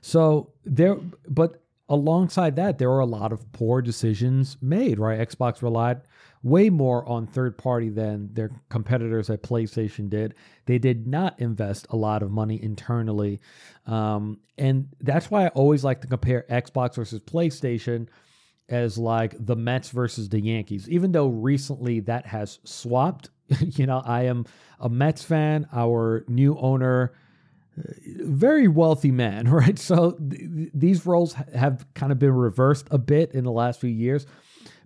So 0.00 0.52
there, 0.64 0.96
but 1.28 1.62
alongside 1.88 2.56
that, 2.56 2.78
there 2.78 2.90
are 2.90 3.00
a 3.00 3.06
lot 3.06 3.32
of 3.32 3.50
poor 3.52 3.82
decisions 3.82 4.56
made, 4.60 4.98
right? 4.98 5.18
Xbox 5.18 5.62
relied 5.62 6.02
way 6.44 6.68
more 6.68 7.08
on 7.08 7.26
third 7.26 7.56
party 7.56 7.88
than 7.88 8.28
their 8.34 8.50
competitors 8.68 9.30
at 9.30 9.42
PlayStation 9.42 10.10
did. 10.10 10.34
They 10.66 10.78
did 10.78 11.06
not 11.06 11.40
invest 11.40 11.86
a 11.88 11.96
lot 11.96 12.22
of 12.22 12.30
money 12.30 12.62
internally. 12.62 13.40
Um, 13.86 14.40
and 14.58 14.88
that's 15.00 15.30
why 15.30 15.46
I 15.46 15.48
always 15.48 15.84
like 15.84 16.02
to 16.02 16.06
compare 16.06 16.44
Xbox 16.50 16.96
versus 16.96 17.20
PlayStation 17.20 18.08
as 18.68 18.98
like 18.98 19.34
the 19.38 19.56
Mets 19.56 19.88
versus 19.88 20.28
the 20.28 20.40
Yankees, 20.40 20.88
even 20.88 21.12
though 21.12 21.28
recently 21.28 22.00
that 22.00 22.26
has 22.26 22.58
swapped. 22.64 23.30
you 23.60 23.86
know, 23.86 24.02
I 24.04 24.24
am 24.24 24.44
a 24.80 24.88
Mets 24.88 25.22
fan. 25.22 25.66
Our 25.72 26.24
new 26.28 26.58
owner, 26.58 27.14
very 27.76 28.68
wealthy 28.68 29.10
man, 29.10 29.48
right? 29.50 29.78
So 29.78 30.12
th- 30.12 30.70
these 30.74 31.06
roles 31.06 31.34
have 31.54 31.86
kind 31.94 32.12
of 32.12 32.18
been 32.18 32.34
reversed 32.34 32.86
a 32.90 32.98
bit 32.98 33.32
in 33.32 33.44
the 33.44 33.52
last 33.52 33.80
few 33.80 33.90
years. 33.90 34.26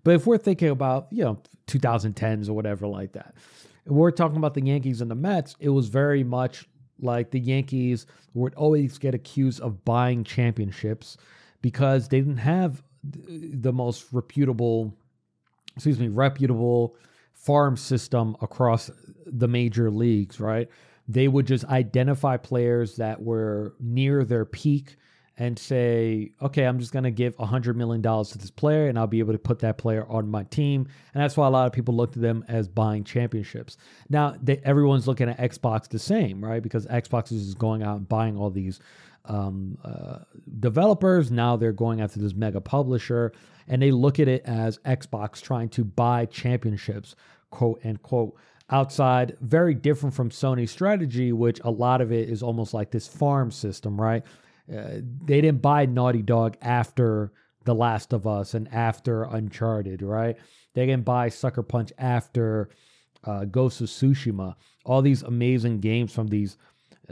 But 0.04 0.14
if 0.14 0.26
we're 0.26 0.38
thinking 0.38 0.68
about, 0.68 1.08
you 1.10 1.24
know, 1.24 1.42
2010s 1.66 2.48
or 2.48 2.54
whatever 2.54 2.86
like 2.86 3.12
that, 3.12 3.34
we're 3.84 4.10
talking 4.10 4.36
about 4.36 4.54
the 4.54 4.64
Yankees 4.64 5.00
and 5.00 5.10
the 5.10 5.14
Mets, 5.14 5.56
it 5.60 5.70
was 5.70 5.88
very 5.88 6.22
much 6.22 6.66
like 7.00 7.30
the 7.30 7.40
Yankees 7.40 8.06
would 8.34 8.54
always 8.54 8.98
get 8.98 9.14
accused 9.14 9.60
of 9.60 9.84
buying 9.84 10.24
championships 10.24 11.16
because 11.62 12.08
they 12.08 12.20
didn't 12.20 12.38
have 12.38 12.82
the 13.02 13.72
most 13.72 14.06
reputable, 14.12 14.94
excuse 15.74 15.98
me, 15.98 16.08
reputable 16.08 16.96
farm 17.32 17.76
system 17.76 18.36
across 18.42 18.90
the 19.26 19.48
major 19.48 19.90
leagues, 19.90 20.40
right? 20.40 20.68
They 21.08 21.26
would 21.26 21.46
just 21.46 21.64
identify 21.64 22.36
players 22.36 22.96
that 22.96 23.22
were 23.22 23.74
near 23.80 24.24
their 24.24 24.44
peak 24.44 24.96
and 25.38 25.56
say, 25.56 26.32
okay, 26.42 26.64
I'm 26.64 26.80
just 26.80 26.92
going 26.92 27.04
to 27.04 27.12
give 27.12 27.36
$100 27.36 27.76
million 27.76 28.02
to 28.02 28.38
this 28.38 28.50
player 28.50 28.88
and 28.88 28.98
I'll 28.98 29.06
be 29.06 29.20
able 29.20 29.32
to 29.32 29.38
put 29.38 29.60
that 29.60 29.78
player 29.78 30.04
on 30.08 30.28
my 30.28 30.42
team. 30.44 30.88
And 31.14 31.22
that's 31.22 31.36
why 31.36 31.46
a 31.46 31.50
lot 31.50 31.66
of 31.66 31.72
people 31.72 31.94
look 31.94 32.12
to 32.12 32.18
them 32.18 32.44
as 32.48 32.66
buying 32.66 33.04
championships. 33.04 33.76
Now, 34.10 34.34
they, 34.42 34.60
everyone's 34.64 35.06
looking 35.06 35.28
at 35.28 35.38
Xbox 35.38 35.88
the 35.88 35.98
same, 36.00 36.44
right? 36.44 36.60
Because 36.60 36.86
Xbox 36.86 37.30
is 37.30 37.54
going 37.54 37.84
out 37.84 37.98
and 37.98 38.08
buying 38.08 38.36
all 38.36 38.50
these 38.50 38.80
um, 39.26 39.78
uh, 39.84 40.18
developers. 40.58 41.30
Now 41.30 41.56
they're 41.56 41.72
going 41.72 42.00
after 42.00 42.18
this 42.18 42.34
mega 42.34 42.60
publisher 42.60 43.32
and 43.68 43.80
they 43.80 43.92
look 43.92 44.18
at 44.18 44.26
it 44.26 44.42
as 44.44 44.78
Xbox 44.78 45.40
trying 45.40 45.68
to 45.70 45.84
buy 45.84 46.26
championships, 46.26 47.14
quote 47.50 47.80
unquote 47.84 48.34
outside, 48.70 49.36
very 49.40 49.74
different 49.74 50.14
from 50.14 50.30
Sony's 50.30 50.70
strategy, 50.70 51.32
which 51.32 51.60
a 51.64 51.70
lot 51.70 52.00
of 52.00 52.12
it 52.12 52.28
is 52.28 52.42
almost 52.42 52.74
like 52.74 52.90
this 52.90 53.08
farm 53.08 53.50
system, 53.50 54.00
right? 54.00 54.22
Uh, 54.70 55.00
they 55.24 55.40
didn't 55.40 55.62
buy 55.62 55.86
Naughty 55.86 56.22
Dog 56.22 56.56
after 56.60 57.32
The 57.64 57.74
Last 57.74 58.12
of 58.12 58.26
Us 58.26 58.54
and 58.54 58.68
after 58.72 59.24
Uncharted, 59.24 60.02
right? 60.02 60.36
They 60.74 60.86
didn't 60.86 61.06
buy 61.06 61.30
Sucker 61.30 61.62
Punch 61.62 61.92
after 61.98 62.68
uh, 63.24 63.46
Ghost 63.46 63.80
of 63.80 63.88
Tsushima. 63.88 64.54
All 64.84 65.02
these 65.02 65.22
amazing 65.22 65.80
games 65.80 66.12
from 66.12 66.28
these 66.28 66.58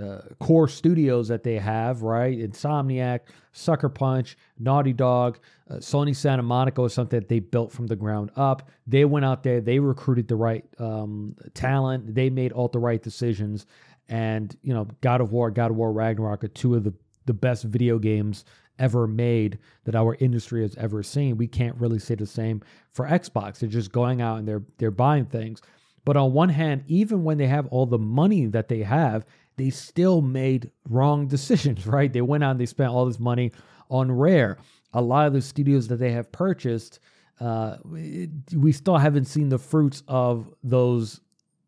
uh, 0.01 0.21
core 0.41 0.69
studios 0.69 1.29
that 1.29 1.43
they 1.43 1.59
have, 1.59 2.03
right? 2.03 2.39
Insomniac, 2.39 3.21
Sucker 3.53 3.89
Punch, 3.89 4.37
Naughty 4.59 4.93
Dog, 4.93 5.39
uh, 5.71 5.77
Sony 5.77 6.15
Santa 6.15 6.43
Monica 6.43 6.83
was 6.83 6.93
something 6.93 7.19
that 7.19 7.29
they 7.29 7.41
built 7.41 7.73
from 7.73 7.87
the 7.87 7.97
ground 7.97 8.31
up. 8.37 8.71
They 8.87 9.05
went 9.05 9.25
out 9.25 9.43
there, 9.43 9.61
they 9.61 9.79
recruited 9.79 10.29
the 10.29 10.37
right 10.37 10.65
um, 10.79 11.37
talent, 11.55 12.15
they 12.15 12.31
made 12.31 12.53
all 12.53 12.69
the 12.69 12.79
right 12.79 13.03
decisions. 13.03 13.67
And, 14.09 14.57
you 14.63 14.73
know, 14.73 14.87
God 15.01 15.21
of 15.21 15.33
War, 15.33 15.51
God 15.51 15.71
of 15.71 15.77
War 15.77 15.93
Ragnarok 15.93 16.45
are 16.45 16.49
two 16.49 16.75
of 16.75 16.85
the 16.85 16.95
the 17.27 17.35
best 17.35 17.65
video 17.65 17.99
games 17.99 18.45
ever 18.79 19.07
made 19.07 19.59
that 19.85 19.95
our 19.95 20.17
industry 20.21 20.63
has 20.63 20.77
ever 20.77 21.03
seen. 21.03 21.37
We 21.37 21.47
can't 21.47 21.77
really 21.77 21.99
say 21.99 22.15
the 22.15 22.27
same 22.27 22.63
for 22.93 23.07
Xbox. 23.07 23.59
They're 23.59 23.69
just 23.69 23.93
going 23.93 24.21
out 24.21 24.39
and 24.39 24.49
they're 24.49 24.63
they're 24.79 24.91
buying 24.91 25.27
things. 25.27 25.61
But 26.05 26.17
on 26.17 26.33
one 26.33 26.51
hand, 26.51 26.85
even 26.87 27.25
when 27.25 27.37
they 27.37 27.49
have 27.49 27.67
all 27.67 27.87
the 27.87 27.99
money 27.99 28.47
that 28.47 28.69
they 28.69 28.83
have, 28.83 29.27
they 29.57 29.71
still 29.71 30.21
made 30.23 30.71
wrong 30.88 31.27
decisions, 31.27 31.87
right? 31.87 32.12
They 32.12 32.23
went 32.23 32.45
out 32.45 32.53
and 32.53 32.61
they 32.61 32.66
spent 32.66 32.90
all 32.90 33.07
this 33.07 33.19
money 33.21 33.53
on 33.90 34.11
Rare. 34.11 34.59
A 34.92 35.01
lot 35.01 35.27
of 35.27 35.33
the 35.33 35.42
studios 35.42 35.88
that 35.88 35.97
they 35.97 36.12
have 36.12 36.33
purchased, 36.33 37.01
uh, 37.40 37.77
we 37.85 38.73
still 38.73 38.97
haven't 38.97 39.27
seen 39.27 39.49
the 39.49 39.59
fruits 39.59 40.03
of 40.09 40.53
those 40.62 41.21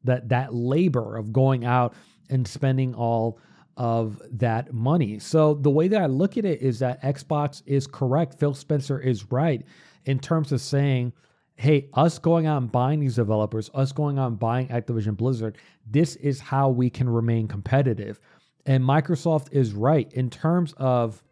that 0.04 0.28
that 0.28 0.54
labor 0.54 1.16
of 1.16 1.32
going 1.32 1.64
out 1.64 1.92
and 2.30 2.46
spending 2.46 2.94
all 2.94 3.38
of 3.76 4.20
that 4.32 4.72
money. 4.72 5.18
So 5.18 5.54
the 5.54 5.70
way 5.70 5.88
that 5.88 6.00
I 6.00 6.06
look 6.06 6.36
at 6.36 6.44
it 6.44 6.62
is 6.62 6.78
that 6.80 7.02
Xbox 7.02 7.62
is 7.66 7.86
correct. 7.86 8.38
Phil 8.38 8.54
Spencer 8.54 8.98
is 8.98 9.30
right 9.30 9.64
in 10.04 10.18
terms 10.18 10.52
of 10.52 10.60
saying, 10.60 11.12
hey, 11.58 11.88
us 11.92 12.18
going 12.18 12.46
out 12.46 12.62
and 12.62 12.70
buying 12.70 13.00
these 13.00 13.16
developers, 13.16 13.68
us 13.74 13.90
going 13.92 14.18
out 14.18 14.28
and 14.28 14.38
buying 14.38 14.68
Activision 14.68 15.16
Blizzard, 15.16 15.58
this 15.84 16.14
is 16.16 16.40
how 16.40 16.68
we 16.68 16.88
can 16.88 17.08
remain 17.08 17.48
competitive. 17.48 18.20
And 18.64 18.84
Microsoft 18.84 19.48
is 19.52 19.72
right 19.72 20.10
in 20.12 20.30
terms 20.30 20.72
of 20.76 21.22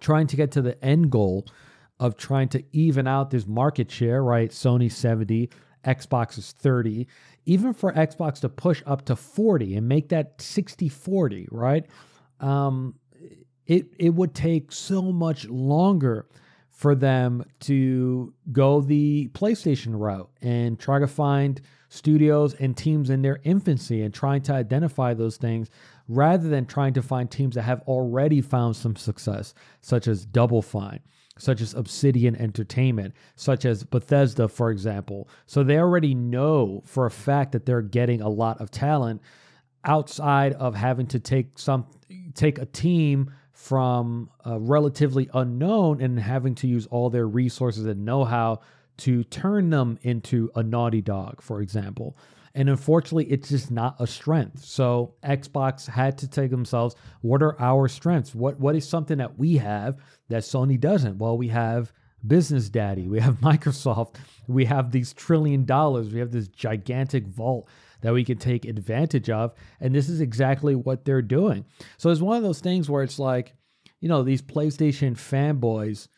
trying 0.00 0.26
to 0.26 0.36
get 0.36 0.52
to 0.52 0.62
the 0.62 0.82
end 0.84 1.10
goal 1.10 1.46
of 1.98 2.16
trying 2.18 2.48
to 2.50 2.62
even 2.72 3.06
out 3.06 3.30
this 3.30 3.46
market 3.46 3.90
share, 3.90 4.22
right? 4.22 4.50
Sony 4.50 4.92
70, 4.92 5.48
Xbox 5.84 6.38
is 6.38 6.52
30 6.52 7.06
even 7.46 7.72
for 7.74 7.92
Xbox 7.92 8.40
to 8.40 8.48
push 8.48 8.82
up 8.86 9.04
to 9.06 9.16
40 9.16 9.76
and 9.76 9.88
make 9.88 10.08
that 10.08 10.40
60 10.40 10.88
40, 10.88 11.48
right? 11.50 11.86
Um, 12.40 12.94
it, 13.66 13.86
it 13.98 14.10
would 14.10 14.34
take 14.34 14.72
so 14.72 15.12
much 15.12 15.46
longer 15.48 16.26
for 16.74 16.96
them 16.96 17.44
to 17.60 18.34
go 18.50 18.80
the 18.80 19.28
PlayStation 19.32 19.98
route 19.98 20.28
and 20.42 20.78
try 20.78 20.98
to 20.98 21.06
find 21.06 21.60
studios 21.88 22.54
and 22.54 22.76
teams 22.76 23.10
in 23.10 23.22
their 23.22 23.38
infancy 23.44 24.02
and 24.02 24.12
trying 24.12 24.42
to 24.42 24.52
identify 24.52 25.14
those 25.14 25.36
things 25.36 25.70
rather 26.08 26.48
than 26.48 26.66
trying 26.66 26.92
to 26.92 27.00
find 27.00 27.30
teams 27.30 27.54
that 27.54 27.62
have 27.62 27.80
already 27.82 28.40
found 28.40 28.74
some 28.74 28.96
success, 28.96 29.54
such 29.80 30.08
as 30.08 30.26
Double 30.26 30.60
Fine 30.60 31.00
such 31.36 31.60
as 31.60 31.74
Obsidian 31.74 32.36
Entertainment, 32.36 33.12
such 33.34 33.64
as 33.64 33.82
Bethesda, 33.82 34.46
for 34.46 34.70
example. 34.70 35.28
So 35.46 35.64
they 35.64 35.78
already 35.78 36.14
know 36.14 36.82
for 36.86 37.06
a 37.06 37.10
fact 37.10 37.50
that 37.52 37.66
they're 37.66 37.82
getting 37.82 38.20
a 38.20 38.28
lot 38.28 38.60
of 38.60 38.70
talent 38.70 39.20
outside 39.84 40.52
of 40.54 40.76
having 40.76 41.06
to 41.08 41.18
take 41.18 41.58
some 41.58 41.86
take 42.34 42.58
a 42.58 42.66
team 42.66 43.32
from 43.64 44.28
a 44.44 44.58
relatively 44.58 45.26
unknown 45.32 45.98
and 46.02 46.20
having 46.20 46.54
to 46.54 46.66
use 46.66 46.86
all 46.88 47.08
their 47.08 47.26
resources 47.26 47.86
and 47.86 48.04
know-how 48.04 48.60
to 48.98 49.24
turn 49.24 49.70
them 49.70 49.98
into 50.02 50.50
a 50.54 50.62
naughty 50.62 51.00
dog, 51.00 51.40
for 51.40 51.62
example. 51.62 52.14
And 52.54 52.68
unfortunately, 52.68 53.24
it's 53.32 53.48
just 53.48 53.70
not 53.70 53.96
a 53.98 54.06
strength. 54.06 54.62
So 54.62 55.14
Xbox 55.24 55.88
had 55.88 56.18
to 56.18 56.28
take 56.28 56.50
themselves, 56.50 56.94
what 57.22 57.42
are 57.42 57.58
our 57.58 57.88
strengths? 57.88 58.34
What 58.34 58.60
what 58.60 58.76
is 58.76 58.86
something 58.86 59.16
that 59.16 59.38
we 59.38 59.56
have 59.56 59.96
that 60.28 60.42
Sony 60.42 60.78
doesn't? 60.78 61.16
Well, 61.16 61.38
we 61.38 61.48
have 61.48 61.90
Business 62.26 62.68
Daddy, 62.68 63.08
we 63.08 63.18
have 63.20 63.36
Microsoft, 63.40 64.16
we 64.46 64.66
have 64.66 64.90
these 64.90 65.14
trillion 65.14 65.64
dollars, 65.64 66.12
we 66.12 66.20
have 66.20 66.32
this 66.32 66.48
gigantic 66.48 67.26
vault 67.26 67.66
that 68.04 68.12
we 68.12 68.22
can 68.22 68.36
take 68.36 68.66
advantage 68.66 69.30
of. 69.30 69.54
And 69.80 69.94
this 69.94 70.10
is 70.10 70.20
exactly 70.20 70.74
what 70.74 71.06
they're 71.06 71.22
doing. 71.22 71.64
So 71.96 72.10
it's 72.10 72.20
one 72.20 72.36
of 72.36 72.42
those 72.42 72.60
things 72.60 72.90
where 72.90 73.02
it's 73.02 73.18
like, 73.18 73.54
you 73.98 74.10
know, 74.10 74.22
these 74.22 74.42
PlayStation 74.42 75.14
fanboys, 75.14 76.08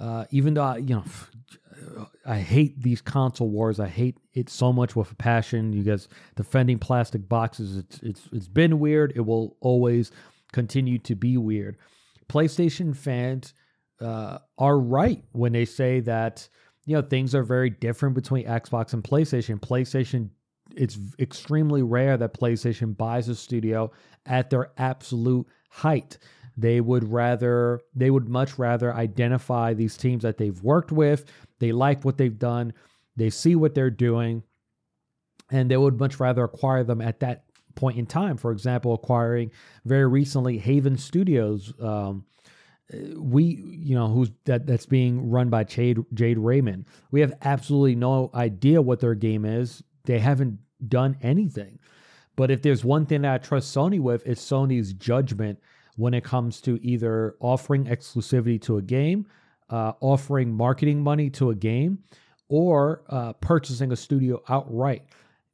uh, 0.00 0.24
even 0.30 0.54
though, 0.54 0.62
I, 0.62 0.78
you 0.78 0.94
know, 0.94 1.04
I 2.26 2.38
hate 2.38 2.80
these 2.80 3.02
console 3.02 3.50
wars. 3.50 3.78
I 3.78 3.88
hate 3.88 4.16
it 4.32 4.48
so 4.48 4.72
much 4.72 4.96
with 4.96 5.12
a 5.12 5.16
passion. 5.16 5.74
You 5.74 5.82
guys 5.82 6.08
defending 6.34 6.78
plastic 6.78 7.28
boxes. 7.28 7.76
It's 7.76 7.98
it's 8.02 8.28
it's 8.32 8.48
been 8.48 8.78
weird. 8.78 9.12
It 9.14 9.20
will 9.20 9.58
always 9.60 10.12
continue 10.50 10.96
to 11.00 11.14
be 11.14 11.36
weird. 11.36 11.76
PlayStation 12.26 12.96
fans 12.96 13.52
uh, 14.00 14.38
are 14.56 14.78
right 14.78 15.22
when 15.32 15.52
they 15.52 15.66
say 15.66 16.00
that 16.00 16.48
you 16.86 16.96
know 16.96 17.02
things 17.02 17.34
are 17.34 17.42
very 17.42 17.68
different 17.68 18.14
between 18.14 18.46
Xbox 18.46 18.94
and 18.94 19.04
PlayStation. 19.04 19.60
PlayStation, 19.60 20.30
it's 20.76 20.98
extremely 21.18 21.82
rare 21.82 22.16
that 22.16 22.38
PlayStation 22.38 22.96
buys 22.96 23.28
a 23.28 23.34
studio 23.34 23.90
at 24.26 24.50
their 24.50 24.72
absolute 24.78 25.46
height. 25.70 26.18
They 26.56 26.80
would 26.80 27.10
rather, 27.10 27.80
they 27.94 28.10
would 28.10 28.28
much 28.28 28.58
rather 28.58 28.94
identify 28.94 29.74
these 29.74 29.96
teams 29.96 30.22
that 30.22 30.38
they've 30.38 30.60
worked 30.62 30.92
with. 30.92 31.24
They 31.58 31.72
like 31.72 32.04
what 32.04 32.16
they've 32.16 32.38
done. 32.38 32.72
They 33.16 33.30
see 33.30 33.56
what 33.56 33.74
they're 33.74 33.90
doing, 33.90 34.42
and 35.50 35.70
they 35.70 35.76
would 35.76 35.98
much 35.98 36.20
rather 36.20 36.44
acquire 36.44 36.84
them 36.84 37.00
at 37.00 37.20
that 37.20 37.44
point 37.74 37.98
in 37.98 38.06
time. 38.06 38.36
For 38.36 38.52
example, 38.52 38.94
acquiring 38.94 39.50
very 39.84 40.06
recently 40.06 40.58
Haven 40.58 40.96
Studios. 40.96 41.72
Um, 41.80 42.24
we 43.16 43.44
you 43.44 43.94
know 43.94 44.08
who's 44.08 44.30
that 44.44 44.66
that's 44.66 44.86
being 44.86 45.30
run 45.30 45.48
by 45.48 45.64
Jade 45.64 45.98
Jade 46.12 46.38
Raymond. 46.38 46.86
We 47.10 47.20
have 47.20 47.32
absolutely 47.42 47.94
no 47.94 48.30
idea 48.34 48.82
what 48.82 49.00
their 49.00 49.14
game 49.14 49.44
is. 49.44 49.82
They 50.04 50.18
haven't 50.18 50.58
done 50.86 51.16
anything. 51.22 51.78
But 52.36 52.50
if 52.50 52.62
there's 52.62 52.84
one 52.84 53.06
thing 53.06 53.22
that 53.22 53.34
I 53.34 53.38
trust 53.38 53.74
Sony 53.74 54.00
with, 54.00 54.26
it's 54.26 54.44
Sony's 54.44 54.92
judgment 54.92 55.58
when 55.96 56.14
it 56.14 56.24
comes 56.24 56.60
to 56.62 56.84
either 56.84 57.36
offering 57.40 57.84
exclusivity 57.84 58.60
to 58.62 58.78
a 58.78 58.82
game, 58.82 59.26
uh, 59.70 59.92
offering 60.00 60.52
marketing 60.52 61.02
money 61.02 61.30
to 61.30 61.50
a 61.50 61.54
game, 61.54 62.00
or 62.48 63.04
uh, 63.08 63.32
purchasing 63.34 63.92
a 63.92 63.96
studio 63.96 64.42
outright. 64.48 65.04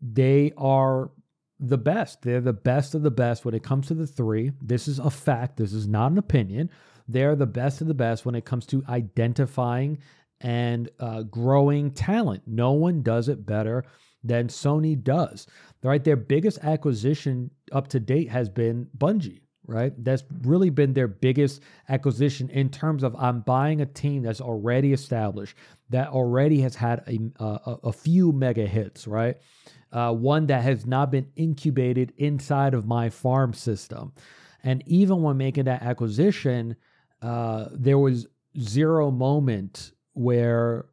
They 0.00 0.52
are 0.56 1.10
the 1.58 1.78
best. 1.78 2.22
They're 2.22 2.40
the 2.40 2.54
best 2.54 2.94
of 2.94 3.02
the 3.02 3.10
best 3.10 3.44
when 3.44 3.54
it 3.54 3.62
comes 3.62 3.88
to 3.88 3.94
the 3.94 4.06
three. 4.06 4.52
This 4.62 4.88
is 4.88 4.98
a 4.98 5.10
fact. 5.10 5.58
This 5.58 5.74
is 5.74 5.86
not 5.86 6.12
an 6.12 6.18
opinion. 6.18 6.70
They're 7.06 7.36
the 7.36 7.46
best 7.46 7.82
of 7.82 7.86
the 7.86 7.94
best 7.94 8.24
when 8.24 8.34
it 8.34 8.44
comes 8.44 8.64
to 8.66 8.82
identifying 8.88 9.98
and 10.40 10.88
uh, 10.98 11.22
growing 11.24 11.90
talent. 11.90 12.42
No 12.46 12.72
one 12.72 13.02
does 13.02 13.28
it 13.28 13.44
better 13.44 13.84
than 14.22 14.48
Sony 14.48 15.02
does. 15.02 15.46
Right? 15.82 16.02
Their 16.02 16.16
biggest 16.16 16.58
acquisition 16.62 17.50
up 17.72 17.88
to 17.88 18.00
date 18.00 18.28
has 18.28 18.48
been 18.48 18.88
Bungie 18.96 19.40
right? 19.70 19.92
That's 20.04 20.24
really 20.42 20.68
been 20.68 20.92
their 20.92 21.06
biggest 21.06 21.62
acquisition 21.88 22.50
in 22.50 22.70
terms 22.70 23.04
of 23.04 23.14
I'm 23.16 23.40
buying 23.42 23.80
a 23.80 23.86
team 23.86 24.22
that's 24.22 24.40
already 24.40 24.92
established, 24.92 25.56
that 25.90 26.08
already 26.08 26.60
has 26.62 26.74
had 26.74 27.04
a, 27.06 27.18
a, 27.42 27.76
a 27.84 27.92
few 27.92 28.32
mega 28.32 28.66
hits, 28.66 29.06
right? 29.06 29.36
Uh, 29.92 30.12
one 30.12 30.46
that 30.46 30.64
has 30.64 30.86
not 30.86 31.12
been 31.12 31.28
incubated 31.36 32.12
inside 32.16 32.74
of 32.74 32.86
my 32.86 33.10
farm 33.10 33.54
system. 33.54 34.12
And 34.64 34.82
even 34.86 35.22
when 35.22 35.36
making 35.36 35.64
that 35.64 35.82
acquisition, 35.82 36.74
uh, 37.22 37.66
there 37.72 37.98
was 37.98 38.26
zero 38.58 39.12
moment 39.12 39.92
where 40.14 40.86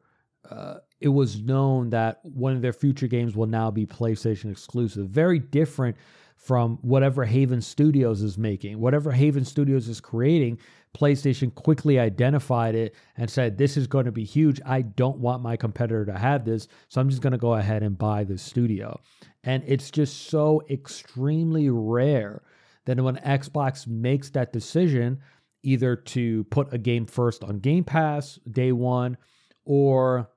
uh, 0.48 0.76
it 1.00 1.08
was 1.08 1.40
known 1.40 1.90
that 1.90 2.20
one 2.24 2.54
of 2.54 2.62
their 2.62 2.72
future 2.72 3.06
games 3.06 3.36
will 3.36 3.46
now 3.46 3.70
be 3.70 3.86
PlayStation 3.86 4.50
exclusive. 4.50 5.08
Very 5.08 5.38
different 5.38 5.96
from 6.36 6.78
whatever 6.82 7.24
Haven 7.24 7.60
Studios 7.60 8.22
is 8.22 8.38
making. 8.38 8.80
Whatever 8.80 9.10
Haven 9.12 9.44
Studios 9.44 9.88
is 9.88 10.00
creating, 10.00 10.58
PlayStation 10.96 11.54
quickly 11.54 11.98
identified 11.98 12.74
it 12.74 12.94
and 13.16 13.28
said, 13.28 13.58
This 13.58 13.76
is 13.76 13.86
going 13.86 14.06
to 14.06 14.12
be 14.12 14.24
huge. 14.24 14.60
I 14.64 14.82
don't 14.82 15.18
want 15.18 15.42
my 15.42 15.56
competitor 15.56 16.06
to 16.06 16.18
have 16.18 16.44
this. 16.44 16.68
So 16.88 17.00
I'm 17.00 17.10
just 17.10 17.22
going 17.22 17.32
to 17.32 17.38
go 17.38 17.54
ahead 17.54 17.82
and 17.82 17.98
buy 17.98 18.24
this 18.24 18.42
studio. 18.42 19.00
And 19.44 19.62
it's 19.66 19.90
just 19.90 20.28
so 20.28 20.62
extremely 20.70 21.70
rare 21.70 22.42
that 22.86 23.00
when 23.00 23.16
Xbox 23.16 23.86
makes 23.86 24.30
that 24.30 24.52
decision, 24.52 25.20
either 25.62 25.96
to 25.96 26.44
put 26.44 26.72
a 26.72 26.78
game 26.78 27.06
first 27.06 27.44
on 27.44 27.58
Game 27.58 27.84
Pass 27.84 28.38
day 28.50 28.72
one 28.72 29.16
or 29.64 30.30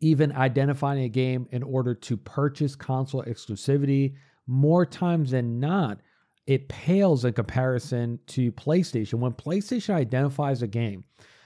even 0.00 0.32
identifying 0.32 1.04
a 1.04 1.08
game 1.08 1.46
in 1.50 1.62
order 1.62 1.94
to 1.94 2.16
purchase 2.16 2.74
console 2.74 3.22
exclusivity 3.24 4.14
more 4.46 4.84
times 4.84 5.30
than 5.30 5.60
not, 5.60 6.00
it 6.46 6.68
pales 6.68 7.24
in 7.24 7.32
comparison 7.32 8.18
to 8.26 8.50
PlayStation. 8.52 9.14
When 9.14 9.32
PlayStation 9.32 9.94
identifies 9.94 10.62
a 10.62 10.66
game, 10.66 11.04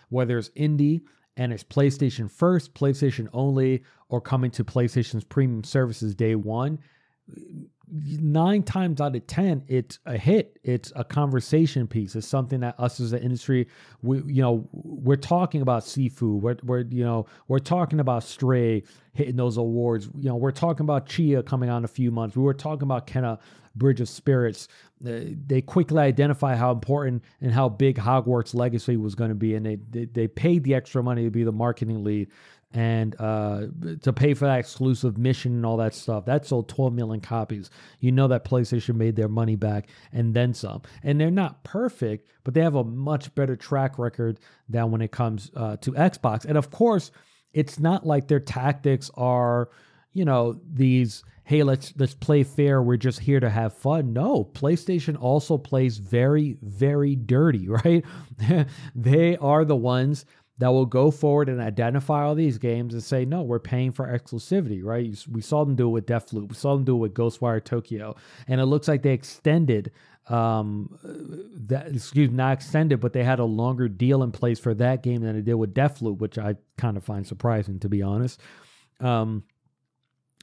whether 0.09 0.39
it's 0.39 0.51
indie 0.51 1.03
and 1.37 1.53
it's 1.53 1.65
PlayStation 1.65 2.31
first, 2.31 2.75
PlayStation 2.75 3.29
only, 3.33 3.83
or 4.09 4.21
coming 4.21 4.51
to 4.53 4.65
PlayStation's 4.65 5.25
premium 5.25 5.65
services 5.65 6.15
day 6.15 6.37
one, 6.37 6.79
nine 7.91 8.63
times 8.63 9.01
out 9.01 9.15
of 9.15 9.27
ten 9.27 9.63
it's 9.69 9.99
a 10.07 10.17
hit. 10.17 10.59
It's 10.63 10.93
a 10.97 11.05
conversation 11.05 11.87
piece. 11.87 12.17
It's 12.17 12.27
something 12.27 12.61
that 12.61 12.79
us 12.79 13.01
as 13.01 13.13
an 13.13 13.23
industry 13.23 13.69
we 14.03 14.19
you 14.27 14.43
know 14.43 14.69
we're 14.73 15.17
talking 15.17 15.63
about 15.63 15.83
Sifu 15.83 16.41
we're, 16.41 16.57
we're 16.63 16.81
you 16.81 17.05
know 17.05 17.27
we're 17.49 17.59
talking 17.59 18.01
about 18.01 18.25
stray 18.25 18.83
hitting 19.13 19.37
those 19.37 19.57
awards. 19.57 20.09
You 20.17 20.31
know 20.31 20.37
we're 20.37 20.51
talking 20.51 20.85
about 20.85 21.07
Tchia 21.07 21.45
coming 21.45 21.71
on 21.71 21.85
a 21.85 21.89
few 21.89 22.11
months. 22.11 22.37
We 22.37 22.43
were 22.43 22.55
talking 22.55 22.85
about 22.85 23.07
Kena 23.07 23.39
bridge 23.77 24.01
of 24.01 24.09
spirits. 24.09 24.69
Uh, 25.05 25.21
they 25.47 25.61
quickly 25.61 25.99
identify 25.99 26.55
how 26.55 26.71
important 26.71 27.23
and 27.41 27.53
how 27.53 27.69
big 27.69 27.97
hogwarts 27.97 28.55
legacy 28.55 28.97
was 28.97 29.15
going 29.15 29.29
to 29.29 29.35
be 29.35 29.55
and 29.55 29.67
they, 29.67 29.77
they 29.91 30.05
they 30.07 30.29
paid 30.29 30.65
the 30.65 30.75
extra 30.75 31.03
money 31.03 31.25
to 31.25 31.31
be 31.31 31.45
the 31.45 31.53
marketing 31.53 32.03
lead 32.05 32.29
and 32.75 33.15
uh, 33.21 33.69
to 34.03 34.13
pay 34.13 34.35
for 34.35 34.47
that 34.47 34.59
exclusive 34.59 35.17
mission 35.17 35.53
and 35.53 35.65
all 35.65 35.77
that 35.77 35.95
stuff. 35.95 36.25
That 36.25 36.45
sold 36.45 36.69
12 36.69 36.93
million 36.93 37.21
copies. 37.21 37.71
You 38.01 38.11
know 38.11 38.27
that 38.29 38.45
PlayStation 38.45 38.97
made 38.97 39.15
their 39.15 39.29
money 39.29 39.55
back 39.55 39.89
and 40.13 40.35
then 40.35 40.53
some. 40.53 40.83
And 41.05 41.21
they're 41.21 41.31
not 41.31 41.63
perfect, 41.63 42.29
but 42.43 42.53
they 42.53 42.63
have 42.63 42.75
a 42.75 42.83
much 42.83 43.33
better 43.37 43.55
track 43.55 43.97
record 43.97 44.41
than 44.69 44.91
when 44.91 45.03
it 45.03 45.13
comes 45.13 45.53
uh, 45.55 45.77
to 45.79 45.93
Xbox. 45.93 46.45
And 46.45 46.59
of 46.59 46.73
course, 46.73 47.13
it's 47.53 47.79
not 47.79 48.05
like 48.05 48.27
their 48.27 48.41
tactics 48.41 49.09
are, 49.15 49.71
you 50.13 50.25
know, 50.25 50.61
these 50.73 51.23
hey 51.45 51.63
let's 51.63 51.93
let's 51.99 52.15
play 52.15 52.43
fair 52.43 52.81
we're 52.81 52.97
just 52.97 53.21
here 53.21 53.39
to 53.39 53.51
have 53.51 53.75
fun 53.75 54.15
no 54.15 54.43
playstation 54.55 55.15
also 55.21 55.59
plays 55.59 55.99
very 55.99 56.57
very 56.63 57.15
dirty 57.15 57.69
right 57.85 58.03
they 58.95 59.37
are 59.37 59.67
the 59.67 59.77
ones 59.77 60.25
that 60.59 60.69
will 60.69 60.87
go 60.87 61.11
forward 61.11 61.49
and 61.49 61.61
identify 61.61 62.23
all 62.23 62.35
these 62.35 62.59
games 62.59 62.95
and 62.95 63.03
say, 63.03 63.25
no, 63.25 63.43
we're 63.43 63.59
paying 63.59 63.91
for 63.91 64.07
exclusivity, 64.07 64.83
right? 64.85 65.17
We 65.31 65.41
saw 65.41 65.65
them 65.65 65.75
do 65.75 65.89
it 65.89 65.91
with 65.91 66.07
Deathloop. 66.07 66.49
We 66.49 66.55
saw 66.55 66.75
them 66.75 66.85
do 66.85 66.95
it 66.95 66.99
with 66.99 67.15
Ghostwire 67.15 67.63
Tokyo. 67.63 68.15
And 68.47 68.61
it 68.61 68.67
looks 68.67 68.89
like 68.89 69.03
they 69.03 69.13
extended 69.13 69.91
um 70.29 70.99
that 71.67 71.89
excuse 71.89 72.31
me, 72.31 72.37
not 72.37 72.55
extended, 72.55 72.99
but 72.99 73.13
they 73.13 73.23
had 73.23 73.41
a 73.41 73.45
longer 73.45 73.89
deal 73.89 74.23
in 74.23 74.33
place 74.33 74.59
for 74.59 74.73
that 74.73 75.03
game 75.03 75.21
than 75.21 75.35
they 75.35 75.43
did 75.43 75.55
with 75.55 75.75
Deathloop, 75.75 76.17
which 76.17 76.39
I 76.39 76.55
kind 76.79 76.97
of 76.97 77.05
find 77.05 77.27
surprising 77.27 77.79
to 77.81 77.89
be 77.89 78.03
honest. 78.03 78.41
Um 79.01 79.45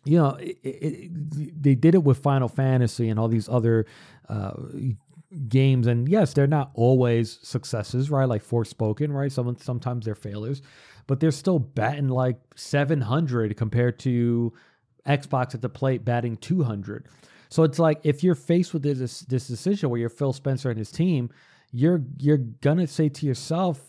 you 0.04 0.17
know, 0.17 0.30
it, 0.39 0.58
it, 0.63 1.62
they 1.63 1.76
did 1.76 1.95
it 1.95 2.04
with 2.04 2.17
Final 2.19 2.47
Fantasy 2.47 3.10
and 3.10 3.19
all 3.19 3.28
these 3.28 3.47
other 3.47 3.86
uh, 4.30 4.54
games 5.48 5.88
and 5.88 6.10
yes 6.10 6.34
they're 6.34 6.48
not 6.48 6.72
always 6.74 7.39
successes 7.41 8.10
right? 8.10 8.26
Like 8.26 8.44
Forspoken 8.44 9.13
right? 9.13 9.32
Some 9.32 9.56
sometimes 9.58 10.06
they're 10.06 10.15
failures 10.15 10.62
but 11.08 11.20
they're 11.20 11.32
still 11.32 11.60
batting 11.60 12.10
like 12.10 12.38
700 12.56 13.58
compared 13.58 14.00
to 14.00 14.54
xbox 15.08 15.56
at 15.56 15.62
the 15.62 15.70
plate 15.70 16.06
batting 16.06 16.38
200 16.38 17.08
so 17.50 17.63
it's 17.63 17.79
like 17.79 18.00
if 18.04 18.23
you're 18.23 18.36
faced 18.36 18.73
with 18.73 18.84
this 18.84 19.21
this 19.21 19.48
decision 19.48 19.90
where 19.90 20.00
you're 20.00 20.10
phil 20.10 20.32
spencer 20.32 20.69
and 20.69 20.77
his 20.77 20.92
team 20.92 21.29
you're 21.71 22.02
you're 22.19 22.38
gonna 22.38 22.88
say 22.88 23.10
to 23.10 23.25
yourself 23.25 23.82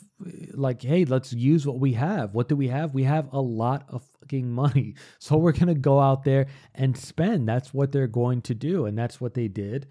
like 0.55 0.82
hey 0.82 1.05
let's 1.05 1.32
use 1.32 1.66
what 1.66 1.80
we 1.80 1.95
have. 1.95 2.34
What 2.34 2.49
do 2.49 2.57
we 2.57 2.68
have? 2.68 2.95
We 2.95 3.05
have 3.05 3.32
a 3.32 3.40
lot 3.40 3.84
of 3.88 4.05
fucking 4.20 4.51
money. 4.51 4.95
So 5.18 5.36
we're 5.36 5.53
gonna 5.53 5.74
go 5.74 6.01
out 6.01 6.24
there 6.24 6.47
and 6.74 6.97
spend. 6.97 7.49
That's 7.49 7.72
what 7.72 7.93
they're 7.93 8.07
going 8.07 8.43
to 8.43 8.55
do 8.55 8.86
and 8.86 8.97
that's 8.97 9.20
what 9.20 9.34
they 9.34 9.49
did 9.49 9.86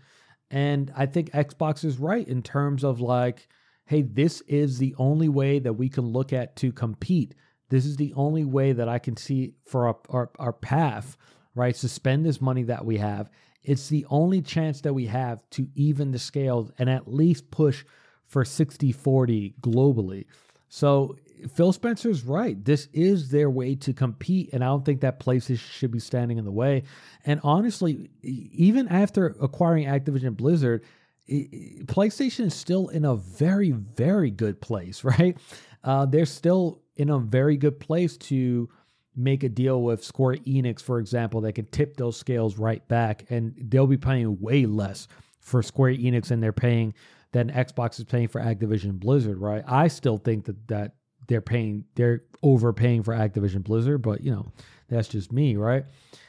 and 0.51 0.91
I 0.95 1.05
think 1.05 1.31
Xbox 1.31 1.85
is 1.85 1.97
right 1.97 2.27
in 2.27 2.43
terms 2.43 2.83
of 2.83 2.99
like, 2.99 3.47
hey, 3.85 4.01
this 4.01 4.41
is 4.41 4.77
the 4.77 4.93
only 4.97 5.29
way 5.29 5.59
that 5.59 5.73
we 5.73 5.87
can 5.89 6.05
look 6.05 6.33
at 6.33 6.57
to 6.57 6.73
compete. 6.73 7.33
This 7.69 7.85
is 7.85 7.95
the 7.95 8.13
only 8.15 8.43
way 8.43 8.73
that 8.73 8.89
I 8.89 8.99
can 8.99 9.15
see 9.15 9.53
for 9.65 9.87
our, 9.87 9.97
our, 10.09 10.29
our 10.39 10.53
path, 10.53 11.17
right? 11.55 11.73
To 11.75 11.87
spend 11.87 12.25
this 12.25 12.41
money 12.41 12.63
that 12.63 12.85
we 12.85 12.97
have. 12.97 13.29
It's 13.63 13.87
the 13.87 14.05
only 14.09 14.41
chance 14.41 14.81
that 14.81 14.93
we 14.93 15.05
have 15.05 15.41
to 15.51 15.67
even 15.75 16.11
the 16.11 16.19
scales 16.19 16.71
and 16.77 16.89
at 16.89 17.11
least 17.11 17.49
push 17.49 17.85
for 18.25 18.43
60 18.43 18.91
40 18.91 19.55
globally. 19.61 20.25
So 20.67 21.15
Phil 21.53 21.73
Spencer's 21.73 22.23
right. 22.23 22.63
This 22.63 22.87
is 22.93 23.29
their 23.29 23.49
way 23.49 23.75
to 23.75 23.93
compete, 23.93 24.49
and 24.53 24.63
I 24.63 24.67
don't 24.67 24.85
think 24.85 25.01
that 25.01 25.19
places 25.19 25.59
should 25.59 25.91
be 25.91 25.99
standing 25.99 26.37
in 26.37 26.45
the 26.45 26.51
way. 26.51 26.83
And 27.25 27.39
honestly, 27.43 28.09
even 28.21 28.87
after 28.87 29.35
acquiring 29.41 29.85
Activision 29.87 30.35
Blizzard, 30.35 30.83
PlayStation 31.29 32.45
is 32.45 32.53
still 32.53 32.89
in 32.89 33.05
a 33.05 33.15
very, 33.15 33.71
very 33.71 34.31
good 34.31 34.61
place, 34.61 35.03
right? 35.03 35.37
Uh, 35.83 36.05
they're 36.05 36.25
still 36.25 36.81
in 36.95 37.09
a 37.09 37.19
very 37.19 37.57
good 37.57 37.79
place 37.79 38.17
to 38.17 38.69
make 39.15 39.43
a 39.43 39.49
deal 39.49 39.81
with 39.81 40.03
Square 40.03 40.37
Enix, 40.47 40.81
for 40.81 40.99
example, 40.99 41.41
that 41.41 41.53
can 41.53 41.65
tip 41.65 41.97
those 41.97 42.17
scales 42.17 42.57
right 42.57 42.85
back, 42.87 43.25
and 43.29 43.53
they'll 43.57 43.87
be 43.87 43.97
paying 43.97 44.39
way 44.39 44.65
less 44.65 45.07
for 45.39 45.61
Square 45.61 45.95
Enix 45.95 46.27
than 46.27 46.39
they're 46.39 46.53
paying 46.53 46.93
than 47.31 47.49
Xbox 47.49 47.97
is 47.99 48.05
paying 48.05 48.27
for 48.27 48.41
Activision 48.41 48.99
Blizzard, 48.99 49.37
right? 49.37 49.63
I 49.67 49.87
still 49.87 50.17
think 50.17 50.45
that 50.45 50.67
that 50.67 50.95
they're 51.31 51.39
paying 51.39 51.85
they're 51.95 52.23
overpaying 52.43 53.03
for 53.03 53.13
Activision 53.13 53.63
Blizzard, 53.63 54.01
but 54.01 54.21
you 54.21 54.31
know, 54.31 54.51
that's 54.89 55.07
just 55.07 55.31
me, 55.31 55.55
right? 55.55 55.85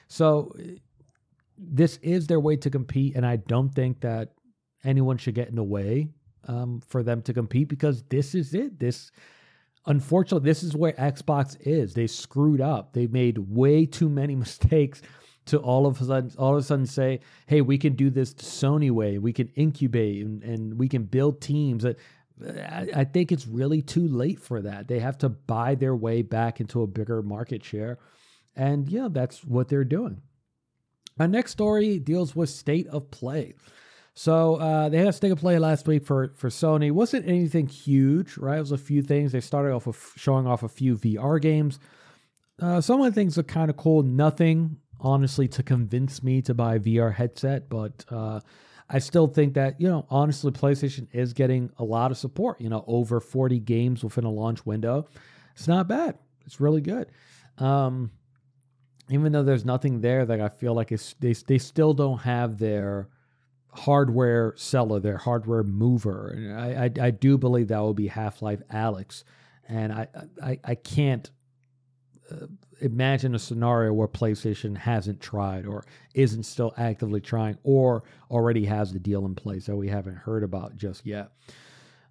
So 0.07 0.55
this 1.59 1.97
is 2.03 2.29
their 2.29 2.39
way 2.39 2.55
to 2.57 2.71
compete, 2.71 3.17
and 3.17 3.27
I 3.27 3.37
don't 3.37 3.75
think 3.75 4.01
that 4.03 4.35
anyone 4.85 5.19
should 5.19 5.35
get 5.35 5.49
in 5.49 5.57
the 5.57 5.65
way 5.65 6.09
um, 6.47 6.81
for 6.87 7.03
them 7.03 7.21
to 7.23 7.35
compete 7.35 7.67
because 7.67 8.05
this 8.05 8.37
is 8.37 8.55
it. 8.55 8.79
This 8.79 9.11
unfortunately, 9.87 10.49
this 10.49 10.63
is 10.63 10.77
where 10.77 10.93
Xbox 10.93 11.57
is. 11.61 11.95
They 11.95 12.07
screwed 12.07 12.61
up. 12.61 12.93
They 12.93 13.09
made 13.09 13.39
way 13.39 13.85
too 13.85 14.09
many 14.09 14.37
mistakes 14.47 15.03
to 15.47 15.59
all 15.59 15.89
of 15.89 16.01
a 16.01 16.05
sudden 16.05 16.31
all 16.39 16.53
of 16.53 16.59
a 16.59 16.63
sudden 16.63 16.87
say, 16.87 17.19
hey, 17.49 17.61
we 17.61 17.77
can 17.77 17.95
do 17.95 18.09
this 18.09 18.35
Sony 18.35 18.93
way. 18.93 19.19
We 19.19 19.33
can 19.33 19.49
incubate 19.57 20.25
and, 20.25 20.45
and 20.45 20.79
we 20.79 20.89
can 20.89 21.03
build 21.03 21.41
teams. 21.41 21.85
I, 22.45 22.89
I 23.01 23.05
think 23.05 23.33
it's 23.33 23.47
really 23.47 23.83
too 23.83 24.07
late 24.07 24.41
for 24.41 24.63
that. 24.63 24.89
They 24.89 24.99
have 25.01 25.19
to 25.19 25.29
buy 25.29 25.75
their 25.75 25.95
way 25.95 26.23
back 26.23 26.61
into 26.61 26.83
a 26.83 26.87
bigger 26.87 27.23
market 27.23 27.65
share. 27.65 27.99
And 28.57 28.89
yeah, 28.89 29.09
that's 29.11 29.45
what 29.45 29.69
they're 29.69 29.85
doing. 29.85 30.21
Our 31.19 31.29
next 31.29 31.53
story 31.53 31.99
deals 31.99 32.35
with 32.35 32.51
state 32.51 32.87
of 32.89 33.11
play. 33.11 33.55
So 34.15 34.57
uh, 34.57 34.89
they 34.89 34.99
had 34.99 35.09
a 35.09 35.13
state 35.13 35.33
of 35.33 35.39
play 35.39 35.59
last 35.59 35.87
week 35.87 36.05
for 36.05 36.33
for 36.37 36.51
Sony. 36.51 36.87
It 36.87 36.91
wasn't 36.91 37.27
anything 37.27 37.67
huge, 37.67 38.37
right? 38.37 38.59
It 38.59 38.61
was 38.61 38.73
a 38.73 38.79
few 38.79 39.03
things. 39.03 39.33
They 39.33 39.41
started 39.41 39.73
off 39.73 39.87
with 39.87 40.13
showing 40.17 40.47
off 40.47 40.63
a 40.63 40.69
few 40.69 40.97
VR 40.97 41.41
games. 41.41 41.79
Uh, 42.61 42.81
some 42.81 43.01
of 43.01 43.07
the 43.07 43.13
things 43.13 43.39
are 43.39 43.43
kind 43.43 43.71
of 43.71 43.77
cool. 43.77 44.03
Nothing 44.03 44.77
honestly 45.01 45.49
to 45.49 45.63
convince 45.63 46.23
me 46.23 46.43
to 46.43 46.55
buy 46.55 46.77
a 46.77 46.81
VR 46.81 47.13
headset, 47.13 47.69
but 47.69 48.05
uh, 48.11 48.41
I 48.93 48.99
still 48.99 49.27
think 49.27 49.55
that 49.55 49.81
you 49.81 49.89
know 49.89 50.07
honestly 50.11 50.53
PlayStation 50.53 51.09
is 51.13 51.33
getting 51.33 51.71
a 51.79 51.85
lot 51.85 52.11
of 52.11 52.19
support. 52.19 52.61
You 52.61 52.69
know, 52.69 52.85
over 52.87 53.21
forty 53.21 53.59
games 53.59 54.05
within 54.05 54.25
a 54.25 54.31
launch 54.31 54.67
window. 54.67 55.09
It's 55.57 55.67
not 55.67 55.89
bad. 55.89 56.19
It's 56.45 56.61
really 56.61 56.81
good. 56.81 57.09
Um, 57.59 58.11
even 59.09 59.33
though 59.33 59.43
there's 59.43 59.65
nothing 59.65 60.01
there 60.01 60.25
that 60.25 60.41
I 60.41 60.49
feel 60.49 60.75
like 60.75 60.93
it's, 60.93 61.15
they 61.21 61.33
they 61.33 61.59
still 61.59 61.95
don't 61.95 62.19
have 62.19 62.59
their 62.59 63.09
hardware 63.75 64.55
seller, 64.57 65.01
their 65.01 65.17
hardware 65.19 65.63
mover. 65.63 66.55
I, 66.57 66.85
I, 66.85 67.07
I 67.07 67.11
do 67.11 67.39
believe 67.39 67.69
that 67.69 67.81
will 67.81 67.95
be 67.95 68.09
Half 68.09 68.43
Life 68.43 68.61
Alex. 68.71 69.25
and 69.69 69.93
I 69.93 70.09
I, 70.43 70.59
I 70.65 70.75
can't 70.75 71.31
uh, 72.31 72.47
imagine 72.83 73.35
a 73.35 73.39
scenario 73.39 73.93
where 73.93 74.09
PlayStation 74.09 74.77
hasn't 74.77 75.21
tried 75.21 75.67
or 75.67 75.85
isn't 76.15 76.43
still 76.43 76.75
actively 76.77 77.21
trying 77.21 77.57
or 77.63 78.03
already 78.31 78.65
has 78.67 78.93
the 78.93 78.99
deal 78.99 79.25
in 79.25 79.35
place 79.35 79.67
that 79.67 79.77
we 79.77 79.89
haven't 79.89 80.17
heard 80.17 80.43
about 80.43 80.77
just 80.77 81.07
yet. 81.07 81.31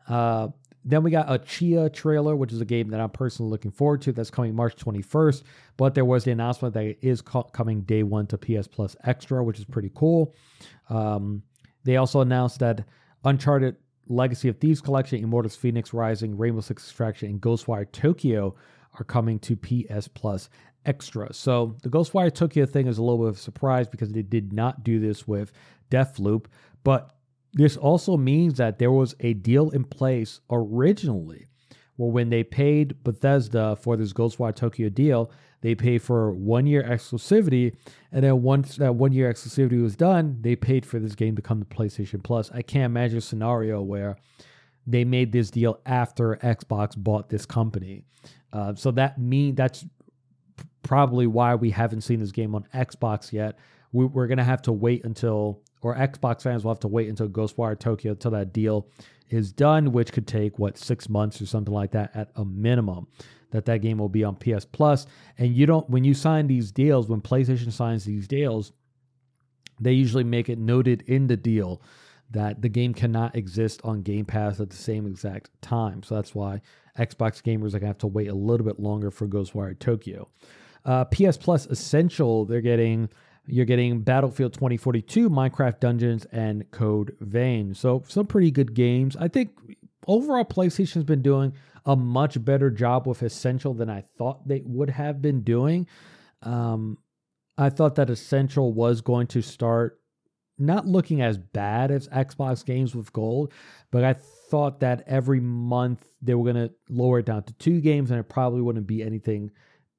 Uh, 0.08 0.48
then 0.84 1.04
we 1.04 1.12
got 1.12 1.32
a 1.32 1.38
Tchia 1.38 1.94
trailer, 1.94 2.36
which 2.36 2.52
is 2.52 2.62
a 2.62 2.66
game 2.66 2.90
that 2.90 3.00
I'm 3.00 3.12
personally 3.12 3.52
looking 3.52 3.72
forward 3.72 4.02
to. 4.04 4.12
That's 4.12 4.32
coming 4.32 4.56
March 4.56 4.76
21st. 4.76 5.44
But 5.78 5.94
there 5.94 6.06
was 6.06 6.24
the 6.24 6.32
announcement 6.32 6.74
that 6.74 6.86
it 6.86 6.98
is 7.02 7.22
coming 7.22 7.82
day 7.82 8.04
one 8.04 8.26
to 8.28 8.38
PS 8.38 8.68
Plus 8.68 8.96
Extra, 9.04 9.44
which 9.44 9.60
is 9.60 9.66
pretty 9.66 9.92
cool. 9.94 10.34
Um, 10.90 11.44
they 11.84 11.98
also 11.98 12.22
announced 12.22 12.60
that 12.60 12.86
Uncharted 13.24 13.76
Legacy 14.08 14.50
of 14.50 14.58
Thieves 14.58 14.82
Collection, 14.82 15.24
Immortals 15.24 15.56
Phoenix 15.56 15.94
Rising, 15.94 16.36
Rainbow 16.36 16.62
Six 16.62 16.84
Extraction, 16.84 17.30
and 17.30 17.42
Ghostwire 17.42 17.90
Tokyo 17.92 18.56
are 19.00 19.04
coming 19.04 19.40
to 19.40 19.56
PS 19.56 20.08
Plus 20.08 20.50
Extra. 20.86 21.34
So 21.34 21.76
the 21.84 21.90
Ghostwire 21.90 22.34
Tokyo 22.34 22.66
thing 22.66 22.88
is 22.88 22.98
a 22.98 23.04
little 23.04 23.20
bit 23.20 23.30
of 23.30 23.36
a 23.36 23.40
surprise 23.40 23.88
because 23.88 24.12
they 24.12 24.24
did 24.24 24.52
not 24.52 24.84
do 24.84 25.00
this 25.00 25.28
with 25.28 25.52
Deathloop, 25.92 26.46
but 26.84 27.16
this 27.54 27.78
also 27.78 28.18
means 28.18 28.56
that 28.56 28.80
there 28.80 28.92
was 28.92 29.14
a 29.20 29.34
deal 29.34 29.70
in 29.70 29.84
place 29.84 30.40
originally 30.50 31.48
where 31.98 32.10
when 32.10 32.30
they 32.30 32.44
paid 32.44 33.04
Bethesda 33.04 33.76
for 33.76 33.96
this 33.96 34.14
Ghostwire 34.14 34.56
Tokyo 34.56 34.90
deal, 34.90 35.32
they 35.62 35.76
paid 35.76 36.02
for 36.02 36.32
one 36.32 36.66
year 36.66 36.84
exclusivity. 36.84 37.76
And 38.12 38.24
then 38.24 38.42
once 38.42 38.78
that 38.78 38.96
one 38.96 39.12
year 39.12 39.32
exclusivity 39.32 39.82
was 39.82 39.96
done, 39.96 40.38
they 40.42 40.56
paid 40.56 40.86
for 40.86 41.00
this 41.00 41.14
game 41.14 41.36
to 41.36 41.42
come 41.42 41.60
to 41.60 41.66
PlayStation 41.66 42.24
Plus. 42.24 42.50
I 42.52 42.64
can't 42.64 42.86
imagine 42.86 43.20
a 43.20 43.22
scenario 43.22 43.82
where 43.82 44.18
they 44.88 45.04
made 45.06 45.32
this 45.32 45.52
deal 45.52 45.80
after 45.86 46.38
Xbox 46.38 46.98
bought 46.98 47.30
this 47.30 47.46
company. 47.46 48.04
Uh, 48.54 48.76
so 48.76 48.92
that 48.92 49.20
mean 49.20 49.56
that's 49.56 49.86
probably 50.84 51.28
why 51.28 51.56
we 51.56 51.70
haven't 51.70 52.02
seen 52.02 52.20
this 52.20 52.32
game 52.32 52.56
on 52.56 52.66
Xbox 52.74 53.32
yet. 53.32 53.58
We, 53.92 54.06
we're 54.06 54.28
gonna 54.28 54.44
have 54.44 54.62
to 54.64 54.72
wait 54.72 55.06
until 55.06 55.62
or 55.82 55.96
Xbox 55.96 56.44
fans 56.44 56.64
will 56.64 56.72
have 56.72 56.80
to 56.82 56.88
wait 56.88 57.10
until 57.10 57.28
Ghostwire 57.28 57.78
Tokyo 57.78 58.12
until 58.12 58.32
that 58.32 58.54
deal 58.54 58.88
is 59.30 59.52
done, 59.52 59.92
which 59.92 60.12
could 60.12 60.28
take 60.28 60.60
what 60.60 60.78
six 60.78 61.10
months 61.10 61.42
or 61.42 61.46
something 61.46 61.74
like 61.74 61.92
that 61.92 62.12
at 62.16 62.32
a 62.36 62.46
minimum. 62.46 63.08
That 63.52 63.66
that 63.66 63.82
game 63.82 63.98
will 63.98 64.10
be 64.10 64.24
on 64.24 64.38
PS 64.38 64.64
Plus, 64.64 65.06
and 65.38 65.54
you 65.54 65.66
don't 65.66 65.90
when 65.90 66.06
you 66.06 66.14
sign 66.14 66.48
these 66.48 66.72
deals, 66.72 67.10
when 67.10 67.20
PlayStation 67.22 67.72
signs 67.72 68.06
these 68.06 68.28
deals, 68.28 68.72
they 69.80 69.92
usually 69.92 70.24
make 70.24 70.48
it 70.48 70.58
noted 70.58 71.04
in 71.08 71.28
the 71.28 71.36
deal 71.36 71.82
that 72.32 72.62
the 72.62 72.70
game 72.70 72.94
cannot 72.94 73.36
exist 73.36 73.82
on 73.84 74.02
Game 74.02 74.26
Pass 74.26 74.60
at 74.60 74.70
the 74.70 74.76
same 74.76 75.06
exact 75.06 75.50
time. 75.62 76.02
So 76.04 76.16
that's 76.16 76.34
why 76.34 76.62
Xbox 76.98 77.42
gamers 77.42 77.74
are 77.74 77.80
gonna 77.80 77.88
have 77.88 77.98
to 78.00 78.08
wait 78.08 78.28
a 78.28 78.34
little 78.34 78.66
bit 78.66 78.80
longer 78.80 79.12
for 79.12 79.28
Ghostwire 79.28 79.78
Tokyo. 79.78 80.30
Uh, 80.86 81.06
PS 81.06 81.38
Plus 81.38 81.68
Essential, 81.68 82.46
they're 82.46 82.62
getting 82.62 83.10
you're 83.48 83.66
getting 83.66 84.02
Battlefield 84.02 84.54
2042, 84.54 85.30
Minecraft 85.30 85.80
Dungeons, 85.80 86.26
and 86.32 86.70
Code 86.72 87.16
Vein. 87.20 87.74
So 87.74 88.04
some 88.08 88.28
pretty 88.28 88.52
good 88.52 88.74
games. 88.74 89.16
I 89.16 89.28
think 89.28 89.52
overall 90.08 90.46
PlayStation's 90.46 91.04
been 91.04 91.22
doing 91.22 91.54
a 91.86 91.96
much 91.96 92.44
better 92.44 92.70
job 92.70 93.08
with 93.08 93.24
Essential 93.24 93.74
than 93.74 93.90
I 93.90 94.04
thought 94.18 94.48
they 94.48 94.62
would 94.66 94.92
have 94.92 95.22
been 95.22 95.42
doing. 95.42 95.88
Um, 96.44 96.98
I 97.58 97.70
thought 97.70 97.96
that 97.96 98.10
Essential 98.10 98.74
was 98.74 99.02
going 99.02 99.28
to 99.28 99.42
start 99.42 100.00
not 100.62 100.86
looking 100.86 101.22
as 101.22 101.38
bad 101.38 101.92
as 101.92 102.08
Xbox 102.10 102.66
games 102.66 102.96
with 102.96 103.12
gold, 103.12 103.52
but 103.92 104.04
I 104.04 104.14
thought 104.14 104.80
that 104.82 105.04
every 105.08 105.40
month 105.40 106.06
they 106.22 106.36
were 106.36 106.52
going 106.52 106.68
to 106.68 106.74
lower 106.90 107.20
it 107.20 107.26
down 107.26 107.44
to 107.44 107.54
two 107.54 107.82
games 107.82 108.12
and 108.12 108.20
it 108.20 108.30
probably 108.30 108.62
wouldn't 108.62 108.88
be 108.88 109.04
anything 109.04 109.52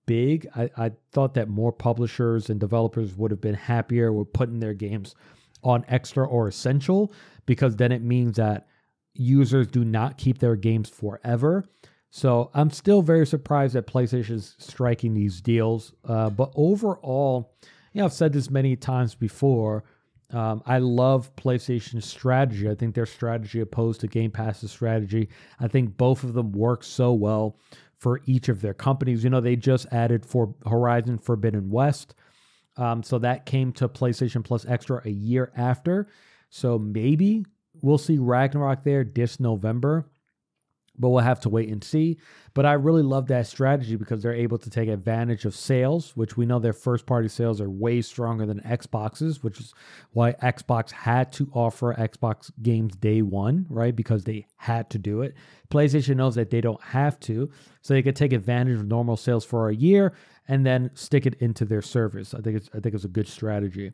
big. 0.07 0.47
I, 0.57 0.71
I 0.77 0.93
thought 1.13 1.35
that 1.35 1.49
more 1.49 1.73
publishers 1.73 2.51
and 2.51 2.59
developers 2.59 3.15
would 3.17 3.31
have 3.31 3.41
been 3.41 3.55
happier 3.55 4.13
with 4.13 4.33
putting 4.33 4.61
their 4.61 4.75
games 4.75 5.15
on 5.63 5.85
extra 5.89 6.27
or 6.27 6.49
essential 6.49 7.13
because 7.47 7.77
then 7.77 7.93
it 7.93 8.03
means 8.03 8.37
that 8.37 8.67
users 9.15 9.67
do 9.67 9.85
not 9.85 10.19
keep 10.19 10.39
their 10.39 10.57
games 10.57 10.89
forever. 10.89 11.65
So 12.11 12.51
I'm 12.53 12.71
still 12.71 13.03
very 13.03 13.27
surprised 13.27 13.75
that 13.75 13.87
PlayStation 13.87 14.33
is 14.33 14.55
striking 14.59 15.15
these 15.15 15.41
deals. 15.41 15.95
Uh, 16.05 16.31
but 16.31 16.53
overall, 16.55 17.55
you 17.93 18.01
know, 18.01 18.07
I've 18.07 18.13
said 18.13 18.33
this 18.33 18.51
many 18.51 18.77
times 18.77 19.15
before. 19.15 19.85
Um, 20.33 20.62
I 20.66 20.78
love 20.78 21.35
PlayStation's 21.37 22.07
strategy. 22.07 22.68
I 22.68 22.74
think 22.74 22.95
their 22.95 23.07
strategy 23.07 23.61
opposed 23.61 24.01
to 24.01 24.07
Game 24.07 24.30
Pass's 24.30 24.70
strategy. 24.70 25.28
I 25.61 25.68
think 25.68 25.97
both 25.97 26.24
of 26.24 26.33
them 26.33 26.53
work 26.53 26.83
so 26.85 27.12
well 27.12 27.59
for 27.99 28.20
each 28.26 28.49
of 28.49 28.61
their 28.61 28.74
companies. 28.74 29.22
You 29.22 29.30
know, 29.30 29.41
they 29.41 29.57
just 29.57 29.87
added 29.93 30.24
for 30.24 30.55
Horizon 30.66 31.18
Forbidden 31.18 31.70
West. 31.70 32.14
Um, 32.76 33.03
so 33.03 33.18
that 33.18 33.47
came 33.47 33.72
to 33.74 33.89
PlayStation 33.89 34.43
Plus 34.43 34.64
Extra 34.66 35.03
a 35.05 35.11
year 35.11 35.53
after. 35.57 36.09
So 36.49 36.78
maybe 36.78 37.45
we'll 37.83 37.99
see 37.99 38.18
Ragnarok 38.18 38.85
there 38.85 39.05
this 39.05 39.39
November 39.39 40.07
but 40.99 41.09
we'll 41.09 41.22
have 41.22 41.40
to 41.40 41.49
wait 41.49 41.68
and 41.68 41.82
see. 41.82 42.18
But 42.55 42.66
I 42.66 42.74
really 42.74 43.03
love 43.03 43.28
that 43.28 43.47
strategy 43.47 43.97
because 43.97 44.22
they're 44.22 44.34
able 44.34 44.59
to 44.59 44.68
take 44.70 44.88
advantage 44.88 45.45
of 45.45 45.55
sales, 45.55 46.14
which 46.16 46.36
we 46.36 46.45
know 46.45 46.59
their 46.59 46.74
first 46.74 47.07
party 47.07 47.28
sales 47.28 47.61
are 47.61 47.70
way 47.70 48.03
stronger 48.03 48.45
than 48.45 48.61
Xbox's, 48.61 49.43
which 49.43 49.59
is 49.59 49.72
why 50.12 50.32
Xbox 50.34 50.90
had 50.90 51.32
to 51.32 51.51
offer 51.55 51.95
Xbox 51.95 52.51
games 52.62 52.95
day 52.97 53.22
one, 53.22 53.66
right? 53.70 53.97
Because 53.97 54.24
they 54.24 54.47
had 54.57 54.90
to 54.90 54.99
do 54.99 55.22
it. 55.22 55.34
PlayStation 55.70 56.16
knows 56.16 56.34
that 56.34 56.51
they 56.51 56.61
don't 56.61 56.82
have 56.82 57.18
to, 57.20 57.51
so 57.80 57.95
they 57.95 58.03
could 58.03 58.16
take 58.16 58.32
advantage 58.32 58.78
of 58.78 58.86
normal 58.86 59.16
sales 59.16 59.45
for 59.45 59.70
a 59.70 59.74
year 59.74 60.12
and 60.49 60.66
then 60.66 60.90
stick 60.95 61.24
it 61.24 61.34
into 61.34 61.64
their 61.64 61.82
service. 61.82 62.34
I 62.34 62.40
think 62.40 62.57
it's 62.57 62.68
I 62.74 62.80
think 62.80 62.95
it's 62.95 63.05
a 63.05 63.09
good 63.09 63.28
strategy. 63.28 63.93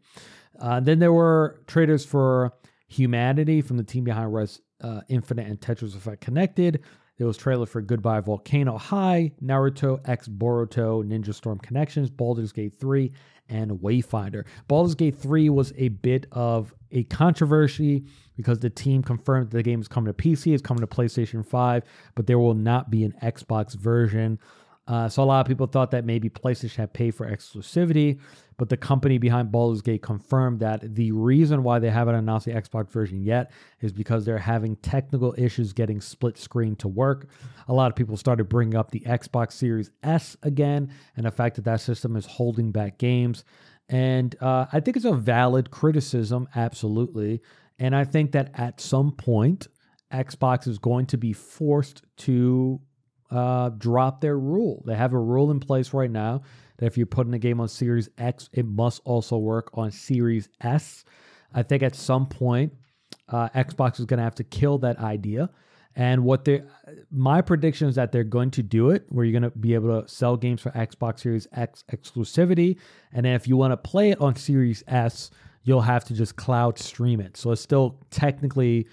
Uh, 0.58 0.80
then 0.80 0.98
there 0.98 1.12
were 1.12 1.62
traders 1.66 2.04
for 2.04 2.52
Humanity 2.90 3.60
from 3.60 3.76
the 3.76 3.84
team 3.84 4.04
behind 4.04 4.32
Rez 4.32 4.62
uh, 4.80 5.00
Infinite 5.08 5.46
and 5.46 5.60
Tetris 5.60 5.96
Effect 5.96 6.20
Connected. 6.20 6.82
There 7.18 7.26
was 7.26 7.36
trailer 7.36 7.66
for 7.66 7.80
Goodbye 7.80 8.20
Volcano 8.20 8.78
High, 8.78 9.32
Naruto 9.42 10.00
X 10.08 10.28
Boruto, 10.28 11.04
Ninja 11.04 11.34
Storm 11.34 11.58
Connections, 11.58 12.10
Baldur's 12.10 12.52
Gate 12.52 12.78
3, 12.78 13.12
and 13.48 13.72
Wayfinder. 13.72 14.44
Baldur's 14.68 14.94
Gate 14.94 15.16
3 15.16 15.50
was 15.50 15.72
a 15.76 15.88
bit 15.88 16.26
of 16.30 16.72
a 16.92 17.04
controversy 17.04 18.04
because 18.36 18.60
the 18.60 18.70
team 18.70 19.02
confirmed 19.02 19.50
that 19.50 19.56
the 19.56 19.62
game 19.64 19.80
is 19.80 19.88
coming 19.88 20.12
to 20.12 20.14
PC, 20.14 20.54
it's 20.54 20.62
coming 20.62 20.80
to 20.80 20.86
PlayStation 20.86 21.44
5, 21.44 21.82
but 22.14 22.26
there 22.28 22.38
will 22.38 22.54
not 22.54 22.88
be 22.88 23.02
an 23.04 23.14
Xbox 23.20 23.74
version. 23.74 24.38
Uh, 24.88 25.06
so 25.06 25.22
a 25.22 25.24
lot 25.24 25.40
of 25.40 25.46
people 25.46 25.66
thought 25.66 25.90
that 25.90 26.06
maybe 26.06 26.30
PlayStation 26.30 26.76
had 26.76 26.94
paid 26.94 27.14
for 27.14 27.30
exclusivity, 27.30 28.18
but 28.56 28.70
the 28.70 28.76
company 28.76 29.18
behind 29.18 29.52
Baldur's 29.52 29.82
Gate 29.82 30.00
confirmed 30.00 30.60
that 30.60 30.94
the 30.94 31.12
reason 31.12 31.62
why 31.62 31.78
they 31.78 31.90
haven't 31.90 32.14
announced 32.14 32.46
the 32.46 32.52
Xbox 32.52 32.90
version 32.90 33.22
yet 33.22 33.52
is 33.82 33.92
because 33.92 34.24
they're 34.24 34.38
having 34.38 34.76
technical 34.76 35.34
issues 35.36 35.74
getting 35.74 36.00
split 36.00 36.38
screen 36.38 36.74
to 36.76 36.88
work. 36.88 37.28
A 37.68 37.74
lot 37.74 37.90
of 37.90 37.96
people 37.96 38.16
started 38.16 38.48
bringing 38.48 38.76
up 38.76 38.90
the 38.90 39.00
Xbox 39.00 39.52
Series 39.52 39.90
S 40.02 40.38
again, 40.42 40.90
and 41.16 41.26
the 41.26 41.30
fact 41.30 41.56
that 41.56 41.66
that 41.66 41.82
system 41.82 42.16
is 42.16 42.24
holding 42.24 42.72
back 42.72 42.96
games. 42.96 43.44
And 43.90 44.34
uh, 44.40 44.66
I 44.72 44.80
think 44.80 44.96
it's 44.96 45.06
a 45.06 45.12
valid 45.12 45.70
criticism, 45.70 46.48
absolutely. 46.56 47.42
And 47.78 47.94
I 47.94 48.04
think 48.04 48.32
that 48.32 48.50
at 48.54 48.80
some 48.80 49.12
point, 49.12 49.68
Xbox 50.12 50.66
is 50.66 50.78
going 50.78 51.06
to 51.06 51.18
be 51.18 51.34
forced 51.34 52.02
to 52.18 52.80
uh, 53.30 53.70
drop 53.70 54.20
their 54.20 54.38
rule. 54.38 54.82
They 54.86 54.94
have 54.94 55.12
a 55.12 55.18
rule 55.18 55.50
in 55.50 55.60
place 55.60 55.92
right 55.92 56.10
now 56.10 56.42
that 56.78 56.86
if 56.86 56.96
you're 56.96 57.06
putting 57.06 57.34
a 57.34 57.38
game 57.38 57.60
on 57.60 57.68
Series 57.68 58.08
X, 58.18 58.48
it 58.52 58.64
must 58.64 59.00
also 59.04 59.36
work 59.36 59.70
on 59.74 59.90
Series 59.90 60.48
S. 60.60 61.04
I 61.52 61.62
think 61.62 61.82
at 61.82 61.94
some 61.94 62.26
point, 62.26 62.72
uh, 63.28 63.48
Xbox 63.50 63.98
is 64.00 64.06
going 64.06 64.18
to 64.18 64.24
have 64.24 64.34
to 64.36 64.44
kill 64.44 64.78
that 64.78 64.98
idea. 64.98 65.50
And 65.96 66.22
what 66.22 66.44
they, 66.44 66.62
my 67.10 67.40
prediction 67.40 67.88
is 67.88 67.96
that 67.96 68.12
they're 68.12 68.22
going 68.22 68.52
to 68.52 68.62
do 68.62 68.90
it, 68.90 69.06
where 69.08 69.24
you're 69.24 69.38
going 69.38 69.50
to 69.50 69.58
be 69.58 69.74
able 69.74 70.00
to 70.00 70.08
sell 70.08 70.36
games 70.36 70.60
for 70.60 70.70
Xbox 70.70 71.20
Series 71.20 71.48
X 71.52 71.82
exclusivity, 71.92 72.78
and 73.12 73.26
then 73.26 73.34
if 73.34 73.48
you 73.48 73.56
want 73.56 73.72
to 73.72 73.76
play 73.76 74.10
it 74.10 74.20
on 74.20 74.36
Series 74.36 74.84
S, 74.86 75.30
you'll 75.64 75.80
have 75.80 76.04
to 76.04 76.14
just 76.14 76.36
cloud 76.36 76.78
stream 76.78 77.20
it. 77.20 77.36
So 77.36 77.50
it's 77.50 77.60
still 77.60 77.98
technically 78.10 78.86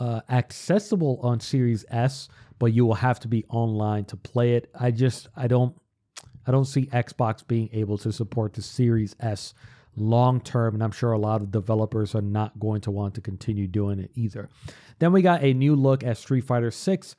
uh, 0.00 0.20
accessible 0.28 1.20
on 1.22 1.38
Series 1.38 1.84
S, 1.90 2.28
but 2.58 2.72
you 2.72 2.84
will 2.84 2.94
have 2.94 3.20
to 3.20 3.28
be 3.28 3.44
online 3.48 4.04
to 4.06 4.16
play 4.16 4.54
it. 4.54 4.70
I 4.78 4.90
just 4.90 5.28
I 5.36 5.46
don't 5.46 5.74
I 6.46 6.50
don't 6.50 6.64
see 6.64 6.86
Xbox 6.86 7.46
being 7.46 7.68
able 7.72 7.98
to 7.98 8.12
support 8.12 8.54
the 8.54 8.62
Series 8.62 9.14
S 9.20 9.54
long 9.96 10.40
term, 10.40 10.74
and 10.74 10.82
I'm 10.82 10.90
sure 10.90 11.12
a 11.12 11.18
lot 11.18 11.42
of 11.42 11.50
developers 11.50 12.14
are 12.14 12.22
not 12.22 12.58
going 12.58 12.80
to 12.82 12.90
want 12.90 13.14
to 13.14 13.20
continue 13.20 13.66
doing 13.66 13.98
it 13.98 14.10
either. 14.14 14.48
Then 14.98 15.12
we 15.12 15.22
got 15.22 15.42
a 15.42 15.54
new 15.54 15.76
look 15.76 16.02
at 16.02 16.18
Street 16.18 16.42
Fighter 16.42 16.70
6 16.70 17.16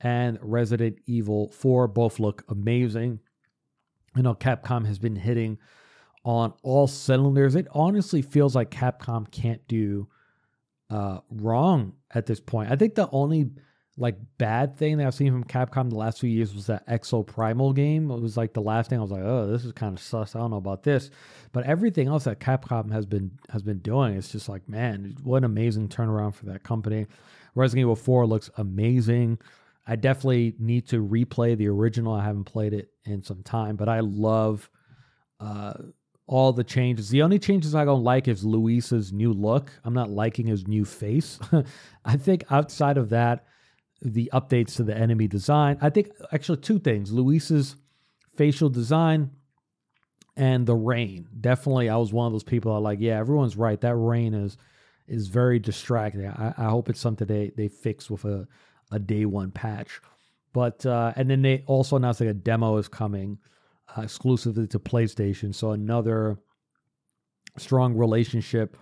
and 0.00 0.38
Resident 0.40 0.98
Evil 1.06 1.50
4. 1.50 1.88
Both 1.88 2.18
look 2.18 2.44
amazing. 2.48 3.20
You 4.16 4.22
know, 4.22 4.34
Capcom 4.34 4.86
has 4.86 4.98
been 4.98 5.16
hitting 5.16 5.58
on 6.24 6.52
all 6.62 6.86
cylinders. 6.86 7.54
It 7.54 7.68
honestly 7.72 8.22
feels 8.22 8.54
like 8.54 8.70
Capcom 8.70 9.30
can't 9.30 9.66
do 9.68 10.08
uh, 10.90 11.20
wrong 11.30 11.94
at 12.12 12.26
this 12.26 12.40
point. 12.40 12.70
I 12.70 12.76
think 12.76 12.94
the 12.94 13.08
only 13.12 13.50
like 14.00 14.16
bad 14.38 14.78
thing 14.78 14.96
that 14.96 15.06
I've 15.06 15.14
seen 15.14 15.30
from 15.30 15.44
Capcom 15.44 15.90
the 15.90 15.96
last 15.96 16.20
few 16.20 16.30
years 16.30 16.54
was 16.54 16.66
that 16.68 16.88
Exoprimal 16.88 17.74
game. 17.76 18.10
It 18.10 18.20
was 18.20 18.34
like 18.34 18.54
the 18.54 18.62
last 18.62 18.88
thing 18.88 18.98
I 18.98 19.02
was 19.02 19.10
like, 19.10 19.22
oh, 19.22 19.46
this 19.46 19.64
is 19.64 19.72
kind 19.72 19.94
of 19.94 20.02
sus. 20.02 20.34
I 20.34 20.38
don't 20.38 20.50
know 20.50 20.56
about 20.56 20.82
this, 20.82 21.10
but 21.52 21.64
everything 21.64 22.08
else 22.08 22.24
that 22.24 22.40
Capcom 22.40 22.90
has 22.90 23.04
been 23.04 23.30
has 23.50 23.62
been 23.62 23.78
doing, 23.80 24.16
it's 24.16 24.32
just 24.32 24.48
like, 24.48 24.66
man, 24.68 25.16
what 25.22 25.38
an 25.38 25.44
amazing 25.44 25.88
turnaround 25.88 26.34
for 26.34 26.46
that 26.46 26.62
company. 26.62 27.06
Resident 27.54 27.82
Evil 27.82 27.94
Four 27.94 28.26
looks 28.26 28.48
amazing. 28.56 29.38
I 29.86 29.96
definitely 29.96 30.54
need 30.58 30.88
to 30.88 31.06
replay 31.06 31.56
the 31.56 31.68
original. 31.68 32.14
I 32.14 32.24
haven't 32.24 32.44
played 32.44 32.72
it 32.72 32.90
in 33.04 33.22
some 33.22 33.42
time, 33.42 33.76
but 33.76 33.88
I 33.88 34.00
love 34.00 34.70
uh, 35.40 35.74
all 36.26 36.54
the 36.54 36.64
changes. 36.64 37.10
The 37.10 37.20
only 37.20 37.38
changes 37.38 37.74
I 37.74 37.84
don't 37.84 38.04
like 38.04 38.28
is 38.28 38.44
Luis's 38.44 39.12
new 39.12 39.32
look. 39.32 39.70
I'm 39.84 39.94
not 39.94 40.08
liking 40.08 40.46
his 40.46 40.66
new 40.66 40.86
face. 40.86 41.38
I 42.04 42.16
think 42.16 42.44
outside 42.50 42.96
of 42.96 43.10
that, 43.10 43.44
the 44.02 44.30
updates 44.32 44.76
to 44.76 44.84
the 44.84 44.96
enemy 44.96 45.28
design. 45.28 45.78
I 45.80 45.90
think 45.90 46.10
actually 46.32 46.58
two 46.58 46.78
things: 46.78 47.12
Luis's 47.12 47.76
facial 48.36 48.68
design 48.68 49.30
and 50.36 50.66
the 50.66 50.74
rain. 50.74 51.28
Definitely, 51.40 51.88
I 51.88 51.96
was 51.96 52.12
one 52.12 52.26
of 52.26 52.32
those 52.32 52.44
people. 52.44 52.72
Are 52.72 52.80
like, 52.80 53.00
yeah, 53.00 53.18
everyone's 53.18 53.56
right. 53.56 53.80
That 53.80 53.96
rain 53.96 54.34
is 54.34 54.56
is 55.06 55.26
very 55.28 55.58
distracting. 55.58 56.26
I, 56.26 56.54
I 56.56 56.64
hope 56.68 56.88
it's 56.88 57.00
something 57.00 57.26
they 57.26 57.52
they 57.56 57.68
fix 57.68 58.08
with 58.10 58.24
a 58.24 58.46
a 58.90 58.98
day 58.98 59.24
one 59.24 59.50
patch. 59.50 60.00
But 60.52 60.84
uh, 60.84 61.12
and 61.16 61.30
then 61.30 61.42
they 61.42 61.62
also 61.66 61.96
announced 61.96 62.20
like 62.20 62.30
a 62.30 62.34
demo 62.34 62.76
is 62.78 62.88
coming 62.88 63.38
uh, 63.96 64.02
exclusively 64.02 64.66
to 64.68 64.78
PlayStation. 64.78 65.54
So 65.54 65.72
another 65.72 66.38
strong 67.56 67.94
relationship 67.96 68.76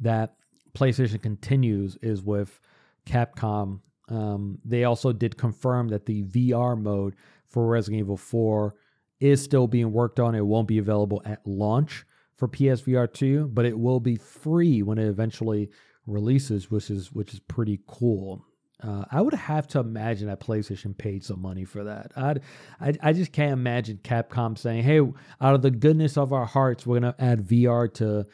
that 0.00 0.34
PlayStation 0.74 1.20
continues 1.20 1.96
is 2.02 2.22
with 2.22 2.60
Capcom 3.06 3.80
um, 4.08 4.58
they 4.64 4.84
also 4.84 5.12
did 5.12 5.36
confirm 5.36 5.88
that 5.88 6.06
the 6.06 6.24
VR 6.24 6.80
mode 6.80 7.14
for 7.46 7.66
Resident 7.66 8.00
Evil 8.00 8.16
4 8.16 8.74
is 9.20 9.42
still 9.42 9.66
being 9.66 9.92
worked 9.92 10.20
on. 10.20 10.34
It 10.34 10.46
won't 10.46 10.68
be 10.68 10.78
available 10.78 11.22
at 11.24 11.46
launch 11.46 12.04
for 12.36 12.48
PSVR 12.48 13.12
2, 13.12 13.48
but 13.48 13.64
it 13.64 13.78
will 13.78 14.00
be 14.00 14.16
free 14.16 14.82
when 14.82 14.98
it 14.98 15.08
eventually 15.08 15.70
releases, 16.06 16.70
which 16.70 16.90
is 16.90 17.12
which 17.12 17.34
is 17.34 17.40
pretty 17.40 17.80
cool. 17.86 18.44
Uh, 18.80 19.04
I 19.10 19.20
would 19.20 19.34
have 19.34 19.66
to 19.68 19.80
imagine 19.80 20.28
that 20.28 20.38
PlayStation 20.40 20.96
paid 20.96 21.24
some 21.24 21.42
money 21.42 21.64
for 21.64 21.82
that. 21.84 22.12
I'd, 22.16 22.42
I 22.80 22.94
I 23.02 23.12
just 23.12 23.32
can't 23.32 23.52
imagine 23.52 23.98
Capcom 24.04 24.56
saying, 24.56 24.84
"Hey, 24.84 25.00
out 25.00 25.54
of 25.54 25.62
the 25.62 25.70
goodness 25.70 26.16
of 26.16 26.32
our 26.32 26.46
hearts, 26.46 26.86
we're 26.86 27.00
gonna 27.00 27.14
add 27.18 27.46
VR 27.46 27.92
to 27.94 28.26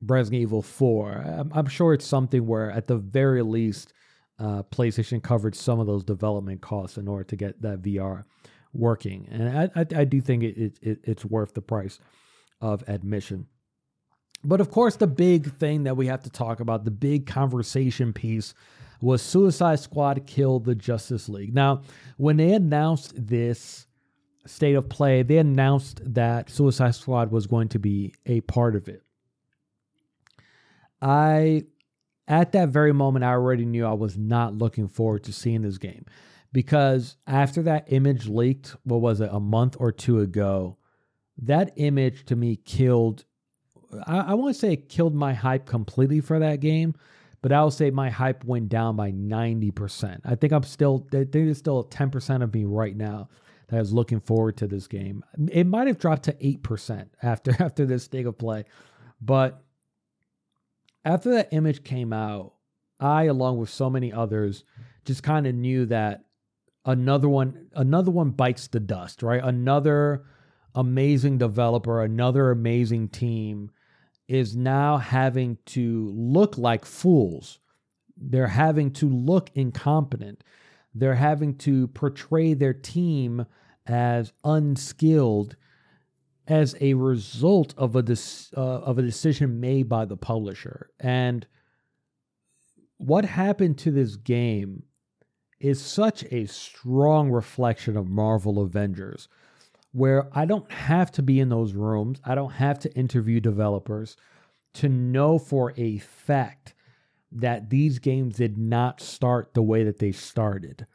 Resident 0.00 0.42
Evil 0.42 0.62
4." 0.62 1.12
I'm, 1.12 1.52
I'm 1.52 1.66
sure 1.66 1.92
it's 1.94 2.06
something 2.06 2.46
where, 2.46 2.70
at 2.70 2.86
the 2.86 2.96
very 2.96 3.42
least, 3.42 3.92
uh, 4.38 4.62
PlayStation 4.64 5.22
covered 5.22 5.54
some 5.54 5.80
of 5.80 5.86
those 5.86 6.04
development 6.04 6.60
costs 6.60 6.96
in 6.96 7.08
order 7.08 7.24
to 7.24 7.36
get 7.36 7.60
that 7.62 7.82
VR 7.82 8.24
working, 8.72 9.26
and 9.30 9.58
I, 9.58 9.70
I, 9.80 10.00
I 10.00 10.04
do 10.04 10.20
think 10.20 10.42
it, 10.42 10.78
it, 10.80 11.00
it's 11.04 11.24
worth 11.24 11.54
the 11.54 11.62
price 11.62 11.98
of 12.60 12.84
admission. 12.88 13.46
But 14.44 14.60
of 14.60 14.70
course, 14.70 14.96
the 14.96 15.06
big 15.06 15.52
thing 15.58 15.84
that 15.84 15.96
we 15.96 16.06
have 16.06 16.22
to 16.22 16.30
talk 16.30 16.60
about, 16.60 16.84
the 16.84 16.90
big 16.90 17.26
conversation 17.26 18.12
piece, 18.12 18.54
was 19.00 19.22
Suicide 19.22 19.80
Squad 19.80 20.26
kill 20.26 20.60
the 20.60 20.74
Justice 20.74 21.28
League. 21.28 21.54
Now, 21.54 21.82
when 22.16 22.36
they 22.36 22.52
announced 22.52 23.12
this 23.16 23.86
state 24.46 24.74
of 24.74 24.88
play, 24.88 25.22
they 25.22 25.38
announced 25.38 26.00
that 26.14 26.50
Suicide 26.50 26.94
Squad 26.94 27.30
was 27.30 27.46
going 27.46 27.68
to 27.68 27.78
be 27.78 28.14
a 28.26 28.40
part 28.42 28.74
of 28.74 28.88
it. 28.88 29.02
I 31.00 31.64
at 32.28 32.52
that 32.52 32.68
very 32.68 32.92
moment, 32.92 33.24
I 33.24 33.30
already 33.30 33.64
knew 33.64 33.86
I 33.86 33.94
was 33.94 34.18
not 34.18 34.54
looking 34.54 34.86
forward 34.86 35.24
to 35.24 35.32
seeing 35.32 35.62
this 35.62 35.78
game 35.78 36.04
because 36.52 37.16
after 37.26 37.62
that 37.62 37.86
image 37.88 38.28
leaked, 38.28 38.76
what 38.84 39.00
was 39.00 39.20
it, 39.20 39.30
a 39.32 39.40
month 39.40 39.76
or 39.80 39.90
two 39.90 40.20
ago, 40.20 40.76
that 41.38 41.72
image 41.76 42.26
to 42.26 42.36
me 42.36 42.56
killed. 42.56 43.24
I, 44.06 44.18
I 44.18 44.34
want 44.34 44.54
to 44.54 44.60
say 44.60 44.74
it 44.74 44.90
killed 44.90 45.14
my 45.14 45.32
hype 45.32 45.64
completely 45.64 46.20
for 46.20 46.38
that 46.38 46.60
game, 46.60 46.94
but 47.40 47.50
I 47.50 47.62
will 47.62 47.70
say 47.70 47.90
my 47.90 48.10
hype 48.10 48.44
went 48.44 48.68
down 48.68 48.96
by 48.96 49.10
90%. 49.10 50.20
I 50.26 50.34
think 50.34 50.52
I'm 50.52 50.64
still, 50.64 51.06
I 51.08 51.24
think 51.24 51.32
there's 51.32 51.58
still 51.58 51.84
10% 51.84 52.42
of 52.42 52.52
me 52.52 52.66
right 52.66 52.96
now 52.96 53.30
that 53.68 53.80
is 53.80 53.92
looking 53.92 54.20
forward 54.20 54.58
to 54.58 54.66
this 54.66 54.86
game. 54.86 55.24
It 55.50 55.66
might 55.66 55.86
have 55.86 55.98
dropped 55.98 56.24
to 56.24 56.32
8% 56.34 57.08
after 57.22 57.54
after 57.58 57.86
this 57.86 58.04
state 58.04 58.26
of 58.26 58.36
play, 58.36 58.64
but 59.22 59.62
after 61.04 61.30
that 61.32 61.52
image 61.52 61.84
came 61.84 62.12
out, 62.12 62.54
I, 63.00 63.24
along 63.24 63.58
with 63.58 63.70
so 63.70 63.88
many 63.88 64.12
others, 64.12 64.64
just 65.04 65.22
kind 65.22 65.46
of 65.46 65.54
knew 65.54 65.86
that 65.86 66.24
another 66.84 67.28
one, 67.28 67.68
another 67.74 68.10
one 68.10 68.30
bites 68.30 68.66
the 68.66 68.80
dust, 68.80 69.22
right? 69.22 69.42
Another 69.42 70.24
amazing 70.74 71.38
developer, 71.38 72.02
another 72.02 72.50
amazing 72.50 73.08
team 73.08 73.70
is 74.26 74.54
now 74.54 74.98
having 74.98 75.58
to 75.66 76.10
look 76.14 76.58
like 76.58 76.84
fools. 76.84 77.58
They're 78.16 78.48
having 78.48 78.90
to 78.94 79.08
look 79.08 79.50
incompetent. 79.54 80.44
They're 80.94 81.14
having 81.14 81.56
to 81.58 81.88
portray 81.88 82.54
their 82.54 82.74
team 82.74 83.46
as 83.86 84.32
unskilled 84.44 85.56
as 86.48 86.74
a 86.80 86.94
result 86.94 87.74
of 87.76 87.94
a 87.94 88.16
uh, 88.56 88.60
of 88.60 88.98
a 88.98 89.02
decision 89.02 89.60
made 89.60 89.88
by 89.88 90.04
the 90.04 90.16
publisher. 90.16 90.90
And 90.98 91.46
what 92.96 93.24
happened 93.24 93.78
to 93.78 93.90
this 93.90 94.16
game 94.16 94.84
is 95.60 95.80
such 95.80 96.24
a 96.32 96.46
strong 96.46 97.30
reflection 97.30 97.96
of 97.96 98.08
Marvel 98.08 98.60
Avengers, 98.60 99.28
where 99.92 100.28
I 100.32 100.46
don't 100.46 100.70
have 100.72 101.12
to 101.12 101.22
be 101.22 101.38
in 101.38 101.50
those 101.50 101.74
rooms, 101.74 102.20
I 102.24 102.34
don't 102.34 102.52
have 102.52 102.78
to 102.80 102.92
interview 102.94 103.40
developers 103.40 104.16
to 104.74 104.88
know 104.88 105.38
for 105.38 105.74
a 105.76 105.98
fact 105.98 106.74
that 107.30 107.68
these 107.68 107.98
games 107.98 108.36
did 108.36 108.56
not 108.56 109.00
start 109.00 109.52
the 109.52 109.62
way 109.62 109.84
that 109.84 109.98
they 109.98 110.12
started. 110.12 110.86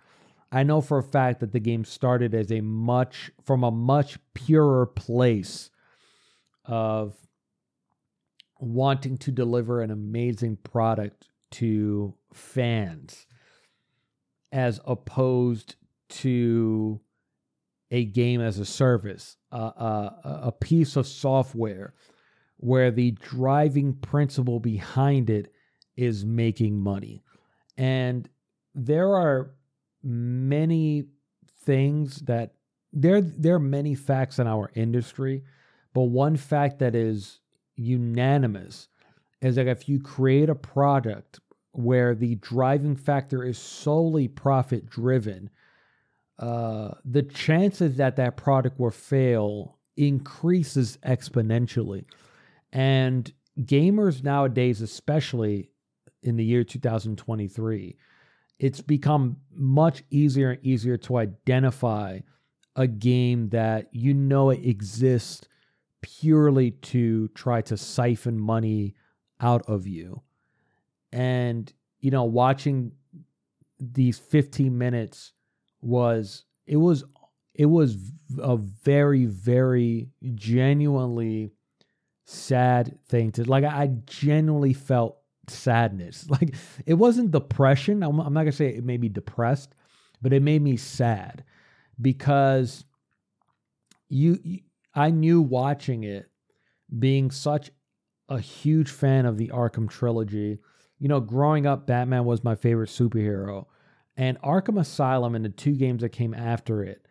I 0.53 0.61
know 0.61 0.81
for 0.81 0.99
a 0.99 1.03
fact 1.03 1.39
that 1.39 1.51
the 1.51 1.59
game 1.59 1.83
started 1.83 2.35
as 2.35 2.51
a 2.51 2.61
much 2.61 3.31
from 3.43 3.63
a 3.63 3.71
much 3.71 4.19
purer 4.35 4.85
place 4.85 5.71
of 6.63 7.15
wanting 8.59 9.17
to 9.17 9.31
deliver 9.31 9.81
an 9.81 9.89
amazing 9.89 10.57
product 10.57 11.27
to 11.53 12.13
fans 12.33 13.25
as 14.51 14.79
opposed 14.85 15.75
to 16.09 17.01
a 17.89 18.05
game 18.05 18.39
as 18.39 18.59
a 18.59 18.65
service, 18.65 19.37
uh, 19.51 20.11
a 20.23 20.51
piece 20.51 20.95
of 20.95 21.07
software 21.07 21.95
where 22.57 22.91
the 22.91 23.11
driving 23.11 23.93
principle 23.93 24.59
behind 24.59 25.31
it 25.31 25.51
is 25.97 26.23
making 26.23 26.79
money. 26.79 27.23
And 27.75 28.29
there 28.75 29.15
are 29.15 29.55
many 30.03 31.05
things 31.65 32.17
that 32.21 32.53
there 32.91 33.21
there 33.21 33.55
are 33.55 33.59
many 33.59 33.95
facts 33.95 34.39
in 34.39 34.47
our 34.47 34.71
industry, 34.75 35.43
but 35.93 36.03
one 36.03 36.37
fact 36.37 36.79
that 36.79 36.95
is 36.95 37.39
unanimous 37.75 38.87
is 39.41 39.55
that 39.55 39.67
if 39.67 39.89
you 39.89 39.99
create 39.99 40.49
a 40.49 40.55
product 40.55 41.39
where 41.71 42.13
the 42.13 42.35
driving 42.35 42.95
factor 42.95 43.43
is 43.43 43.57
solely 43.57 44.27
profit 44.27 44.87
driven, 44.89 45.49
uh, 46.39 46.91
the 47.03 47.23
chances 47.23 47.97
that 47.97 48.15
that 48.15 48.37
product 48.37 48.79
will 48.79 48.91
fail 48.91 49.77
increases 49.97 50.97
exponentially. 51.05 52.05
And 52.71 53.31
gamers 53.59 54.23
nowadays, 54.23 54.81
especially 54.81 55.71
in 56.21 56.37
the 56.37 56.45
year 56.45 56.63
2023, 56.63 57.97
it's 58.63 58.79
become 58.79 59.35
much 59.53 60.03
easier 60.09 60.51
and 60.51 60.65
easier 60.65 60.95
to 60.95 61.17
identify 61.17 62.17
a 62.77 62.87
game 62.87 63.49
that 63.49 63.89
you 63.91 64.13
know 64.13 64.51
it 64.51 64.65
exists 64.65 65.45
purely 66.01 66.71
to 66.71 67.27
try 67.35 67.61
to 67.61 67.75
siphon 67.75 68.39
money 68.39 68.95
out 69.41 69.63
of 69.67 69.85
you. 69.85 70.21
And, 71.11 71.71
you 71.99 72.09
know, 72.09 72.23
watching 72.23 72.93
these 73.81 74.17
15 74.17 74.77
minutes 74.77 75.33
was, 75.81 76.45
it 76.65 76.77
was, 76.77 77.03
it 77.53 77.65
was 77.65 77.97
a 78.37 78.55
very, 78.55 79.25
very 79.25 80.07
genuinely 80.35 81.51
sad 82.23 82.97
thing 83.09 83.33
to, 83.33 83.43
like, 83.43 83.65
I 83.65 83.87
genuinely 84.05 84.71
felt 84.71 85.17
sadness. 85.47 86.27
Like, 86.29 86.55
it 86.85 86.95
wasn't 86.95 87.31
depression. 87.31 88.03
I'm, 88.03 88.19
I'm 88.19 88.33
not 88.33 88.43
to 88.43 88.51
say 88.51 88.67
it 88.67 88.83
made 88.83 89.01
me 89.01 89.09
depressed, 89.09 89.75
but 90.21 90.33
it 90.33 90.41
made 90.41 90.61
me 90.61 90.77
sad 90.77 91.43
because 92.01 92.85
you, 94.09 94.39
you 94.43 94.59
I 94.95 95.09
knew 95.09 95.41
watching 95.41 96.03
it, 96.03 96.29
being 96.97 97.31
such 97.31 97.71
a 98.29 98.39
huge 98.39 98.89
fan 98.89 99.25
of 99.25 99.37
the 99.37 99.49
Arkham 99.49 99.89
trilogy. 99.89 100.59
You 100.99 101.07
know, 101.07 101.19
growing 101.19 101.65
up, 101.65 101.87
Batman 101.87 102.25
was 102.25 102.43
my 102.43 102.55
favorite 102.55 102.89
superhero. 102.89 103.65
And 104.15 104.39
Arkham 104.41 104.79
Asylum 104.79 105.35
and 105.35 105.43
the 105.43 105.49
two 105.49 105.75
games 105.75 106.01
that 106.01 106.09
came 106.09 106.33
after 106.33 106.83
it 106.83 107.07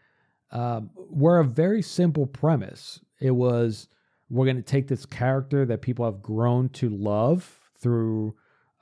uh, 0.53 0.83
were 0.95 1.41
a 1.41 1.45
very 1.45 1.83
simple 1.83 2.26
premise. 2.26 3.01
It 3.20 3.33
was 3.33 3.89
we're 4.30 4.47
going 4.47 4.57
to 4.57 4.62
take 4.62 4.89
this 4.89 5.05
character 5.05 5.66
that 5.66 5.83
people 5.83 6.05
have 6.05 6.22
grown 6.22 6.68
to 6.70 6.89
love 6.89 7.61
through 7.83 8.35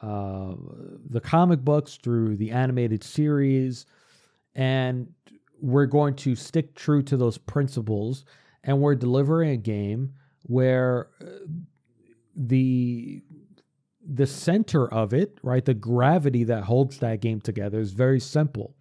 uh, 0.02 0.54
the 1.08 1.20
comic 1.20 1.60
books, 1.60 1.98
through 2.02 2.36
the 2.36 2.50
animated 2.50 3.02
series, 3.02 3.86
and 4.54 5.08
we're 5.60 5.86
going 5.86 6.14
to 6.14 6.34
stick 6.34 6.74
true 6.74 7.02
to 7.02 7.16
those 7.16 7.36
principles 7.36 8.24
and 8.64 8.80
we're 8.80 8.94
delivering 8.94 9.50
a 9.50 9.56
game 9.56 10.14
where 10.44 11.08
uh, 11.20 11.26
the 12.36 13.22
the 14.12 14.26
center 14.26 14.92
of 14.92 15.12
it, 15.12 15.38
right, 15.42 15.64
the 15.64 15.74
gravity 15.74 16.44
that 16.44 16.64
holds 16.64 16.98
that 16.98 17.20
game 17.20 17.40
together 17.40 17.78
is 17.78 17.92
very 17.92 18.18
simple. 18.18 18.74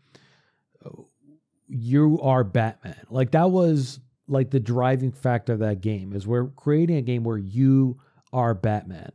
You 1.68 2.20
are 2.22 2.44
Batman. 2.44 3.06
Like 3.10 3.32
that 3.32 3.52
was 3.52 4.00
like 4.28 4.50
the 4.50 4.60
driving 4.60 5.12
factor 5.12 5.54
of 5.54 5.60
that 5.60 5.82
game 5.82 6.14
is 6.14 6.26
we're 6.26 6.48
creating 6.48 6.98
a 6.98 7.02
game 7.02 7.24
where 7.24 7.38
you 7.38 8.00
are 8.34 8.56
Batman. 8.56 9.12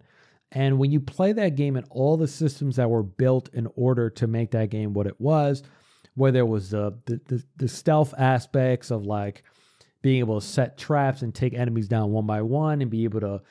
And 0.54 0.78
when 0.78 0.92
you 0.92 1.00
play 1.00 1.32
that 1.32 1.56
game 1.56 1.76
and 1.76 1.86
all 1.90 2.16
the 2.16 2.28
systems 2.28 2.76
that 2.76 2.88
were 2.88 3.02
built 3.02 3.50
in 3.52 3.68
order 3.74 4.08
to 4.10 4.26
make 4.26 4.52
that 4.52 4.70
game 4.70 4.94
what 4.94 5.08
it 5.08 5.20
was, 5.20 5.64
whether 6.14 6.38
it 6.38 6.48
was 6.48 6.70
the 6.70 6.96
the, 7.06 7.20
the, 7.26 7.44
the 7.56 7.68
stealth 7.68 8.14
aspects 8.16 8.90
of 8.90 9.04
like 9.04 9.42
being 10.00 10.20
able 10.20 10.40
to 10.40 10.46
set 10.46 10.78
traps 10.78 11.22
and 11.22 11.34
take 11.34 11.54
enemies 11.54 11.88
down 11.88 12.12
one 12.12 12.26
by 12.26 12.40
one 12.40 12.82
and 12.82 12.90
be 12.90 13.04
able 13.04 13.20
to 13.20 13.42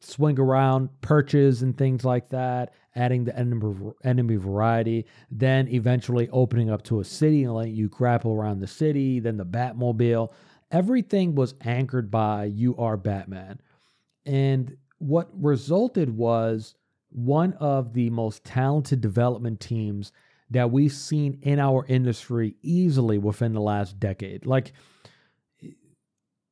swing 0.00 0.38
around 0.38 0.88
perches 1.00 1.62
and 1.62 1.76
things 1.76 2.04
like 2.04 2.28
that, 2.28 2.74
adding 2.94 3.24
the 3.24 3.36
enemy, 3.36 3.92
enemy 4.04 4.36
variety, 4.36 5.06
then 5.30 5.68
eventually 5.68 6.28
opening 6.30 6.70
up 6.70 6.82
to 6.82 7.00
a 7.00 7.04
city 7.04 7.44
and 7.44 7.54
letting 7.54 7.74
you 7.74 7.88
grapple 7.88 8.32
around 8.32 8.60
the 8.60 8.66
city, 8.66 9.20
then 9.20 9.36
the 9.36 9.46
Batmobile. 9.46 10.32
Everything 10.70 11.34
was 11.34 11.54
anchored 11.62 12.10
by 12.10 12.44
You 12.44 12.76
Are 12.76 12.96
Batman. 12.96 13.60
And 14.26 14.76
what 15.02 15.28
resulted 15.34 16.16
was 16.16 16.74
one 17.10 17.52
of 17.54 17.92
the 17.92 18.08
most 18.10 18.44
talented 18.44 19.00
development 19.00 19.60
teams 19.60 20.12
that 20.50 20.70
we've 20.70 20.92
seen 20.92 21.38
in 21.42 21.58
our 21.58 21.84
industry 21.86 22.54
easily 22.62 23.18
within 23.18 23.52
the 23.52 23.60
last 23.60 23.98
decade. 23.98 24.46
Like, 24.46 24.72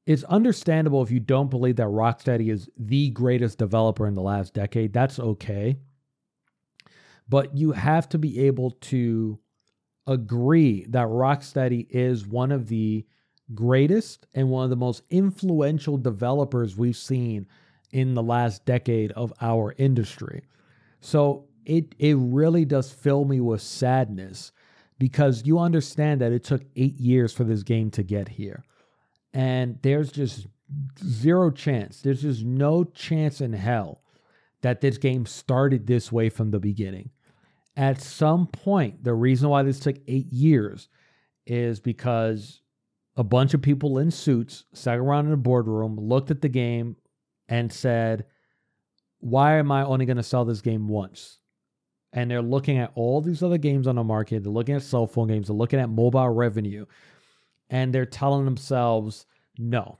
it's 0.07 0.25
understandable 0.25 1.03
if 1.03 1.11
you 1.11 1.21
don't 1.21 1.51
believe 1.51 1.77
that 1.77 1.87
Rocksteady 1.87 2.51
is 2.51 2.69
the 2.77 3.11
greatest 3.11 3.59
developer 3.59 4.07
in 4.07 4.15
the 4.15 4.23
last 4.23 4.53
decade. 4.53 4.93
That's 4.93 5.21
okay. 5.21 5.77
But 7.29 7.57
you 7.57 7.73
have 7.73 8.09
to 8.09 8.19
be 8.19 8.47
able 8.47 8.73
to 8.73 9.39
agree 10.07 10.87
that 10.89 11.07
Rocksteady 11.07 11.87
is 11.89 12.27
one 12.27 12.51
of 12.51 12.67
the 12.67 13.07
greatest 13.55 14.27
and 14.35 14.51
one 14.51 14.65
of 14.65 14.71
the 14.71 14.77
most 14.77 15.03
influential 15.11 15.97
developers 15.97 16.77
we've 16.77 16.97
seen 16.97 17.47
in 17.93 18.15
the 18.15 18.23
last 18.23 18.65
decade 18.65 19.13
of 19.13 19.33
our 19.41 19.75
industry. 19.79 20.43
So 21.01 21.47
it 21.65 21.95
it 21.99 22.17
really 22.19 22.65
does 22.65 22.93
fill 22.93 23.25
me 23.25 23.41
with 23.41 23.63
sadness 23.63 24.53
because 24.99 25.47
you 25.47 25.59
understand 25.59 26.21
that 26.21 26.33
it 26.33 26.45
took 26.45 26.63
8 26.77 26.99
years 26.99 27.33
for 27.33 27.45
this 27.45 27.63
game 27.63 27.91
to 27.93 28.03
get 28.03 28.29
here 28.29 28.65
and 29.33 29.79
there's 29.83 30.11
just 30.11 30.47
zero 31.03 31.51
chance. 31.51 32.01
There's 32.01 32.23
just 32.23 32.45
no 32.45 32.85
chance 32.85 33.41
in 33.41 33.53
hell 33.53 34.03
that 34.63 34.81
this 34.81 34.99
game 34.99 35.27
started 35.27 35.87
this 35.87 36.13
way 36.13 36.29
from 36.29 36.51
the 36.51 36.61
beginning. 36.61 37.11
At 37.77 38.01
some 38.01 38.47
point, 38.47 39.05
the 39.05 39.15
reason 39.15 39.49
why 39.49 39.63
this 39.63 39.81
took 39.81 39.97
eight 40.07 40.31
years 40.33 40.89
is 41.47 41.81
because 41.81 42.61
a 43.17 43.25
bunch 43.25 43.55
of 43.55 43.63
people 43.63 43.99
in 43.99 44.11
suits 44.11 44.65
sat 44.73 44.99
around 44.99 45.27
in 45.27 45.33
a 45.33 45.39
boardroom, 45.39 45.97
looked 45.97 46.31
at 46.31 46.43
the 46.43 46.49
game, 46.49 46.97
and 47.51 47.71
said, 47.71 48.25
Why 49.19 49.59
am 49.59 49.71
I 49.71 49.85
only 49.85 50.07
going 50.07 50.17
to 50.17 50.23
sell 50.23 50.47
this 50.47 50.63
game 50.63 50.89
once? 50.89 51.39
And 52.13 52.31
they're 52.31 52.41
looking 52.41 52.79
at 52.79 52.93
all 52.95 53.21
these 53.21 53.43
other 53.43 53.59
games 53.59 53.87
on 53.87 53.97
the 53.97 54.05
market. 54.05 54.43
They're 54.43 54.53
looking 54.53 54.75
at 54.75 54.83
cell 54.83 55.07
phone 55.07 55.29
games. 55.29 55.49
They're 55.49 55.57
looking 55.57 55.79
at 55.79 55.91
mobile 55.91 56.29
revenue 56.31 56.87
and 57.69 57.95
they're 57.95 58.07
telling 58.07 58.45
themselves, 58.45 59.27
no, 59.59 59.99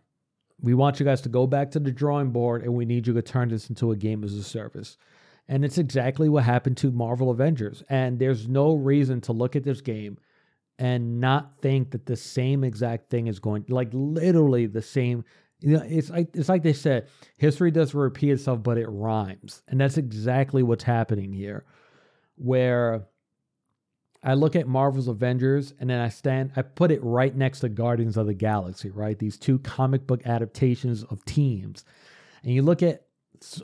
we 0.61 0.75
want 0.75 0.99
you 0.99 1.07
guys 1.07 1.21
to 1.23 1.29
go 1.29 1.47
back 1.47 1.71
to 1.73 1.79
the 1.79 1.93
drawing 1.93 2.31
board 2.31 2.63
and 2.63 2.75
we 2.75 2.85
need 2.85 3.07
you 3.07 3.13
to 3.15 3.23
turn 3.23 3.49
this 3.49 3.69
into 3.69 3.93
a 3.93 3.97
game 3.97 4.25
as 4.25 4.35
a 4.35 4.43
service. 4.43 4.97
And 5.49 5.65
it's 5.65 5.79
exactly 5.79 6.29
what 6.29 6.45
happened 6.45 6.77
to 6.79 6.91
Marvel 6.91 7.31
Avengers. 7.31 7.83
And 7.89 8.19
there's 8.19 8.49
no 8.49 8.75
reason 8.75 9.21
to 9.23 9.33
look 9.33 9.55
at 9.55 9.65
this 9.65 9.81
game 9.81 10.19
and 10.79 11.21
not 11.21 11.61
think 11.61 11.91
that 11.93 12.07
the 12.07 12.17
same 12.17 12.65
exact 12.65 13.11
thing 13.11 13.27
is 13.27 13.39
going 13.39 13.65
like 13.69 13.91
literally 13.93 14.67
the 14.67 14.83
same 14.83 15.25
you 15.61 15.77
know 15.77 15.85
it's 15.87 16.11
like 16.11 16.29
it's 16.35 16.49
like 16.49 16.63
they 16.63 16.73
said 16.73 17.09
history 17.37 17.71
doesn't 17.71 17.99
repeat 17.99 18.31
itself 18.31 18.63
but 18.63 18.79
it 18.79 18.87
rhymes 18.89 19.63
and 19.69 19.81
that's 19.81 19.97
exactly 19.97 20.63
what's 20.63 20.85
happening 20.85 21.33
here 21.33 21.65
where 22.37 23.07
I 24.23 24.35
look 24.35 24.55
at 24.55 24.69
Marvel's 24.69 25.09
Avengers 25.09 25.73
and 25.81 25.89
then 25.89 25.99
I 26.01 26.09
stand, 26.09 26.53
I 26.55 26.63
put 26.63 26.91
it 26.91 27.03
right 27.03 27.35
next 27.35 27.61
to 27.61 27.69
Guardians 27.69 28.17
of 28.17 28.27
the 28.27 28.35
Galaxy, 28.35 28.91
right? 28.91 29.19
These 29.19 29.39
two 29.39 29.59
comic 29.61 30.07
book 30.07 30.27
adaptations 30.27 31.05
of 31.05 31.25
teams. 31.25 31.85
And 32.43 32.53
you 32.53 32.63
look 32.63 32.83
at 32.83 33.07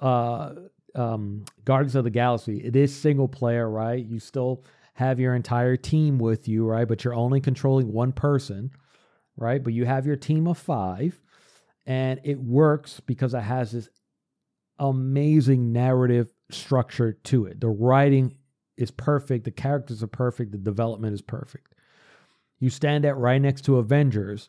uh, 0.01 0.55
um, 0.95 1.45
Guardians 1.65 1.95
of 1.95 2.05
the 2.05 2.11
Galaxy, 2.11 2.59
it 2.65 2.75
is 2.75 2.95
single 2.95 3.29
player, 3.29 3.69
right? 3.69 4.05
You 4.05 4.19
still 4.19 4.65
have 4.95 5.21
your 5.21 5.35
entire 5.35 5.77
team 5.77 6.19
with 6.19 6.49
you, 6.49 6.65
right? 6.65 6.89
But 6.89 7.05
you're 7.05 7.15
only 7.15 7.41
controlling 7.41 7.93
one 7.93 8.13
person, 8.13 8.71
right? 9.37 9.63
But 9.63 9.75
you 9.75 9.85
have 9.85 10.07
your 10.07 10.17
team 10.17 10.49
of 10.49 10.57
five. 10.57 11.21
And 11.87 12.21
it 12.25 12.41
works 12.41 13.01
because 13.01 13.35
it 13.35 13.41
has 13.41 13.73
this 13.73 13.89
amazing 14.79 15.73
narrative 15.73 16.33
structure 16.51 17.13
to 17.13 17.47
it. 17.47 17.61
The 17.61 17.69
writing 17.69 18.37
is 18.77 18.91
perfect. 18.91 19.45
The 19.45 19.51
characters 19.51 20.03
are 20.03 20.09
perfect. 20.09 20.53
The 20.53 20.59
development 20.59 21.15
is 21.15 21.23
perfect. 21.23 21.75
You 22.59 22.71
stand 22.71 23.05
it 23.05 23.13
right 23.13 23.41
next 23.41 23.63
to 23.67 23.79
Avengers, 23.79 24.49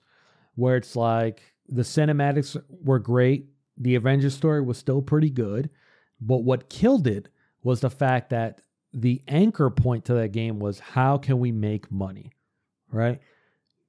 where 0.56 0.78
it's 0.78 0.96
like 0.96 1.42
the 1.68 1.84
cinematics 1.84 2.62
were 2.70 3.00
great. 3.00 3.48
The 3.78 3.96
Avengers 3.96 4.34
story 4.34 4.62
was 4.62 4.78
still 4.78 5.02
pretty 5.02 5.30
good. 5.30 5.70
But 6.20 6.38
what 6.38 6.70
killed 6.70 7.06
it 7.06 7.30
was 7.64 7.82
the 7.82 7.90
fact 7.90 8.30
that 8.32 8.62
the 8.94 9.22
anchor 9.28 9.70
point 9.70 10.06
to 10.06 10.14
that 10.16 10.32
game 10.32 10.60
was 10.60 10.80
how 10.80 11.18
can 11.18 11.40
we 11.40 11.52
make 11.52 11.92
money, 11.92 12.32
right? 12.92 13.20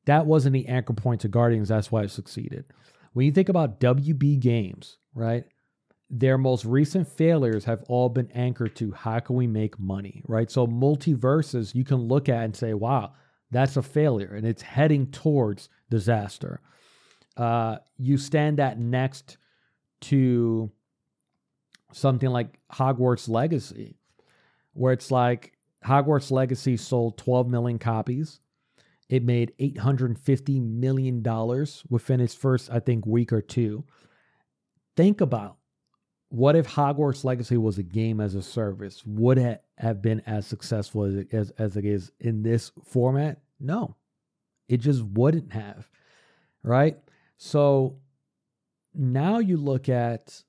That 0.05 0.27
wasn't 0.27 0.55
the 0.55 0.67
anchor 0.67 0.93
point 0.93 1.23
to 1.23 1.29
Guardians. 1.29 1.69
That's 1.69 1.91
why 1.91 2.03
it 2.03 2.11
succeeded. 2.11 2.65
When 3.13 3.27
you 3.27 3.33
think 3.33 3.49
about 3.49 3.81
WB 3.81 4.41
games, 4.41 4.99
right? 5.15 5.45
Their 6.11 6.39
most 6.39 6.65
recent 6.65 7.07
failures 7.07 7.65
have 7.65 7.83
all 7.89 8.09
been 8.09 8.31
anchored 8.33 8.75
to 8.77 8.93
how 8.93 9.19
can 9.21 9.37
we 9.37 9.47
make 9.47 9.79
money, 9.79 10.23
right? 10.27 10.51
So 10.51 10.67
MultiVersus 10.67 11.75
you 11.75 11.85
can 11.85 12.09
look 12.09 12.29
at 12.29 12.45
and 12.45 12.57
say, 12.57 12.75
wow, 12.75 13.13
that's 13.51 13.77
a 13.77 13.83
failure 13.83 14.35
and 14.35 14.47
it's 14.47 14.63
heading 14.63 15.11
towards 15.11 15.69
disaster. 15.91 16.61
Uh, 17.37 17.77
you 17.99 18.19
stand 18.19 18.59
that 18.59 18.79
next 18.79 19.37
to 20.01 20.71
something 21.93 22.31
like 22.31 22.59
Hogwarts 22.73 23.29
Legacy, 23.29 23.97
where 24.73 24.93
it's 24.93 25.11
like 25.11 25.53
Hogwarts 25.85 26.31
Legacy 26.31 26.77
sold 26.77 27.17
12 27.19 27.49
million 27.49 27.79
copies. 27.79 28.41
It 29.09 29.25
made 29.25 29.53
$850 29.59 30.61
million 30.63 31.23
within 31.89 32.21
its 32.21 32.35
first, 32.35 32.71
I 32.71 32.81
think, 32.81 33.07
week 33.07 33.33
or 33.33 33.41
two. 33.41 33.85
Think 34.97 35.21
about 35.21 35.57
what 36.31 36.57
if 36.57 36.67
Hogwarts 36.67 37.25
Legacy 37.25 37.57
was 37.57 37.79
a 37.79 37.83
game 37.83 38.21
as 38.21 38.35
a 38.35 38.43
service? 38.43 39.03
Would 39.07 39.39
it 39.39 39.63
have 39.79 40.03
been 40.03 40.21
as 40.27 40.47
successful 40.47 41.05
as 41.05 41.15
it, 41.15 41.33
as, 41.33 41.51
as 41.53 41.77
it 41.77 41.87
is 41.87 42.13
in 42.21 42.43
this 42.43 42.71
format? 42.85 43.41
No, 43.61 43.97
it 44.69 44.79
just 44.79 45.03
wouldn't 45.03 45.53
have. 45.53 45.89
Right? 46.63 46.99
So 47.39 47.99
now 48.95 49.39
you 49.39 49.57
look 49.57 49.89
at 49.89 50.43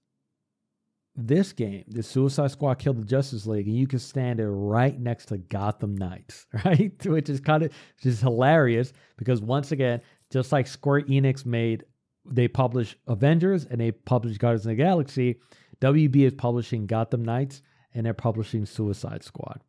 this 1.28 1.54
game, 1.54 1.84
the 1.88 2.04
Suicide 2.04 2.52
Squad 2.52 2.76
killed 2.76 2.98
the 2.98 3.06
Justice 3.06 3.46
League, 3.46 3.68
and 3.68 3.76
you 3.76 3.88
can 3.88 4.00
stand 4.00 4.40
it 4.40 4.48
right 4.48 5.00
next 5.00 5.28
to 5.28 5.38
Gotham 5.38 5.96
Knights, 5.96 6.46
right? 6.66 6.94
Which 7.06 7.30
is 7.30 7.40
kind 7.40 7.64
of 7.64 7.74
just 8.02 8.22
hilarious 8.22 8.94
because 9.18 9.42
once 9.42 9.72
again, 9.72 10.02
just 10.32 10.52
like 10.52 10.68
Square 10.68 11.04
Enix 11.04 11.46
made, 11.46 11.84
they 12.26 12.48
publish 12.48 12.98
Avengers 13.08 13.66
and 13.66 13.80
they 13.82 13.92
publish 13.92 14.38
Guardians 14.38 14.66
of 14.66 14.70
the 14.70 14.76
Galaxy. 14.76 15.40
WB 15.82 16.16
is 16.18 16.34
publishing 16.34 16.86
Gotham 16.86 17.24
Knights 17.24 17.62
and 17.94 18.06
they're 18.06 18.14
publishing 18.14 18.66
Suicide 18.66 19.24
Squad. 19.24 19.62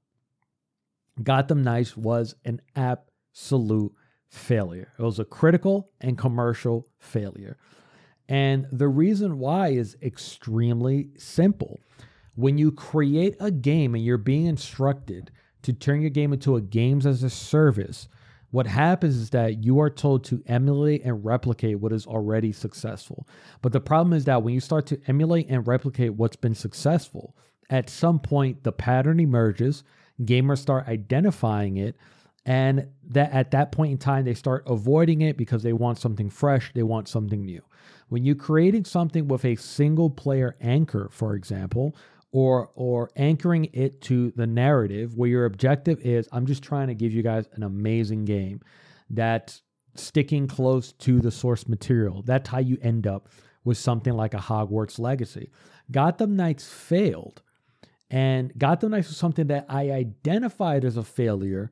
Gotham 1.22 1.62
Knights 1.62 1.96
was 1.96 2.34
an 2.44 2.60
absolute 2.76 3.92
failure. 4.28 4.92
It 4.98 5.02
was 5.02 5.18
a 5.18 5.24
critical 5.24 5.90
and 6.00 6.16
commercial 6.16 6.86
failure. 6.98 7.56
And 8.30 8.68
the 8.70 8.88
reason 8.88 9.40
why 9.40 9.70
is 9.70 9.96
extremely 10.00 11.08
simple. 11.18 11.80
When 12.36 12.56
you 12.56 12.70
create 12.70 13.36
a 13.40 13.50
game 13.50 13.96
and 13.96 14.04
you're 14.04 14.16
being 14.18 14.46
instructed 14.46 15.32
to 15.62 15.72
turn 15.72 16.00
your 16.00 16.10
game 16.10 16.32
into 16.32 16.54
a 16.54 16.60
games 16.60 17.06
as 17.06 17.24
a 17.24 17.28
service, 17.28 18.08
what 18.52 18.68
happens 18.68 19.16
is 19.16 19.30
that 19.30 19.64
you 19.64 19.80
are 19.80 19.90
told 19.90 20.24
to 20.24 20.42
emulate 20.46 21.04
and 21.04 21.24
replicate 21.24 21.80
what 21.80 21.92
is 21.92 22.06
already 22.06 22.52
successful. 22.52 23.26
But 23.62 23.72
the 23.72 23.80
problem 23.80 24.12
is 24.12 24.24
that 24.26 24.44
when 24.44 24.54
you 24.54 24.60
start 24.60 24.86
to 24.86 25.00
emulate 25.08 25.48
and 25.48 25.66
replicate 25.66 26.14
what's 26.14 26.36
been 26.36 26.54
successful, 26.54 27.36
at 27.68 27.90
some 27.90 28.20
point 28.20 28.62
the 28.62 28.72
pattern 28.72 29.18
emerges, 29.18 29.82
gamers 30.22 30.58
start 30.58 30.86
identifying 30.86 31.78
it, 31.78 31.96
and 32.46 32.88
that 33.08 33.32
at 33.32 33.50
that 33.50 33.72
point 33.72 33.92
in 33.92 33.98
time 33.98 34.24
they 34.24 34.34
start 34.34 34.62
avoiding 34.66 35.20
it 35.20 35.36
because 35.36 35.64
they 35.64 35.72
want 35.72 35.98
something 35.98 36.30
fresh, 36.30 36.72
they 36.74 36.82
want 36.84 37.08
something 37.08 37.44
new. 37.44 37.62
When 38.10 38.24
you're 38.24 38.34
creating 38.34 38.84
something 38.84 39.28
with 39.28 39.44
a 39.44 39.56
single 39.56 40.10
player 40.10 40.56
anchor, 40.60 41.08
for 41.10 41.34
example, 41.34 41.96
or 42.32 42.70
or 42.74 43.10
anchoring 43.16 43.68
it 43.72 44.00
to 44.02 44.32
the 44.32 44.46
narrative 44.46 45.16
where 45.16 45.28
your 45.28 45.44
objective 45.46 46.00
is 46.00 46.28
I'm 46.32 46.46
just 46.46 46.62
trying 46.62 46.88
to 46.88 46.94
give 46.94 47.12
you 47.12 47.22
guys 47.22 47.48
an 47.54 47.62
amazing 47.62 48.24
game 48.24 48.60
that's 49.08 49.62
sticking 49.94 50.46
close 50.46 50.92
to 50.92 51.20
the 51.20 51.30
source 51.30 51.66
material. 51.68 52.22
That's 52.22 52.48
how 52.48 52.58
you 52.58 52.78
end 52.82 53.06
up 53.06 53.28
with 53.64 53.78
something 53.78 54.12
like 54.12 54.34
a 54.34 54.38
Hogwarts 54.38 54.98
Legacy. 54.98 55.50
Gotham 55.90 56.36
Knights 56.36 56.68
failed. 56.68 57.42
And 58.10 58.52
Gotham 58.58 58.90
Knights 58.90 59.08
was 59.08 59.16
something 59.16 59.48
that 59.48 59.66
I 59.68 59.90
identified 59.90 60.84
as 60.84 60.96
a 60.96 61.04
failure, 61.04 61.70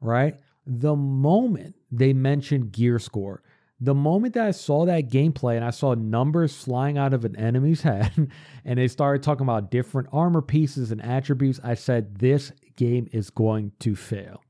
right? 0.00 0.36
The 0.66 0.96
moment 0.96 1.76
they 1.92 2.12
mentioned 2.12 2.72
gear 2.72 2.98
score, 2.98 3.42
the 3.80 3.94
moment 3.94 4.34
that 4.34 4.46
I 4.46 4.50
saw 4.52 4.86
that 4.86 5.10
gameplay 5.10 5.56
and 5.56 5.64
I 5.64 5.70
saw 5.70 5.94
numbers 5.94 6.56
flying 6.56 6.96
out 6.96 7.12
of 7.12 7.24
an 7.24 7.36
enemy's 7.36 7.82
head 7.82 8.30
and 8.64 8.78
they 8.78 8.88
started 8.88 9.22
talking 9.22 9.44
about 9.46 9.70
different 9.70 10.08
armor 10.12 10.42
pieces 10.42 10.90
and 10.90 11.02
attributes, 11.02 11.60
I 11.62 11.74
said, 11.74 12.18
this 12.18 12.52
game 12.76 13.08
is 13.12 13.30
going 13.30 13.72
to 13.80 13.94
fail. 13.94 14.42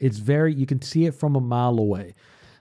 It's 0.00 0.18
very, 0.18 0.54
you 0.54 0.66
can 0.66 0.82
see 0.82 1.06
it 1.06 1.14
from 1.14 1.36
a 1.36 1.40
mile 1.40 1.78
away. 1.78 2.14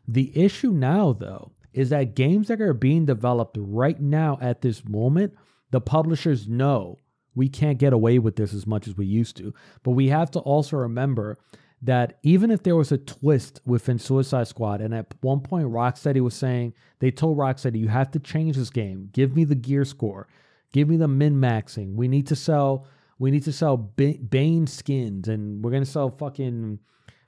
The 0.08 0.32
issue 0.38 0.72
now, 0.72 1.14
though, 1.14 1.52
is 1.74 1.90
that 1.90 2.16
games 2.16 2.50
that 2.50 2.62
are 2.62 2.74
being 2.74 3.06
developed 3.06 3.58
right 3.60 4.00
now 4.00 4.38
at 4.42 4.62
this 4.62 4.88
moment, 4.88 5.34
the 5.72 5.82
publishers 5.82 6.48
know 6.48 6.98
we 7.34 7.48
can't 7.48 7.78
get 7.78 7.94
away 7.94 8.20
with 8.20 8.36
this 8.36 8.54
as 8.54 8.68
much 8.68 8.88
as 8.88 8.98
we 8.98 9.06
used 9.06 9.38
to. 9.38 9.54
But 9.84 9.92
we 9.92 10.10
have 10.10 10.30
to 10.32 10.40
also 10.40 10.78
remember 10.78 11.38
that 11.82 12.20
even 12.24 12.52
if 12.52 12.64
there 12.64 12.76
was 12.76 12.92
a 12.92 12.98
twist 12.98 13.60
within 13.66 13.98
Suicide 13.98 14.48
Squad, 14.48 14.82
and 14.82 14.94
at 14.94 15.14
one 15.22 15.40
point 15.40 15.68
Rocksteady 15.68 16.22
was 16.22 16.36
saying 16.36 16.74
they 17.00 17.12
told 17.12 17.38
Rocksteady, 17.38 17.80
"You 17.80 17.88
have 17.88 18.12
to 18.12 18.20
change 18.20 18.56
this 18.56 18.70
game. 18.70 19.10
Give 19.14 19.36
me 19.36 19.44
the 19.44 19.56
gear 19.56 19.84
score. 19.86 20.28
Give 20.72 20.88
me 20.88 20.98
the 20.98 21.08
min 21.08 21.36
maxing. 21.42 21.96
We 21.96 22.08
need 22.08 22.28
to 22.28 22.36
sell. 22.36 22.86
We 23.18 23.32
need 23.32 23.44
to 23.44 23.54
sell 23.54 23.78
Bane 23.78 24.68
skins, 24.68 25.28
and 25.28 25.64
we're 25.64 25.72
gonna 25.72 25.86
sell 25.86 26.10
fucking 26.10 26.80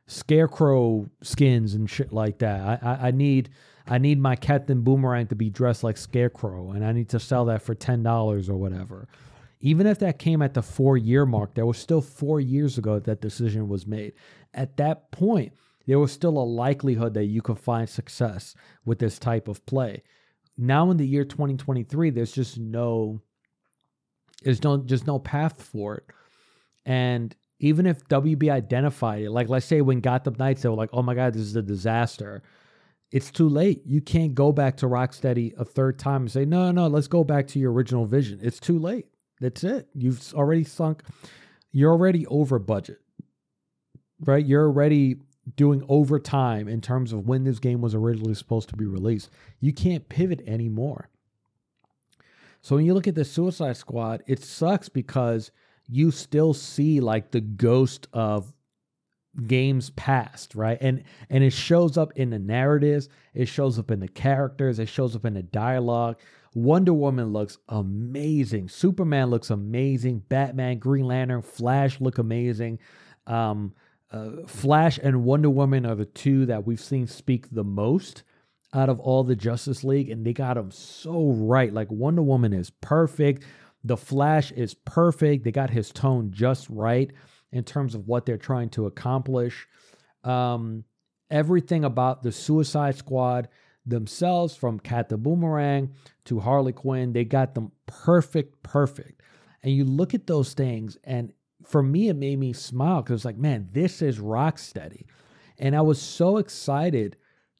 Scarecrow 0.08 1.10
skins 1.22 1.74
and 1.74 1.90
shit 1.90 2.14
like 2.14 2.40
that. 2.40 2.84
I, 2.84 2.90
I, 2.92 3.08
I 3.08 3.12
need." 3.12 3.50
I 3.86 3.98
need 3.98 4.18
my 4.18 4.38
Captain 4.38 4.82
Boomerang 4.82 5.28
to 5.28 5.36
be 5.36 5.50
dressed 5.50 5.84
like 5.84 5.98
Scarecrow, 5.98 6.72
and 6.72 6.86
I 6.86 6.94
need 6.94 7.10
to 7.10 7.20
sell 7.20 7.44
that 7.46 7.62
for 7.62 7.76
ten 7.76 8.02
dollars 8.02 8.50
or 8.50 8.56
whatever. 8.56 9.10
Even 9.60 9.88
if 9.88 10.00
that 10.00 10.20
came 10.20 10.42
at 10.42 10.54
the 10.54 10.62
four 10.62 10.98
year 10.98 11.26
mark, 11.26 11.54
there 11.54 11.66
was 11.66 11.78
still 11.78 12.02
four 12.02 12.40
years 12.40 12.78
ago 12.78 13.00
that 13.00 13.22
decision 13.22 13.68
was 13.68 13.86
made 13.86 14.14
at 14.54 14.78
that 14.78 15.12
point, 15.12 15.54
there 15.86 16.00
was 16.00 16.12
still 16.12 16.38
a 16.38 16.44
likelihood 16.44 17.14
that 17.16 17.26
you 17.26 17.42
could 17.42 17.60
find 17.60 17.90
success 17.90 18.56
with 18.86 19.00
this 19.00 19.20
type 19.20 19.48
of 19.48 19.66
play. 19.66 20.04
Now 20.58 20.92
in 20.92 20.98
the 20.98 21.08
year 21.08 21.26
2023, 21.26 22.12
there's 22.12 22.32
just 22.32 22.58
no 22.58 23.22
there's 24.44 24.64
no 24.64 24.78
just 24.78 25.08
no 25.08 25.20
path 25.20 25.62
for 25.62 25.96
it. 25.96 26.06
And 26.86 27.36
even 27.60 27.86
if 27.86 28.08
WB 28.08 28.50
identified 28.50 29.24
it, 29.24 29.32
like 29.32 29.50
let's 29.50 29.66
say 29.66 29.82
when 29.82 30.00
Gotham 30.00 30.36
Knights, 30.38 30.62
they 30.62 30.70
were 30.70 30.76
like, 30.76 30.90
oh 30.94 31.02
my 31.02 31.16
God, 31.16 31.34
this 31.34 31.42
is 31.44 31.56
a 31.56 31.62
disaster. 31.62 32.44
It's 33.12 33.32
too 33.32 33.48
late. 33.48 33.82
You 33.86 34.02
can't 34.02 34.34
go 34.34 34.52
back 34.52 34.78
to 34.78 34.88
Rocksteady 34.88 35.54
a 35.58 35.64
third 35.64 36.00
time 36.00 36.24
and 36.24 36.32
say, 36.32 36.46
no, 36.46 36.72
no, 36.72 36.88
let's 36.88 37.08
go 37.08 37.24
back 37.24 37.48
to 37.50 37.60
your 37.60 37.72
original 37.72 38.06
vision. 38.06 38.40
It's 38.42 38.60
too 38.60 38.80
late. 38.80 39.06
That's 39.40 39.64
it. 39.64 39.88
You've 39.94 40.34
already 40.34 40.64
sunk, 40.64 41.04
you're 41.72 41.92
already 41.92 42.26
over 42.28 42.60
budget 42.60 43.03
right? 44.20 44.46
You're 44.46 44.66
already 44.66 45.18
doing 45.56 45.84
overtime 45.90 46.68
in 46.68 46.82
terms 46.82 47.12
of 47.12 47.28
when 47.28 47.44
this 47.44 47.60
game 47.60 47.82
was 47.82 47.96
originally 47.96 48.34
supposed 48.34 48.70
to 48.70 48.78
be 48.78 48.86
released. 48.86 49.30
You 49.60 49.74
can't 49.74 50.08
pivot 50.08 50.42
anymore. 50.48 51.10
So 52.62 52.76
when 52.76 52.86
you 52.86 52.94
look 52.94 53.08
at 53.08 53.16
the 53.16 53.26
Suicide 53.26 53.76
Squad, 53.76 54.24
it 54.26 54.42
sucks 54.42 54.88
because 54.88 55.52
you 55.88 56.12
still 56.12 56.54
see 56.54 57.02
like 57.02 57.32
the 57.32 57.42
ghost 57.42 58.08
of 58.14 58.54
games 59.48 59.90
past, 59.92 60.56
right? 60.56 60.78
And 60.80 61.04
and 61.30 61.44
it 61.44 61.52
shows 61.52 61.98
up 61.98 62.14
in 62.16 62.30
the 62.30 62.40
narratives, 62.40 63.10
it 63.34 63.48
shows 63.48 63.78
up 63.78 63.92
in 63.92 64.00
the 64.00 64.08
characters, 64.08 64.80
it 64.80 64.88
shows 64.88 65.16
up 65.16 65.26
in 65.26 65.34
the 65.34 65.44
dialogue. 65.44 66.20
Wonder 66.56 66.94
Woman 66.94 67.34
looks 67.34 67.58
amazing. 67.68 68.70
Superman 68.70 69.30
looks 69.30 69.50
amazing. 69.50 70.20
Batman, 70.30 70.78
Green 70.78 71.06
Lantern, 71.06 71.42
Flash 71.42 72.00
look 72.00 72.20
amazing. 72.20 72.80
Um, 73.26 73.74
uh, 74.14 74.46
Flash 74.48 75.00
and 75.02 75.26
Wonder 75.26 75.50
Woman 75.50 75.86
are 75.86 75.96
the 75.96 76.06
two 76.06 76.46
that 76.46 76.66
we've 76.66 76.80
seen 76.80 77.08
speak 77.08 77.50
the 77.52 77.64
most 77.64 78.24
out 78.74 78.90
of 78.90 79.00
all 79.00 79.24
the 79.24 79.36
Justice 79.36 79.84
League, 79.84 80.10
and 80.10 80.26
they 80.26 80.34
got 80.34 80.54
them 80.54 80.72
so 80.72 81.32
right. 81.32 81.74
Like 81.74 81.92
Wonder 81.92 82.22
Woman 82.22 82.54
is 82.54 82.70
perfect, 82.70 83.44
the 83.84 83.98
Flash 83.98 84.52
is 84.52 84.74
perfect. 84.74 85.44
They 85.44 85.52
got 85.52 85.70
his 85.70 85.92
tone 85.92 86.32
just 86.32 86.70
right 86.70 87.12
in 87.52 87.64
terms 87.64 87.96
of 87.96 88.08
what 88.08 88.26
they're 88.26 88.38
trying 88.38 88.70
to 88.70 88.86
accomplish. 88.86 89.68
Um, 90.24 90.86
everything 91.30 91.84
about 91.84 92.24
the 92.24 92.32
Suicide 92.32 92.96
Squad 92.96 93.50
themselves, 93.86 94.56
from 94.56 94.80
Cat 94.80 95.10
the 95.10 95.18
Boomerang 95.18 95.94
to 96.26 96.40
Harley 96.40 96.72
Quinn, 96.72 97.14
they 97.14 97.26
got 97.26 97.54
them 97.54 97.72
perfect, 97.86 98.64
perfect. 98.64 99.22
And 99.62 99.74
you 99.74 99.84
look 99.84 100.14
at 100.14 100.28
those 100.28 100.54
things, 100.54 100.98
and 101.04 101.34
for 101.66 101.84
me, 101.84 102.10
it 102.10 102.16
made 102.16 102.40
me 102.40 102.54
smile 102.54 103.02
because 103.02 103.20
it's 103.20 103.26
like, 103.26 103.38
man, 103.38 103.70
this 103.72 104.02
is 104.02 104.20
Rocksteady. 104.20 105.06
And 105.58 105.76
I 105.76 105.82
was 105.82 106.02
so 106.02 106.38
excited 106.38 107.18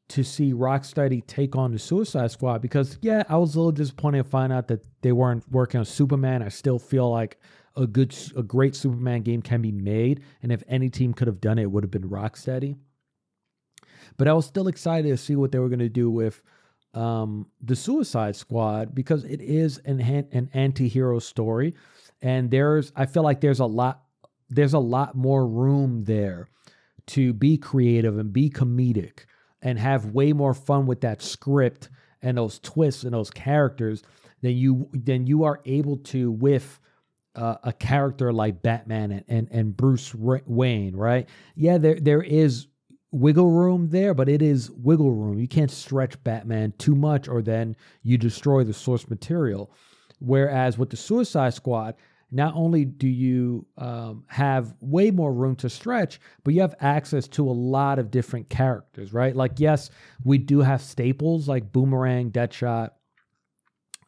to 0.10 0.24
see 0.24 0.54
Rocksteady 0.54 1.26
take 1.26 1.56
on 1.56 1.72
the 1.72 1.80
Suicide 1.80 2.32
Squad 2.32 2.62
because 2.62 2.98
yeah, 3.02 3.24
I 3.30 3.38
was 3.38 3.56
a 3.56 3.60
little 3.60 3.72
disappointed 3.72 4.24
to 4.24 4.30
find 4.30 4.52
out 4.52 4.68
that 4.68 4.86
they 5.02 5.12
weren't 5.12 5.50
working 5.52 5.80
on 5.80 5.86
Superman. 5.86 6.44
I 6.44 6.50
still 6.50 6.80
feel 6.80 7.10
like 7.10 7.40
a 7.76 7.88
good 7.88 8.16
a 8.36 8.44
great 8.44 8.76
Superman 8.76 9.24
game 9.24 9.42
can 9.42 9.62
be 9.62 9.72
made 9.72 10.22
and 10.44 10.52
if 10.52 10.64
any 10.68 10.90
team 10.90 11.14
could 11.14 11.28
have 11.28 11.42
done 11.42 11.58
it, 11.58 11.64
it 11.64 11.72
would 11.72 11.84
have 11.84 11.92
been 11.92 12.10
Rocksteady. 12.10 12.76
But 14.18 14.28
I 14.28 14.34
was 14.34 14.46
still 14.46 14.68
excited 14.68 15.10
to 15.10 15.18
see 15.18 15.36
what 15.36 15.52
they 15.52 15.60
were 15.60 15.70
going 15.70 15.80
to 15.80 15.90
do 15.90 16.12
with 16.12 16.42
um, 16.94 17.48
the 17.62 17.76
Suicide 17.76 18.36
Squad 18.36 18.94
because 18.94 19.24
it 19.24 19.42
is 19.42 19.80
an 19.80 20.00
an 20.00 20.50
anti-hero 20.54 21.20
story 21.20 21.74
and 22.24 22.50
there's 22.50 22.92
I 22.96 23.06
feel 23.06 23.22
like 23.22 23.42
there's 23.42 23.60
a 23.60 23.66
lot 23.66 24.02
there's 24.50 24.74
a 24.74 24.80
lot 24.80 25.14
more 25.16 25.46
room 25.46 26.06
there 26.06 26.48
to 27.08 27.34
be 27.34 27.58
creative 27.58 28.18
and 28.18 28.34
be 28.34 28.50
comedic 28.50 29.26
and 29.62 29.78
have 29.78 30.08
way 30.08 30.34
more 30.34 30.54
fun 30.54 30.88
with 30.88 31.02
that 31.02 31.22
script 31.22 31.90
and 32.22 32.38
those 32.38 32.60
twists 32.60 33.04
and 33.04 33.14
those 33.14 33.30
characters 33.30 34.04
than 34.42 34.56
you 34.56 34.90
than 34.94 35.28
you 35.28 35.44
are 35.44 35.60
able 35.66 35.98
to 35.98 36.32
with 36.32 36.80
uh, 37.36 37.56
a 37.64 37.74
character 37.74 38.32
like 38.32 38.62
Batman 38.62 39.12
and, 39.12 39.26
and 39.28 39.48
and 39.52 39.78
Bruce 39.78 40.16
Wayne, 40.16 40.96
right? 40.96 41.28
Yeah, 41.56 41.78
there 41.78 42.00
there 42.00 42.22
is 42.22 42.68
wiggle 43.12 43.50
room 43.50 43.90
there, 43.90 44.14
but 44.14 44.30
it 44.30 44.42
is 44.42 44.72
wiggle 44.72 45.12
room. 45.12 45.40
You 45.40 45.48
can't 45.48 45.72
stretch 45.72 46.22
Batman 46.24 46.74
too 46.78 46.96
much, 46.96 47.28
or 47.28 47.42
then 47.42 47.76
you 48.02 48.18
destroy 48.18 48.64
the 48.64 48.74
source 48.74 49.10
material. 49.10 49.72
Whereas 50.20 50.78
with 50.78 50.90
the 50.90 50.96
Suicide 50.98 51.54
Squad, 51.54 51.96
not 52.34 52.56
only 52.56 52.84
do 52.84 53.08
you 53.08 53.66
um, 53.78 54.24
have 54.28 54.74
way 54.82 55.12
more 55.12 55.32
room 55.32 55.56
to 55.58 55.70
stretch, 55.70 56.20
but 56.44 56.54
you 56.54 56.62
have 56.62 56.76
access 56.82 57.28
to 57.30 57.48
a 57.48 57.52
lot 57.52 58.00
of 58.00 58.10
different 58.10 58.50
characters, 58.50 59.14
right? 59.14 59.36
Like, 59.36 59.60
yes, 59.60 59.92
we 60.24 60.40
do 60.40 60.60
have 60.60 60.82
staples 60.82 61.48
like 61.48 61.72
Boomerang, 61.72 62.32
Deadshot, 62.32 62.90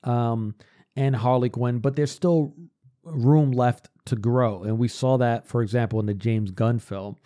um, 0.03 0.55
and 0.95 1.15
Harley 1.15 1.49
Quinn, 1.49 1.80
but 1.80 1.95
there's 1.95 2.11
still 2.11 2.55
room 3.03 3.51
left 3.51 3.89
to 4.05 4.15
grow. 4.15 4.63
And 4.63 4.80
we 4.80 4.88
saw 4.88 5.17
that, 5.17 5.47
for 5.47 5.61
example, 5.61 5.99
in 5.99 6.07
the 6.07 6.13
James 6.13 6.51
Gunn 6.51 6.80
film. 6.80 7.17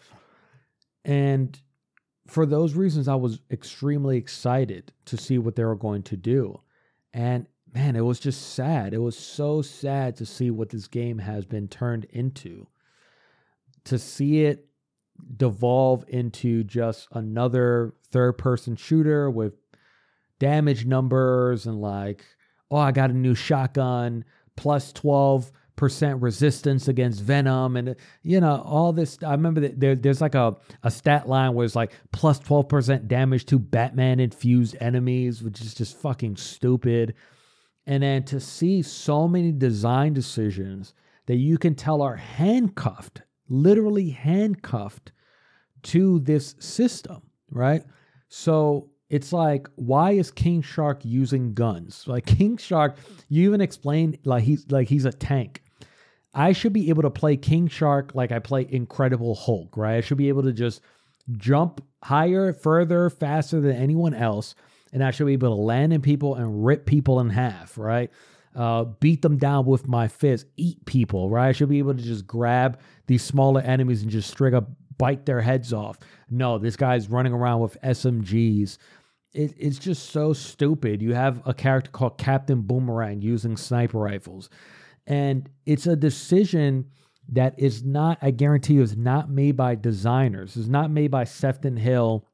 And 1.05 1.59
for 2.27 2.45
those 2.45 2.73
reasons, 2.73 3.07
I 3.07 3.15
was 3.15 3.39
extremely 3.49 4.17
excited 4.17 4.91
to 5.05 5.17
see 5.17 5.37
what 5.37 5.55
they 5.55 5.63
were 5.63 5.75
going 5.75 6.03
to 6.03 6.17
do. 6.17 6.59
And 7.13 7.47
man, 7.73 7.95
it 7.95 8.01
was 8.01 8.19
just 8.19 8.53
sad. 8.53 8.93
It 8.93 8.99
was 8.99 9.17
so 9.17 9.61
sad 9.61 10.15
to 10.17 10.25
see 10.25 10.51
what 10.51 10.69
this 10.69 10.87
game 10.87 11.19
has 11.19 11.45
been 11.45 11.67
turned 11.67 12.05
into. 12.05 12.67
To 13.85 13.99
see 13.99 14.43
it 14.43 14.67
devolve 15.37 16.05
into 16.07 16.63
just 16.63 17.07
another 17.11 17.93
third 18.11 18.33
person 18.33 18.75
shooter 18.75 19.29
with 19.29 19.53
damage 20.39 20.85
numbers 20.85 21.65
and 21.65 21.81
like, 21.81 22.25
oh, 22.71 22.77
I 22.77 22.91
got 22.91 23.09
a 23.09 23.13
new 23.13 23.35
shotgun, 23.35 24.25
plus 24.55 24.91
12 24.93 25.51
percent 25.75 26.21
resistance 26.21 26.89
against 26.89 27.21
venom 27.21 27.77
and 27.77 27.95
you 28.21 28.41
know 28.41 28.61
all 28.65 28.91
this 28.91 29.17
i 29.25 29.31
remember 29.31 29.61
that 29.61 29.79
there, 29.79 29.95
there's 29.95 30.19
like 30.19 30.35
a, 30.35 30.53
a 30.83 30.91
stat 30.91 31.29
line 31.29 31.53
where 31.53 31.63
it's 31.63 31.73
like 31.73 31.93
plus 32.11 32.37
12% 32.41 33.07
damage 33.07 33.45
to 33.45 33.57
batman 33.57 34.19
infused 34.19 34.75
enemies 34.81 35.41
which 35.41 35.61
is 35.61 35.73
just 35.73 35.95
fucking 35.97 36.35
stupid 36.35 37.13
and 37.89 38.03
then 38.03 38.23
to 38.23 38.39
see 38.39 38.83
so 38.83 39.27
many 39.27 39.51
design 39.51 40.13
decisions 40.13 40.93
that 41.25 41.37
you 41.37 41.57
can 41.57 41.73
tell 41.73 42.03
are 42.03 42.15
handcuffed, 42.15 43.23
literally 43.49 44.11
handcuffed 44.11 45.11
to 45.81 46.19
this 46.19 46.55
system, 46.59 47.23
right? 47.49 47.83
So 48.27 48.91
it's 49.09 49.33
like, 49.33 49.67
why 49.75 50.11
is 50.11 50.29
King 50.29 50.61
Shark 50.61 51.03
using 51.03 51.55
guns? 51.55 52.03
Like 52.05 52.25
King 52.37 52.57
Shark, 52.57 52.95
you 53.27 53.47
even 53.47 53.59
explained 53.59 54.19
like 54.23 54.43
he's 54.43 54.69
like 54.69 54.87
he's 54.87 55.05
a 55.05 55.11
tank. 55.11 55.63
I 56.31 56.51
should 56.53 56.73
be 56.73 56.89
able 56.89 57.01
to 57.01 57.09
play 57.09 57.37
King 57.37 57.67
Shark 57.67 58.13
like 58.13 58.31
I 58.31 58.37
play 58.37 58.67
Incredible 58.69 59.33
Hulk, 59.33 59.75
right? 59.75 59.95
I 59.95 60.01
should 60.01 60.17
be 60.17 60.29
able 60.29 60.43
to 60.43 60.53
just 60.53 60.81
jump 61.37 61.83
higher, 62.03 62.53
further, 62.53 63.09
faster 63.09 63.59
than 63.59 63.75
anyone 63.75 64.13
else 64.13 64.53
and 64.93 65.03
I 65.03 65.11
should 65.11 65.27
be 65.27 65.33
able 65.33 65.55
to 65.55 65.61
land 65.61 65.93
in 65.93 66.01
people 66.01 66.35
and 66.35 66.65
rip 66.65 66.85
people 66.85 67.19
in 67.19 67.29
half, 67.29 67.77
right? 67.77 68.11
Uh, 68.55 68.83
beat 68.83 69.21
them 69.21 69.37
down 69.37 69.65
with 69.65 69.87
my 69.87 70.07
fist, 70.07 70.47
eat 70.57 70.83
people, 70.85 71.29
right? 71.29 71.49
I 71.49 71.51
should 71.51 71.69
be 71.69 71.79
able 71.79 71.93
to 71.93 72.01
just 72.01 72.25
grab 72.25 72.79
these 73.07 73.23
smaller 73.23 73.61
enemies 73.61 74.01
and 74.01 74.11
just 74.11 74.29
straight 74.29 74.53
up 74.53 74.69
bite 74.97 75.25
their 75.25 75.41
heads 75.41 75.73
off. 75.73 75.97
No, 76.29 76.57
this 76.59 76.75
guy's 76.75 77.09
running 77.09 77.33
around 77.33 77.61
with 77.61 77.77
SMGs. 77.81 78.77
It, 79.33 79.53
it's 79.57 79.79
just 79.79 80.09
so 80.09 80.33
stupid. 80.33 81.01
You 81.01 81.13
have 81.13 81.41
a 81.47 81.53
character 81.53 81.91
called 81.91 82.17
Captain 82.17 82.61
Boomerang 82.61 83.21
using 83.21 83.57
sniper 83.57 83.99
rifles. 83.99 84.49
And 85.07 85.49
it's 85.65 85.87
a 85.87 85.95
decision 85.95 86.85
that 87.29 87.55
is 87.57 87.83
not, 87.83 88.17
I 88.21 88.31
guarantee 88.31 88.75
you, 88.75 88.81
is 88.81 88.97
not 88.97 89.29
made 89.29 89.55
by 89.55 89.75
designers. 89.75 90.57
It's 90.57 90.67
not 90.67 90.91
made 90.91 91.11
by 91.11 91.23
Sefton 91.23 91.77
Hill 91.77 92.25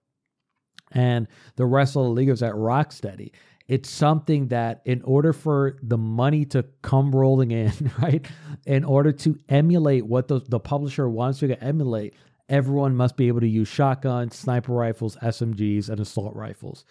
and 0.91 1.27
the 1.55 1.65
rest 1.65 1.95
of 1.95 2.03
the 2.03 2.09
leaguers 2.09 2.43
at 2.43 2.53
Rocksteady. 2.53 3.31
It's 3.67 3.89
something 3.89 4.49
that, 4.49 4.81
in 4.85 5.01
order 5.01 5.33
for 5.33 5.77
the 5.81 5.97
money 5.97 6.45
to 6.45 6.63
come 6.83 7.15
rolling 7.15 7.51
in, 7.51 7.71
right, 8.01 8.25
in 8.65 8.83
order 8.83 9.11
to 9.11 9.37
emulate 9.49 10.05
what 10.05 10.27
the, 10.27 10.39
the 10.39 10.59
publisher 10.59 11.09
wants 11.09 11.41
you 11.41 11.47
to 11.47 11.63
emulate, 11.63 12.13
everyone 12.47 12.95
must 12.95 13.17
be 13.17 13.27
able 13.27 13.39
to 13.39 13.47
use 13.47 13.67
shotguns, 13.67 14.35
sniper 14.35 14.73
rifles, 14.73 15.17
SMGs, 15.17 15.89
and 15.89 15.99
assault 15.99 16.35
rifles. 16.35 16.85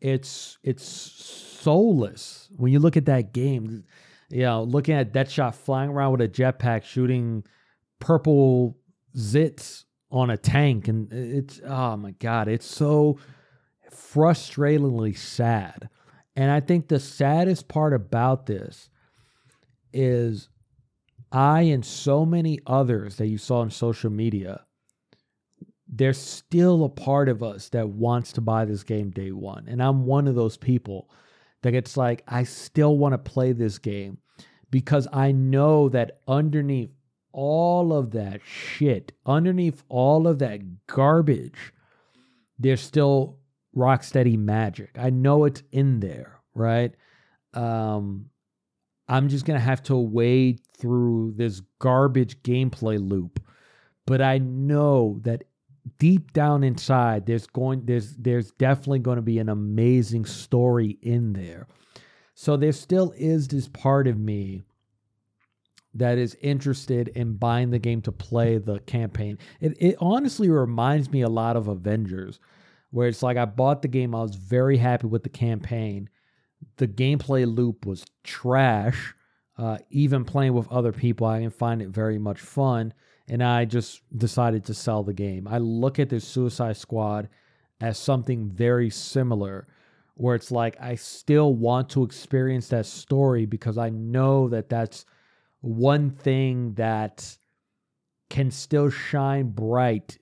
It's 0.00 0.58
it's 0.62 0.84
soulless 0.84 2.48
when 2.56 2.72
you 2.72 2.78
look 2.78 2.96
at 2.96 3.06
that 3.06 3.32
game. 3.32 3.84
You 4.30 4.42
know, 4.42 4.62
looking 4.62 4.94
at 4.94 5.12
Deadshot 5.12 5.54
flying 5.54 5.90
around 5.90 6.12
with 6.12 6.20
a 6.20 6.28
jetpack, 6.28 6.84
shooting 6.84 7.44
purple 7.98 8.76
zits 9.16 9.84
on 10.10 10.30
a 10.30 10.36
tank, 10.36 10.88
and 10.88 11.12
it's 11.12 11.60
oh 11.64 11.96
my 11.96 12.12
god, 12.12 12.48
it's 12.48 12.66
so 12.66 13.18
frustratingly 13.92 15.16
sad. 15.16 15.88
And 16.36 16.50
I 16.50 16.60
think 16.60 16.88
the 16.88 17.00
saddest 17.00 17.68
part 17.68 17.92
about 17.92 18.46
this 18.46 18.90
is 19.92 20.48
I 21.32 21.62
and 21.62 21.84
so 21.84 22.24
many 22.24 22.60
others 22.66 23.16
that 23.16 23.26
you 23.26 23.38
saw 23.38 23.60
on 23.60 23.70
social 23.70 24.10
media, 24.10 24.64
there's 25.86 26.18
still 26.18 26.84
a 26.84 26.88
part 26.88 27.28
of 27.28 27.42
us 27.42 27.68
that 27.70 27.88
wants 27.88 28.32
to 28.34 28.40
buy 28.40 28.64
this 28.64 28.82
game 28.82 29.10
day 29.10 29.32
one. 29.32 29.66
And 29.68 29.82
I'm 29.82 30.06
one 30.06 30.28
of 30.28 30.34
those 30.34 30.56
people 30.56 31.10
that 31.62 31.74
it's 31.74 31.96
like, 31.96 32.22
I 32.28 32.44
still 32.44 32.96
want 32.96 33.14
to 33.14 33.18
play 33.18 33.52
this 33.52 33.78
game 33.78 34.18
because 34.70 35.08
I 35.12 35.32
know 35.32 35.88
that 35.88 36.20
underneath 36.28 36.90
all 37.32 37.92
of 37.92 38.12
that 38.12 38.40
shit, 38.44 39.12
underneath 39.26 39.82
all 39.88 40.26
of 40.26 40.38
that 40.40 40.86
garbage, 40.86 41.72
there's 42.58 42.80
still 42.80 43.38
Rocksteady 43.76 44.36
magic. 44.36 44.90
I 44.98 45.10
know 45.10 45.44
it's 45.44 45.62
in 45.70 46.00
there, 46.00 46.40
right? 46.54 46.92
Um, 47.54 48.30
I'm 49.08 49.28
just 49.28 49.44
gonna 49.44 49.60
have 49.60 49.82
to 49.84 49.96
wade 49.96 50.60
through 50.76 51.34
this 51.36 51.62
garbage 51.78 52.42
gameplay 52.42 52.98
loop, 52.98 53.40
but 54.06 54.20
I 54.20 54.38
know 54.38 55.20
that 55.22 55.44
deep 55.98 56.32
down 56.32 56.64
inside, 56.64 57.26
there's 57.26 57.46
going 57.46 57.84
there's 57.84 58.14
there's 58.16 58.50
definitely 58.52 59.00
going 59.00 59.16
to 59.16 59.22
be 59.22 59.38
an 59.38 59.48
amazing 59.48 60.24
story 60.24 60.98
in 61.02 61.32
there. 61.32 61.66
So 62.34 62.56
there 62.56 62.72
still 62.72 63.12
is 63.16 63.48
this 63.48 63.68
part 63.68 64.06
of 64.06 64.18
me 64.18 64.62
that 65.94 66.18
is 66.18 66.36
interested 66.40 67.08
in 67.08 67.34
buying 67.34 67.70
the 67.70 67.78
game 67.78 68.02
to 68.02 68.12
play 68.12 68.58
the 68.58 68.78
campaign. 68.80 69.38
It, 69.60 69.76
it 69.80 69.96
honestly 70.00 70.48
reminds 70.48 71.10
me 71.10 71.22
a 71.22 71.28
lot 71.28 71.56
of 71.56 71.68
Avengers, 71.68 72.38
where 72.90 73.08
it's 73.08 73.22
like 73.22 73.36
I 73.36 73.44
bought 73.44 73.82
the 73.82 73.88
game, 73.88 74.14
I 74.14 74.22
was 74.22 74.36
very 74.36 74.76
happy 74.78 75.06
with 75.06 75.22
the 75.22 75.28
campaign. 75.28 76.08
The 76.76 76.88
gameplay 76.88 77.46
loop 77.52 77.86
was 77.86 78.04
trash. 78.22 79.14
Uh, 79.56 79.78
even 79.90 80.24
playing 80.24 80.54
with 80.54 80.70
other 80.70 80.92
people, 80.92 81.26
I 81.26 81.40
didn't 81.40 81.54
find 81.54 81.82
it 81.82 81.88
very 81.88 82.18
much 82.18 82.40
fun. 82.40 82.94
And 83.26 83.42
I 83.42 83.64
just 83.64 84.00
decided 84.16 84.64
to 84.66 84.74
sell 84.74 85.02
the 85.02 85.12
game. 85.12 85.48
I 85.48 85.58
look 85.58 85.98
at 85.98 86.08
this 86.08 86.26
Suicide 86.26 86.76
Squad 86.76 87.28
as 87.80 87.98
something 87.98 88.48
very 88.48 88.90
similar, 88.90 89.66
where 90.14 90.34
it's 90.34 90.50
like 90.50 90.76
I 90.80 90.94
still 90.94 91.54
want 91.54 91.90
to 91.90 92.04
experience 92.04 92.68
that 92.68 92.86
story 92.86 93.46
because 93.46 93.78
I 93.78 93.90
know 93.90 94.48
that 94.48 94.68
that's 94.68 95.04
one 95.60 96.10
thing 96.10 96.74
that 96.74 97.36
can 98.30 98.50
still 98.50 98.90
shine 98.90 99.50
bright 99.50 100.18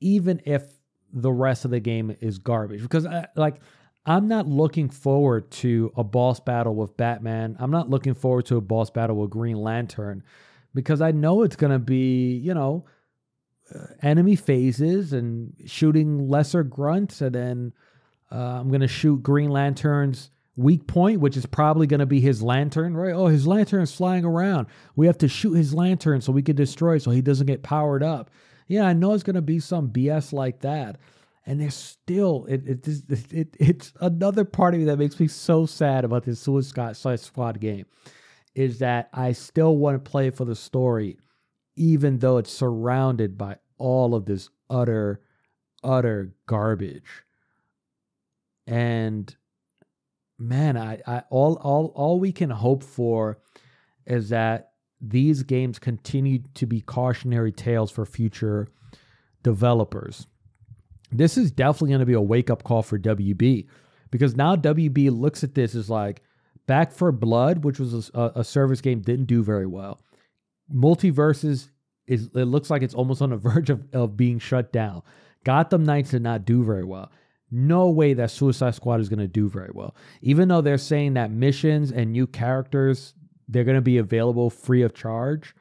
even 0.00 0.40
if 0.44 0.64
the 1.12 1.30
rest 1.32 1.64
of 1.64 1.70
the 1.70 1.80
game 1.80 2.16
is 2.20 2.38
garbage 2.38 2.80
because 2.82 3.04
I, 3.04 3.26
like 3.36 3.60
I'm 4.06 4.28
not 4.28 4.46
looking 4.46 4.88
forward 4.88 5.50
to 5.52 5.92
a 5.96 6.02
boss 6.02 6.40
battle 6.40 6.74
with 6.74 6.96
Batman. 6.96 7.56
I'm 7.58 7.70
not 7.70 7.90
looking 7.90 8.14
forward 8.14 8.46
to 8.46 8.56
a 8.56 8.60
boss 8.60 8.90
battle 8.90 9.16
with 9.16 9.30
Green 9.30 9.56
Lantern 9.56 10.22
because 10.74 11.00
I 11.02 11.10
know 11.10 11.42
it's 11.42 11.56
going 11.56 11.72
to 11.72 11.78
be, 11.78 12.36
you 12.36 12.54
know, 12.54 12.86
uh, 13.74 13.86
enemy 14.02 14.36
phases 14.36 15.12
and 15.12 15.52
shooting 15.66 16.28
lesser 16.28 16.62
grunts, 16.64 17.20
and 17.20 17.34
then 17.34 17.72
uh, 18.32 18.60
I'm 18.60 18.68
going 18.68 18.80
to 18.80 18.88
shoot 18.88 19.22
Green 19.22 19.50
Lantern's 19.50 20.30
weak 20.60 20.86
point, 20.86 21.20
which 21.20 21.36
is 21.36 21.46
probably 21.46 21.86
going 21.86 22.00
to 22.00 22.06
be 22.06 22.20
his 22.20 22.42
lantern, 22.42 22.96
right? 22.96 23.14
Oh, 23.14 23.26
his 23.26 23.46
lantern's 23.46 23.94
flying 23.94 24.24
around. 24.24 24.66
We 24.94 25.06
have 25.06 25.18
to 25.18 25.28
shoot 25.28 25.54
his 25.54 25.74
lantern 25.74 26.20
so 26.20 26.32
we 26.32 26.42
can 26.42 26.56
destroy 26.56 26.96
it 26.96 27.02
so 27.02 27.10
he 27.10 27.22
doesn't 27.22 27.46
get 27.46 27.62
powered 27.62 28.02
up. 28.02 28.30
Yeah, 28.68 28.86
I 28.86 28.92
know 28.92 29.14
it's 29.14 29.22
going 29.22 29.34
to 29.34 29.42
be 29.42 29.58
some 29.58 29.88
BS 29.88 30.32
like 30.32 30.60
that. 30.60 30.98
And 31.46 31.60
there's 31.60 31.74
still 31.74 32.44
it, 32.48 32.68
it, 32.68 32.86
it, 32.86 33.32
it 33.32 33.56
it's 33.58 33.92
another 34.00 34.44
part 34.44 34.74
of 34.74 34.80
me 34.80 34.86
that 34.86 34.98
makes 34.98 35.18
me 35.18 35.26
so 35.26 35.66
sad 35.66 36.04
about 36.04 36.24
this 36.24 36.38
Suicide 36.38 36.96
Squad 37.18 37.58
game 37.58 37.86
is 38.54 38.78
that 38.80 39.08
I 39.12 39.32
still 39.32 39.76
want 39.76 40.04
to 40.04 40.10
play 40.10 40.30
for 40.30 40.44
the 40.44 40.54
story, 40.54 41.18
even 41.76 42.18
though 42.18 42.36
it's 42.36 42.52
surrounded 42.52 43.38
by 43.38 43.56
all 43.78 44.14
of 44.14 44.26
this 44.26 44.50
utter, 44.68 45.22
utter 45.82 46.34
garbage. 46.46 47.24
And 48.66 49.34
man, 50.40 50.76
I, 50.76 51.00
I 51.06 51.22
all 51.30 51.54
all 51.62 51.92
all 51.94 52.18
we 52.18 52.32
can 52.32 52.50
hope 52.50 52.82
for 52.82 53.38
is 54.06 54.30
that 54.30 54.72
these 55.00 55.42
games 55.42 55.78
continue 55.78 56.40
to 56.54 56.66
be 56.66 56.80
cautionary 56.80 57.52
tales 57.52 57.90
for 57.90 58.04
future 58.04 58.68
developers. 59.42 60.26
This 61.12 61.36
is 61.36 61.50
definitely 61.50 61.90
going 61.90 62.00
to 62.00 62.06
be 62.06 62.12
a 62.12 62.20
wake 62.20 62.50
up 62.50 62.62
call 62.62 62.82
for 62.82 62.98
WB 62.98 63.66
because 64.10 64.36
now 64.36 64.56
WB 64.56 65.10
looks 65.10 65.42
at 65.42 65.54
this 65.54 65.74
as 65.74 65.90
like 65.90 66.22
Back 66.66 66.92
4 66.92 67.12
Blood, 67.12 67.64
which 67.64 67.78
was 67.78 68.10
a, 68.14 68.32
a 68.36 68.44
service 68.44 68.80
game, 68.80 69.00
didn't 69.00 69.26
do 69.26 69.42
very 69.42 69.66
well. 69.66 70.00
MultiVersus 70.72 71.70
is 72.06 72.30
it 72.34 72.44
looks 72.44 72.70
like 72.70 72.82
it's 72.82 72.94
almost 72.94 73.22
on 73.22 73.30
the 73.30 73.36
verge 73.38 73.70
of, 73.70 73.86
of 73.92 74.16
being 74.16 74.38
shut 74.38 74.72
down. 74.72 75.02
Gotham 75.44 75.84
Knights 75.84 76.10
did 76.10 76.22
not 76.22 76.44
do 76.44 76.64
very 76.64 76.84
well. 76.84 77.10
No 77.50 77.90
way 77.90 78.14
that 78.14 78.30
Suicide 78.30 78.74
Squad 78.74 79.00
is 79.00 79.08
going 79.08 79.18
to 79.18 79.28
do 79.28 79.48
very 79.48 79.70
well. 79.72 79.94
Even 80.22 80.48
though 80.48 80.60
they're 80.60 80.78
saying 80.78 81.14
that 81.14 81.30
missions 81.30 81.90
and 81.90 82.12
new 82.12 82.26
characters 82.26 83.14
they're 83.48 83.64
going 83.64 83.76
to 83.76 83.80
be 83.80 83.98
available 83.98 84.48
free 84.48 84.82
of 84.82 84.94
charge, 84.94 85.54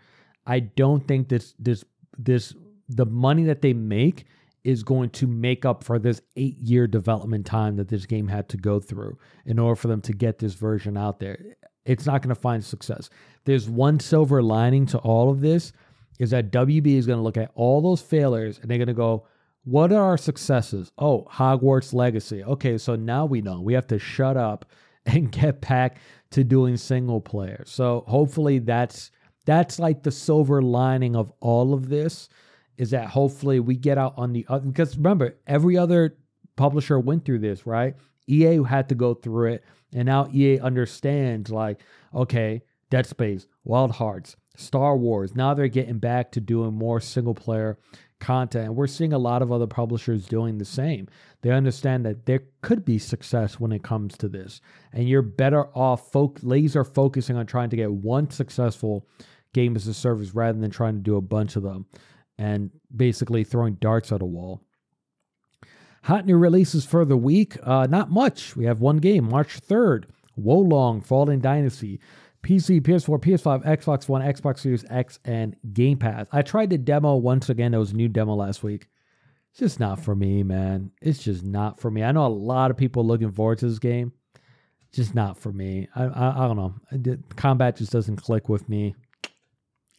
I 0.46 0.60
don't 0.60 1.08
think 1.08 1.30
this 1.30 1.56
this 1.58 1.84
this 2.18 2.54
the 2.88 3.06
money 3.06 3.46
that 3.46 3.62
they 3.62 3.74
make 3.74 4.26
is 4.64 4.84
going 4.84 5.10
to 5.10 5.26
make 5.26 5.66
up 5.66 5.84
for 5.84 5.98
this 5.98 6.22
eight 6.36 6.58
year 6.60 6.86
development 6.86 7.46
time 7.46 7.78
that 7.78 7.88
this 7.88 8.06
game 8.06 8.28
had 8.28 8.50
to 8.50 8.58
go 8.58 8.80
through 8.80 9.18
in 9.46 9.58
order 9.58 9.76
for 9.76 9.88
them 9.88 10.02
to 10.02 10.14
get 10.14 10.40
this 10.40 10.54
version 10.54 10.98
out 10.98 11.20
there. 11.20 11.40
It's 11.86 12.06
not 12.06 12.22
going 12.22 12.36
to 12.36 12.40
find 12.40 12.64
success. 12.64 13.10
There's 13.46 13.70
one 13.70 14.00
silver 14.00 14.44
lining 14.44 14.86
to 14.88 14.98
all 15.00 15.30
of 15.30 15.42
this 15.42 15.72
is 16.20 16.32
that 16.32 16.52
WB 16.52 16.88
is 16.98 17.08
going 17.08 17.18
to 17.18 17.24
look 17.24 17.38
at 17.38 17.52
all 17.56 17.82
those 17.82 18.02
failures 18.02 18.60
and 18.60 18.70
they're 18.70 18.78
going 18.78 18.88
to 18.88 18.94
go, 18.94 19.26
what 19.70 19.91
are 19.91 20.03
our 20.03 20.17
successes? 20.17 20.91
Oh, 20.97 21.28
Hogwarts 21.32 21.93
Legacy. 21.93 22.43
Okay, 22.43 22.80
so 22.80 22.95
now 22.95 23.26
we 23.26 23.41
know 23.41 23.61
we 23.61 23.74
have 23.74 23.88
to 23.88 23.99
shut 23.99 24.36
up 24.36 24.65
and 25.05 25.32
get 25.32 25.61
back 25.61 25.97
to 26.32 26.43
doing 26.43 26.76
single 26.76 27.22
player. 27.22 27.63
So 27.67 28.03
hopefully 28.07 28.59
that's 28.59 29.11
that's 29.45 29.80
like 29.80 30.03
the 30.03 30.11
silver 30.11 30.61
lining 30.61 31.15
of 31.15 31.32
all 31.39 31.74
of 31.74 31.89
this 31.89 32.30
is 32.78 32.91
that 32.91 33.07
hopefully 33.09 33.59
we 33.59 33.76
get 33.76 33.97
out 33.97 34.13
on 34.17 34.34
the 34.34 34.45
other 34.47 34.65
because 34.65 34.95
remember 34.95 35.36
every 35.47 35.78
other 35.78 36.17
publisher 36.55 36.99
went 36.99 37.26
through 37.26 37.39
this 37.39 37.65
right 37.65 37.95
ea 38.28 38.61
had 38.63 38.89
to 38.89 38.95
go 38.95 39.13
through 39.13 39.53
it 39.53 39.63
and 39.93 40.05
now 40.05 40.30
ea 40.34 40.59
understands 40.59 41.49
like 41.49 41.80
okay 42.13 42.61
dead 42.91 43.07
space 43.07 43.47
wild 43.63 43.91
hearts 43.91 44.36
star 44.55 44.95
wars 44.95 45.36
now 45.36 45.53
they're 45.53 45.67
getting 45.67 45.97
back 45.97 46.32
to 46.32 46.39
doing 46.39 46.74
more 46.74 46.99
single 46.99 47.34
player 47.34 47.78
content 48.20 48.65
and 48.65 48.76
we're 48.76 48.88
seeing 48.88 49.13
a 49.13 49.17
lot 49.17 49.41
of 49.41 49.51
other 49.51 49.67
publishers 49.67 50.26
doing 50.26 50.57
the 50.57 50.65
same 50.65 51.07
they 51.41 51.51
understand 51.51 52.05
that 52.05 52.26
there 52.26 52.43
could 52.61 52.84
be 52.84 52.97
success 52.97 53.59
when 53.59 53.72
it 53.72 53.84
comes 53.84 54.17
to 54.17 54.28
this 54.28 54.59
and 54.91 55.07
you're 55.07 55.22
better 55.22 55.65
off 55.76 56.11
folk 56.11 56.38
laser 56.41 56.84
focusing 56.84 57.38
on 57.38 57.45
trying 57.45 57.70
to 57.70 57.78
get 57.78 57.91
one 57.91 58.30
successful 58.30 59.07
game 59.53 59.76
as 59.76 59.88
a 59.88 59.93
service 59.93 60.36
rather 60.36 60.59
than 60.59 60.72
trying 60.72 60.95
to 60.95 61.01
do 61.01 61.15
a 61.15 61.22
bunch 61.22 61.55
of 61.55 61.63
them 61.63 61.86
and 62.38 62.72
basically 62.95 63.43
throwing 63.43 63.76
darts 63.76 64.11
at 64.11 64.22
a 64.22 64.26
wall. 64.26 64.61
Hot 66.03 66.26
new 66.26 66.38
releases 66.38 66.86
for 66.86 67.03
the 67.03 67.17
week. 67.17 67.57
Uh, 67.61 67.86
not 67.89 68.09
much. 68.09 68.55
We 68.55 68.65
have 68.65 68.80
one 68.80 68.97
game, 68.97 69.30
March 69.30 69.59
3rd. 69.61 70.05
Wo 70.38 70.57
Long 70.57 71.01
Fallen 71.01 71.41
Dynasty. 71.41 71.99
PC, 72.44 72.82
PS4, 72.82 73.22
PS5, 73.22 73.66
Xbox 73.66 74.08
One, 74.08 74.22
Xbox 74.22 74.60
Series 74.60 74.86
X, 74.90 75.20
and 75.26 75.56
Game 75.74 75.98
Pass. 75.98 76.28
I 76.32 76.42
tried 76.42 76.70
the 76.70 76.78
demo 76.78 77.16
once 77.16 77.50
again. 77.50 77.72
There 77.72 77.80
was 77.80 77.92
a 77.92 77.96
new 77.96 78.08
demo 78.08 78.34
last 78.36 78.64
week. 78.64 78.88
It's 79.52 79.60
just 79.60 79.80
not 79.80 80.00
for 80.00 80.16
me, 80.16 80.44
man. 80.44 80.92
It's 81.02 81.24
just 81.24 81.44
not 81.44 81.80
for 81.80 81.92
me. 81.92 82.04
I 82.04 82.12
know 82.12 82.26
a 82.26 82.28
lot 82.28 82.72
of 82.72 82.78
people 82.78 83.06
looking 83.06 83.32
forward 83.32 83.60
to 83.60 83.68
this 83.68 83.80
game. 83.80 84.14
Just 84.92 85.14
not 85.14 85.38
for 85.38 85.52
me. 85.52 85.88
I, 85.96 86.06
I, 86.06 86.46
I 86.46 86.48
don't 86.48 86.58
know. 86.58 87.18
Combat 87.36 87.76
just 87.76 87.92
doesn't 87.92 88.18
click 88.18 88.50
with 88.50 88.68
me. 88.70 88.96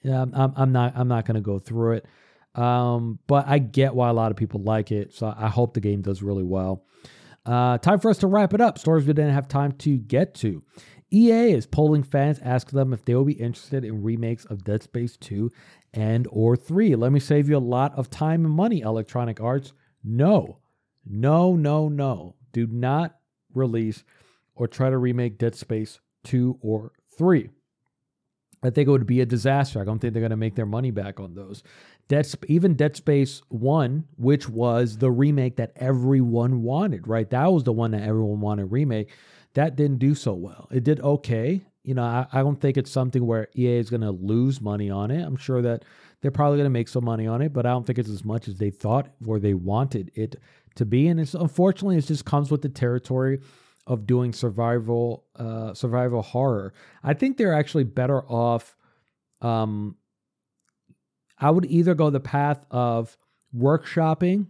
Yeah, 0.03 0.23
I'm, 0.23 0.53
I'm 0.57 0.73
not. 0.73 0.95
I'm 0.97 1.09
not 1.09 1.27
to 1.27 1.41
go 1.41 1.59
through 1.59 1.97
it. 1.97 2.07
Um, 2.55 3.19
but 3.27 3.47
I 3.47 3.59
get 3.59 3.95
why 3.95 4.09
a 4.09 4.13
lot 4.13 4.31
of 4.31 4.37
people 4.37 4.63
like 4.63 4.91
it. 4.91 5.15
So 5.15 5.33
I 5.37 5.49
hope 5.49 5.75
the 5.75 5.81
game 5.81 6.03
does 6.03 6.23
really 6.23 6.43
well. 6.43 6.85
Uh, 7.47 7.79
time 7.79 8.01
for 8.01 8.11
us 8.11 8.19
to 8.19 8.27
wrap 8.27 8.55
it 8.55 8.61
up. 8.61 8.79
Stories 8.79 9.07
we 9.07 9.13
didn't 9.13 9.35
have 9.35 9.49
time 9.49 9.73
to 9.73 9.97
get 9.97 10.35
to. 10.37 10.63
EA 11.13 11.53
is 11.53 11.67
polling 11.67 12.03
fans, 12.03 12.39
asking 12.43 12.77
them 12.77 12.93
if 12.93 13.05
they 13.05 13.15
will 13.15 13.25
be 13.25 13.33
interested 13.33 13.85
in 13.85 14.03
remakes 14.03 14.45
of 14.45 14.65
Dead 14.65 14.83
Space 14.83 15.17
2 15.17 15.51
and 15.93 16.29
or 16.31 16.57
3. 16.57 16.95
Let 16.95 17.13
me 17.13 17.21
save 17.21 17.49
you 17.49 17.57
a 17.57 17.59
lot 17.59 17.97
of 17.97 18.11
time 18.11 18.45
and 18.45 18.55
money, 18.55 18.81
Electronic 18.81 19.41
Arts. 19.41 19.73
No. 20.05 20.59
No, 21.05 21.57
no, 21.57 21.89
no. 21.89 22.37
Do 22.53 22.67
not 22.67 23.17
release 23.55 24.05
or 24.55 24.69
try 24.69 24.91
to 24.91 24.99
remake 24.99 25.39
Dead 25.39 25.55
Space 25.55 26.01
2 26.25 26.59
or 26.61 26.93
3. 27.17 27.51
I 28.63 28.71
think 28.71 28.89
it 28.89 28.91
would 28.91 29.07
be 29.07 29.23
a 29.23 29.27
disaster. 29.27 29.81
I 29.81 29.85
don't 29.85 29.99
think 29.99 30.13
they're 30.13 30.21
going 30.21 30.31
to 30.31 30.37
make 30.37 30.55
their 30.55 30.67
money 30.67 30.91
back 30.91 31.19
on 31.19 31.35
those. 31.35 31.63
Dead, 32.09 32.29
even 32.49 32.75
Dead 32.75 32.95
Space 32.95 33.41
1, 33.49 34.05
which 34.17 34.49
was 34.49 34.99
the 34.99 35.11
remake 35.11 35.57
that 35.57 35.73
everyone 35.77 36.63
wanted, 36.63 37.09
right? 37.09 37.29
That 37.31 37.53
was 37.53 37.65
the 37.65 37.73
one 37.73 37.93
that 37.93 38.03
everyone 38.03 38.41
wanted 38.41 38.67
remake. 38.67 39.11
That 39.55 39.77
didn't 39.77 39.99
do 39.99 40.15
so 40.15 40.33
well. 40.33 40.69
It 40.71 40.85
did 40.85 41.01
okay. 41.01 41.61
You 41.83 41.95
know, 41.95 42.03
I, 42.03 42.27
I 42.33 42.41
don't 42.43 42.61
think 42.61 42.77
it's 42.77 42.91
something 42.91 43.27
where 43.27 43.49
EA 43.57 43.79
is 43.79 43.91
going 43.91 44.03
to 44.03 44.11
lose 44.11 44.61
money 44.61 44.91
on 44.91 45.11
it. 45.11 45.23
I'm 45.23 45.37
sure 45.37 45.63
that 45.63 45.85
they're 46.21 46.31
probably 46.31 46.59
going 46.59 46.67
to 46.67 46.71
make 46.71 46.89
some 46.89 47.05
money 47.05 47.27
on 47.27 47.43
it, 47.43 47.53
but 47.53 47.67
I 47.67 47.71
don't 47.71 47.87
think 47.87 47.99
it's 47.99 48.11
as 48.11 48.25
much 48.25 48.49
as 48.49 48.57
they 48.57 48.71
thought 48.71 49.09
or 49.27 49.39
they 49.39 49.55
wanted 49.55 50.11
it 50.15 50.37
to 50.77 50.85
be. 50.85 51.09
And 51.09 51.19
it's 51.19 51.35
unfortunately, 51.35 51.97
it 51.97 52.07
just 52.07 52.25
comes 52.25 52.51
with 52.51 52.63
the 52.63 52.69
territory 52.69 53.41
of 53.87 54.07
doing 54.07 54.33
survival 54.33 55.25
uh, 55.37 55.75
survival 55.75 56.23
horror. 56.23 56.75
I 57.03 57.15
think 57.15 57.37
they're 57.37 57.55
actually 57.55 57.85
better 57.85 58.23
off 58.23 58.77
um, 59.41 59.97
I 61.39 61.51
would 61.51 61.65
either 61.67 61.95
go 61.95 62.11
the 62.11 62.21
path 62.21 62.65
of 62.71 63.17
workshopping 63.57 64.49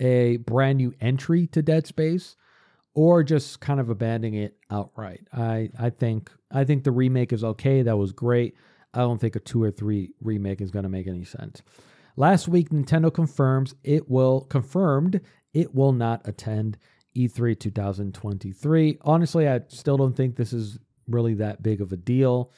a 0.00 0.38
brand 0.38 0.78
new 0.78 0.94
entry 1.00 1.46
to 1.48 1.60
Dead 1.60 1.86
Space 1.86 2.36
or 2.94 3.22
just 3.22 3.60
kind 3.60 3.80
of 3.80 3.90
abandoning 3.90 4.34
it 4.34 4.56
outright. 4.70 5.26
I 5.32 5.70
I 5.78 5.90
think 5.90 6.30
I 6.50 6.64
think 6.64 6.84
the 6.84 6.92
remake 6.92 7.32
is 7.32 7.44
okay. 7.44 7.82
That 7.82 7.96
was 7.96 8.12
great. 8.12 8.54
I 8.92 9.00
don't 9.00 9.20
think 9.20 9.36
a 9.36 9.40
2 9.40 9.62
or 9.62 9.70
3 9.70 10.10
remake 10.20 10.60
is 10.60 10.72
going 10.72 10.82
to 10.82 10.88
make 10.88 11.06
any 11.06 11.24
sense. 11.24 11.62
Last 12.16 12.48
week 12.48 12.70
Nintendo 12.70 13.12
confirms 13.12 13.74
it 13.84 14.08
will 14.08 14.42
confirmed 14.42 15.20
it 15.54 15.74
will 15.74 15.92
not 15.92 16.26
attend 16.26 16.76
E3 17.16 17.58
2023. 17.58 18.98
Honestly, 19.02 19.48
I 19.48 19.60
still 19.68 19.96
don't 19.96 20.16
think 20.16 20.36
this 20.36 20.52
is 20.52 20.78
really 21.08 21.34
that 21.34 21.62
big 21.62 21.80
of 21.80 21.92
a 21.92 21.96
deal. 21.96 22.52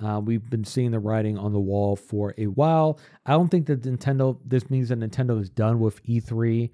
Uh, 0.00 0.20
we've 0.24 0.48
been 0.48 0.64
seeing 0.64 0.92
the 0.92 0.98
writing 0.98 1.36
on 1.36 1.52
the 1.52 1.58
wall 1.58 1.96
for 1.96 2.32
a 2.38 2.46
while. 2.46 3.00
I 3.26 3.32
don't 3.32 3.48
think 3.48 3.66
that 3.66 3.82
Nintendo, 3.82 4.38
this 4.44 4.70
means 4.70 4.90
that 4.90 5.00
Nintendo 5.00 5.40
is 5.40 5.50
done 5.50 5.80
with 5.80 6.02
E3 6.04 6.70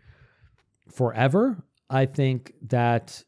forever. 0.90 1.64
I 1.90 2.06
think 2.06 2.54
that, 2.68 3.22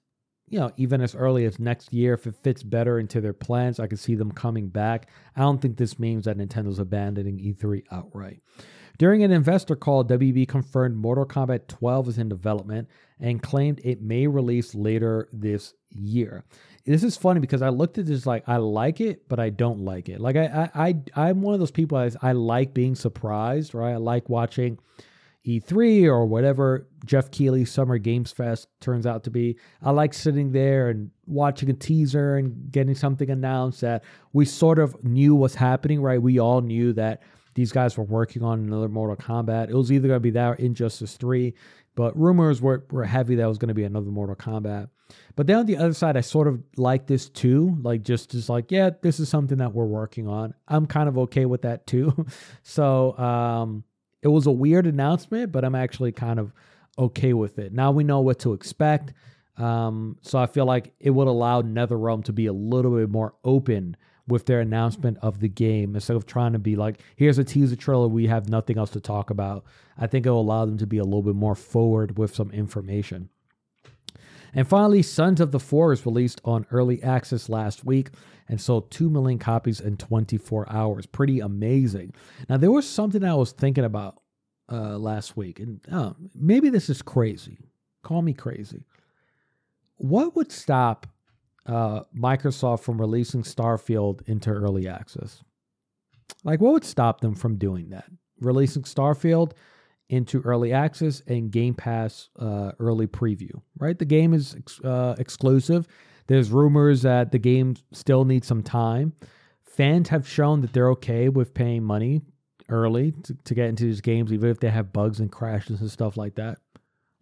you 0.48 0.58
know, 0.58 0.72
even 0.76 1.00
as 1.00 1.14
early 1.14 1.44
as 1.44 1.58
next 1.58 1.92
year, 1.92 2.14
if 2.14 2.26
it 2.26 2.34
fits 2.42 2.62
better 2.62 2.98
into 2.98 3.20
their 3.20 3.32
plans, 3.32 3.80
I 3.80 3.86
could 3.86 3.98
see 3.98 4.14
them 4.14 4.32
coming 4.32 4.68
back. 4.68 5.08
I 5.34 5.40
don't 5.40 5.60
think 5.60 5.76
this 5.76 5.98
means 5.98 6.24
that 6.24 6.38
Nintendo's 6.38 6.78
abandoning 6.78 7.38
E3 7.38 7.84
outright. 7.90 8.40
During 8.98 9.22
an 9.22 9.30
investor 9.30 9.76
call, 9.76 10.04
WB 10.04 10.48
confirmed 10.48 10.96
Mortal 10.96 11.26
Kombat 11.26 11.68
12 11.68 12.08
is 12.08 12.18
in 12.18 12.30
development 12.30 12.88
and 13.20 13.42
claimed 13.42 13.80
it 13.84 14.00
may 14.00 14.26
release 14.26 14.74
later 14.74 15.28
this 15.32 15.74
year 15.90 16.44
this 16.86 17.02
is 17.02 17.16
funny 17.16 17.40
because 17.40 17.62
I 17.62 17.68
looked 17.68 17.98
at 17.98 18.06
this 18.06 18.26
like 18.26 18.44
I 18.46 18.58
like 18.58 19.00
it, 19.00 19.28
but 19.28 19.40
I 19.40 19.50
don't 19.50 19.80
like 19.80 20.08
it. 20.08 20.20
Like 20.20 20.36
I 20.36 20.70
I, 20.74 20.94
I 21.16 21.30
am 21.30 21.42
one 21.42 21.52
of 21.52 21.60
those 21.60 21.72
people 21.72 21.98
I, 21.98 22.10
I 22.22 22.32
like 22.32 22.72
being 22.72 22.94
surprised, 22.94 23.74
right? 23.74 23.92
I 23.92 23.96
like 23.96 24.28
watching 24.28 24.78
E3 25.46 26.04
or 26.06 26.26
whatever 26.26 26.88
Geoff 27.04 27.30
Keighley 27.30 27.64
Summer 27.64 27.98
Games 27.98 28.32
Fest 28.32 28.68
turns 28.80 29.06
out 29.06 29.24
to 29.24 29.30
be. 29.30 29.56
I 29.82 29.92
like 29.92 30.12
sitting 30.12 30.52
there 30.52 30.88
and 30.88 31.10
watching 31.26 31.70
a 31.70 31.74
teaser 31.74 32.36
and 32.36 32.70
getting 32.70 32.94
something 32.94 33.30
announced 33.30 33.80
that 33.82 34.02
we 34.32 34.44
sort 34.44 34.78
of 34.78 35.04
knew 35.04 35.34
was 35.34 35.54
happening, 35.54 36.02
right? 36.02 36.20
We 36.20 36.40
all 36.40 36.60
knew 36.60 36.92
that 36.94 37.22
these 37.54 37.72
guys 37.72 37.96
were 37.96 38.04
working 38.04 38.42
on 38.42 38.58
another 38.58 38.88
Mortal 38.88 39.16
Kombat. 39.16 39.70
It 39.70 39.74
was 39.74 39.92
either 39.92 40.08
going 40.08 40.16
to 40.16 40.20
be 40.20 40.30
that 40.30 40.48
or 40.48 40.54
Injustice 40.54 41.16
3, 41.16 41.54
but 41.94 42.18
rumors 42.18 42.60
were, 42.60 42.84
were 42.90 43.04
heavy 43.04 43.36
that 43.36 43.44
it 43.44 43.48
was 43.48 43.58
going 43.58 43.68
to 43.68 43.74
be 43.74 43.84
another 43.84 44.10
Mortal 44.10 44.36
Kombat. 44.36 44.90
But 45.36 45.46
then 45.46 45.58
on 45.58 45.66
the 45.66 45.76
other 45.76 45.94
side, 45.94 46.16
I 46.16 46.20
sort 46.20 46.48
of 46.48 46.62
like 46.76 47.06
this 47.06 47.28
too. 47.28 47.78
Like, 47.80 48.02
just, 48.02 48.32
just 48.32 48.48
like, 48.48 48.72
yeah, 48.72 48.90
this 49.00 49.20
is 49.20 49.28
something 49.28 49.58
that 49.58 49.72
we're 49.72 49.86
working 49.86 50.26
on. 50.26 50.54
I'm 50.66 50.86
kind 50.86 51.08
of 51.08 51.16
okay 51.18 51.46
with 51.46 51.62
that 51.62 51.86
too. 51.86 52.26
so, 52.62 53.16
um, 53.16 53.84
it 54.26 54.32
was 54.32 54.48
a 54.48 54.50
weird 54.50 54.88
announcement, 54.88 55.52
but 55.52 55.64
I'm 55.64 55.76
actually 55.76 56.10
kind 56.10 56.40
of 56.40 56.52
okay 56.98 57.32
with 57.32 57.60
it. 57.60 57.72
Now 57.72 57.92
we 57.92 58.02
know 58.02 58.18
what 58.18 58.40
to 58.40 58.54
expect. 58.54 59.12
Um, 59.56 60.18
so 60.20 60.36
I 60.36 60.46
feel 60.46 60.64
like 60.64 60.92
it 60.98 61.10
would 61.10 61.28
allow 61.28 61.62
NetherRealm 61.62 62.24
to 62.24 62.32
be 62.32 62.46
a 62.46 62.52
little 62.52 62.96
bit 62.96 63.08
more 63.08 63.34
open 63.44 63.96
with 64.26 64.46
their 64.46 64.58
announcement 64.58 65.18
of 65.22 65.38
the 65.38 65.48
game 65.48 65.94
instead 65.94 66.16
of 66.16 66.26
trying 66.26 66.54
to 66.54 66.58
be 66.58 66.74
like, 66.74 66.98
here's 67.14 67.38
a 67.38 67.44
teaser 67.44 67.76
trailer, 67.76 68.08
we 68.08 68.26
have 68.26 68.48
nothing 68.48 68.76
else 68.76 68.90
to 68.90 69.00
talk 69.00 69.30
about. 69.30 69.64
I 69.96 70.08
think 70.08 70.26
it'll 70.26 70.40
allow 70.40 70.64
them 70.64 70.78
to 70.78 70.88
be 70.88 70.98
a 70.98 71.04
little 71.04 71.22
bit 71.22 71.36
more 71.36 71.54
forward 71.54 72.18
with 72.18 72.34
some 72.34 72.50
information. 72.50 73.30
And 74.56 74.66
finally, 74.66 75.02
Sons 75.02 75.42
of 75.42 75.52
the 75.52 75.60
Forest 75.60 76.06
released 76.06 76.40
on 76.42 76.66
early 76.70 77.02
access 77.02 77.50
last 77.50 77.84
week 77.84 78.08
and 78.48 78.58
sold 78.58 78.90
2 78.90 79.10
million 79.10 79.38
copies 79.38 79.80
in 79.80 79.98
24 79.98 80.72
hours. 80.72 81.04
Pretty 81.04 81.40
amazing. 81.40 82.14
Now, 82.48 82.56
there 82.56 82.72
was 82.72 82.88
something 82.88 83.22
I 83.22 83.34
was 83.34 83.52
thinking 83.52 83.84
about 83.84 84.22
uh, 84.72 84.96
last 84.96 85.36
week, 85.36 85.60
and 85.60 85.80
uh, 85.92 86.14
maybe 86.34 86.70
this 86.70 86.88
is 86.88 87.02
crazy. 87.02 87.58
Call 88.02 88.22
me 88.22 88.32
crazy. 88.32 88.84
What 89.98 90.34
would 90.36 90.50
stop 90.50 91.06
uh, 91.66 92.04
Microsoft 92.16 92.80
from 92.80 92.98
releasing 92.98 93.42
Starfield 93.42 94.26
into 94.26 94.48
early 94.48 94.88
access? 94.88 95.42
Like, 96.44 96.62
what 96.62 96.72
would 96.72 96.84
stop 96.84 97.20
them 97.20 97.34
from 97.34 97.56
doing 97.56 97.90
that? 97.90 98.06
Releasing 98.40 98.84
Starfield 98.84 99.52
into 100.08 100.40
early 100.42 100.72
access 100.72 101.20
and 101.26 101.50
Game 101.50 101.74
Pass 101.74 102.28
uh, 102.38 102.72
early 102.78 103.06
preview, 103.06 103.50
right? 103.78 103.98
The 103.98 104.04
game 104.04 104.34
is 104.34 104.54
ex- 104.56 104.80
uh, 104.80 105.16
exclusive. 105.18 105.86
There's 106.28 106.50
rumors 106.50 107.02
that 107.02 107.32
the 107.32 107.38
game 107.38 107.76
still 107.92 108.24
needs 108.24 108.46
some 108.46 108.62
time. 108.62 109.14
Fans 109.64 110.08
have 110.08 110.28
shown 110.28 110.60
that 110.62 110.72
they're 110.72 110.90
okay 110.90 111.28
with 111.28 111.54
paying 111.54 111.82
money 111.84 112.22
early 112.68 113.12
to, 113.24 113.34
to 113.44 113.54
get 113.54 113.68
into 113.68 113.84
these 113.84 114.00
games, 114.00 114.32
even 114.32 114.50
if 114.50 114.60
they 114.60 114.70
have 114.70 114.92
bugs 114.92 115.20
and 115.20 115.30
crashes 115.30 115.80
and 115.80 115.90
stuff 115.90 116.16
like 116.16 116.36
that. 116.36 116.58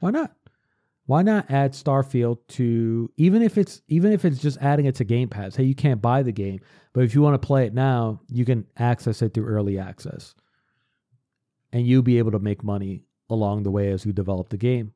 Why 0.00 0.10
not? 0.10 0.34
Why 1.06 1.22
not 1.22 1.50
add 1.50 1.72
Starfield 1.72 2.38
to 2.48 3.10
even 3.18 3.42
if 3.42 3.58
it's 3.58 3.82
even 3.88 4.12
if 4.12 4.24
it's 4.24 4.38
just 4.38 4.56
adding 4.62 4.86
it 4.86 4.94
to 4.96 5.04
Game 5.04 5.28
Pass? 5.28 5.54
Hey, 5.54 5.64
you 5.64 5.74
can't 5.74 6.00
buy 6.00 6.22
the 6.22 6.32
game, 6.32 6.60
but 6.94 7.04
if 7.04 7.14
you 7.14 7.20
want 7.20 7.40
to 7.40 7.46
play 7.46 7.66
it 7.66 7.74
now, 7.74 8.20
you 8.30 8.44
can 8.46 8.66
access 8.78 9.20
it 9.20 9.34
through 9.34 9.46
early 9.46 9.78
access. 9.78 10.34
And 11.74 11.86
you'll 11.86 12.02
be 12.02 12.18
able 12.18 12.30
to 12.30 12.38
make 12.38 12.64
money 12.64 13.02
along 13.28 13.64
the 13.64 13.70
way 13.70 13.90
as 13.90 14.06
you 14.06 14.12
develop 14.12 14.48
the 14.48 14.56
game. 14.56 14.92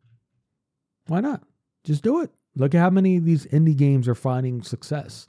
Why 1.09 1.21
not? 1.21 1.43
Just 1.85 2.03
do 2.03 2.21
it. 2.23 2.31
Look 2.55 2.75
at 2.75 2.81
how 2.81 2.91
many 2.91 3.17
of 3.17 3.25
these 3.25 3.47
indie 3.47 3.77
games 3.77 4.09
are 4.09 4.15
finding 4.15 4.63
success. 4.63 5.27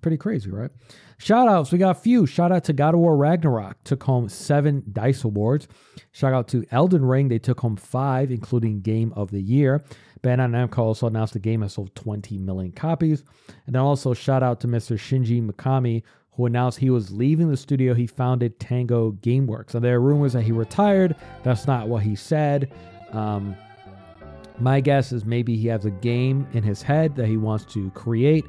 Pretty 0.00 0.16
crazy, 0.16 0.50
right? 0.50 0.70
Shout 1.18 1.48
outs, 1.48 1.72
we 1.72 1.78
got 1.78 1.96
a 1.96 2.00
few. 2.00 2.24
Shout 2.26 2.52
out 2.52 2.64
to 2.64 2.72
God 2.72 2.94
of 2.94 3.00
War 3.00 3.16
Ragnarok, 3.16 3.82
took 3.82 4.04
home 4.04 4.28
seven 4.28 4.84
DICE 4.92 5.24
awards. 5.24 5.66
Shout 6.12 6.32
out 6.32 6.46
to 6.48 6.64
Elden 6.70 7.04
Ring, 7.04 7.28
they 7.28 7.40
took 7.40 7.60
home 7.60 7.76
five, 7.76 8.30
including 8.30 8.80
Game 8.80 9.12
of 9.14 9.32
the 9.32 9.40
Year. 9.40 9.82
Bandai 10.22 10.48
Namco 10.48 10.78
also 10.78 11.06
announced 11.06 11.32
the 11.32 11.38
game 11.38 11.62
has 11.62 11.74
sold 11.74 11.94
20 11.94 12.38
million 12.38 12.72
copies. 12.72 13.24
And 13.66 13.74
then 13.74 13.82
also 13.82 14.14
shout 14.14 14.42
out 14.42 14.60
to 14.60 14.68
Mr. 14.68 14.96
Shinji 14.96 15.44
Mikami, 15.44 16.02
who 16.38 16.46
announced 16.46 16.78
he 16.78 16.88
was 16.88 17.10
leaving 17.10 17.50
the 17.50 17.56
studio 17.56 17.92
he 17.92 18.06
founded 18.06 18.58
Tango 18.58 19.12
Gameworks. 19.20 19.74
And 19.74 19.84
there 19.84 19.96
are 19.96 20.00
rumors 20.00 20.32
that 20.32 20.42
he 20.42 20.52
retired. 20.52 21.16
That's 21.42 21.66
not 21.66 21.88
what 21.88 22.02
he 22.02 22.14
said. 22.14 22.72
Um, 23.12 23.54
my 24.60 24.80
guess 24.80 25.12
is 25.12 25.24
maybe 25.24 25.56
he 25.56 25.66
has 25.66 25.84
a 25.84 25.90
game 25.90 26.46
in 26.52 26.62
his 26.62 26.80
head 26.80 27.16
that 27.16 27.26
he 27.26 27.36
wants 27.36 27.64
to 27.74 27.90
create 27.90 28.44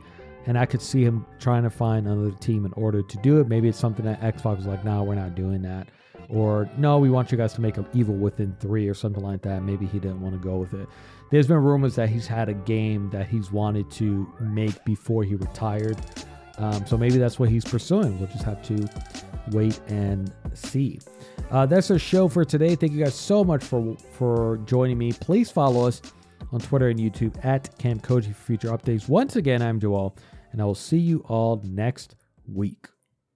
and 0.45 0.57
I 0.57 0.65
could 0.65 0.81
see 0.81 1.03
him 1.03 1.25
trying 1.39 1.63
to 1.63 1.69
find 1.69 2.07
another 2.07 2.31
team 2.31 2.65
in 2.65 2.73
order 2.73 3.01
to 3.01 3.17
do 3.17 3.39
it. 3.39 3.47
Maybe 3.47 3.67
it's 3.67 3.77
something 3.77 4.05
that 4.05 4.21
Xbox 4.21 4.59
is 4.59 4.65
like, 4.65 4.83
no, 4.85 5.03
we're 5.03 5.15
not 5.15 5.35
doing 5.35 5.61
that. 5.63 5.89
Or 6.29 6.69
no, 6.77 6.99
we 6.99 7.09
want 7.09 7.31
you 7.31 7.37
guys 7.37 7.53
to 7.53 7.61
make 7.61 7.77
an 7.77 7.87
Evil 7.93 8.15
Within 8.15 8.55
3 8.59 8.87
or 8.87 8.93
something 8.93 9.23
like 9.23 9.41
that. 9.43 9.63
Maybe 9.63 9.85
he 9.85 9.99
didn't 9.99 10.21
want 10.21 10.33
to 10.35 10.39
go 10.39 10.57
with 10.57 10.73
it. 10.73 10.87
There's 11.31 11.47
been 11.47 11.57
rumors 11.57 11.95
that 11.95 12.09
he's 12.09 12.27
had 12.27 12.49
a 12.49 12.53
game 12.53 13.09
that 13.11 13.27
he's 13.27 13.51
wanted 13.51 13.89
to 13.91 14.31
make 14.39 14.83
before 14.85 15.23
he 15.23 15.35
retired. 15.35 15.97
Um, 16.59 16.85
so 16.85 16.97
maybe 16.97 17.17
that's 17.17 17.39
what 17.39 17.49
he's 17.49 17.63
pursuing. 17.63 18.19
We'll 18.19 18.27
just 18.27 18.43
have 18.43 18.61
to 18.63 18.87
wait 19.51 19.79
and 19.87 20.31
see. 20.53 20.99
Uh, 21.49 21.65
that's 21.65 21.89
our 21.89 21.97
show 21.97 22.27
for 22.27 22.45
today. 22.45 22.75
Thank 22.75 22.91
you 22.91 23.03
guys 23.03 23.15
so 23.15 23.43
much 23.43 23.63
for 23.63 23.95
for 24.11 24.57
joining 24.65 24.97
me. 24.97 25.13
Please 25.13 25.49
follow 25.49 25.87
us 25.87 26.01
on 26.51 26.59
Twitter 26.59 26.89
and 26.89 26.99
YouTube 26.99 27.43
at 27.43 27.75
Camp 27.77 28.03
Koji 28.03 28.35
for 28.35 28.43
future 28.43 28.69
updates. 28.69 29.07
Once 29.07 29.35
again, 29.35 29.61
I'm 29.61 29.79
Joel, 29.79 30.15
and 30.51 30.61
I 30.61 30.65
will 30.65 30.75
see 30.75 30.97
you 30.97 31.23
all 31.27 31.61
next 31.65 32.15
week. 32.47 32.87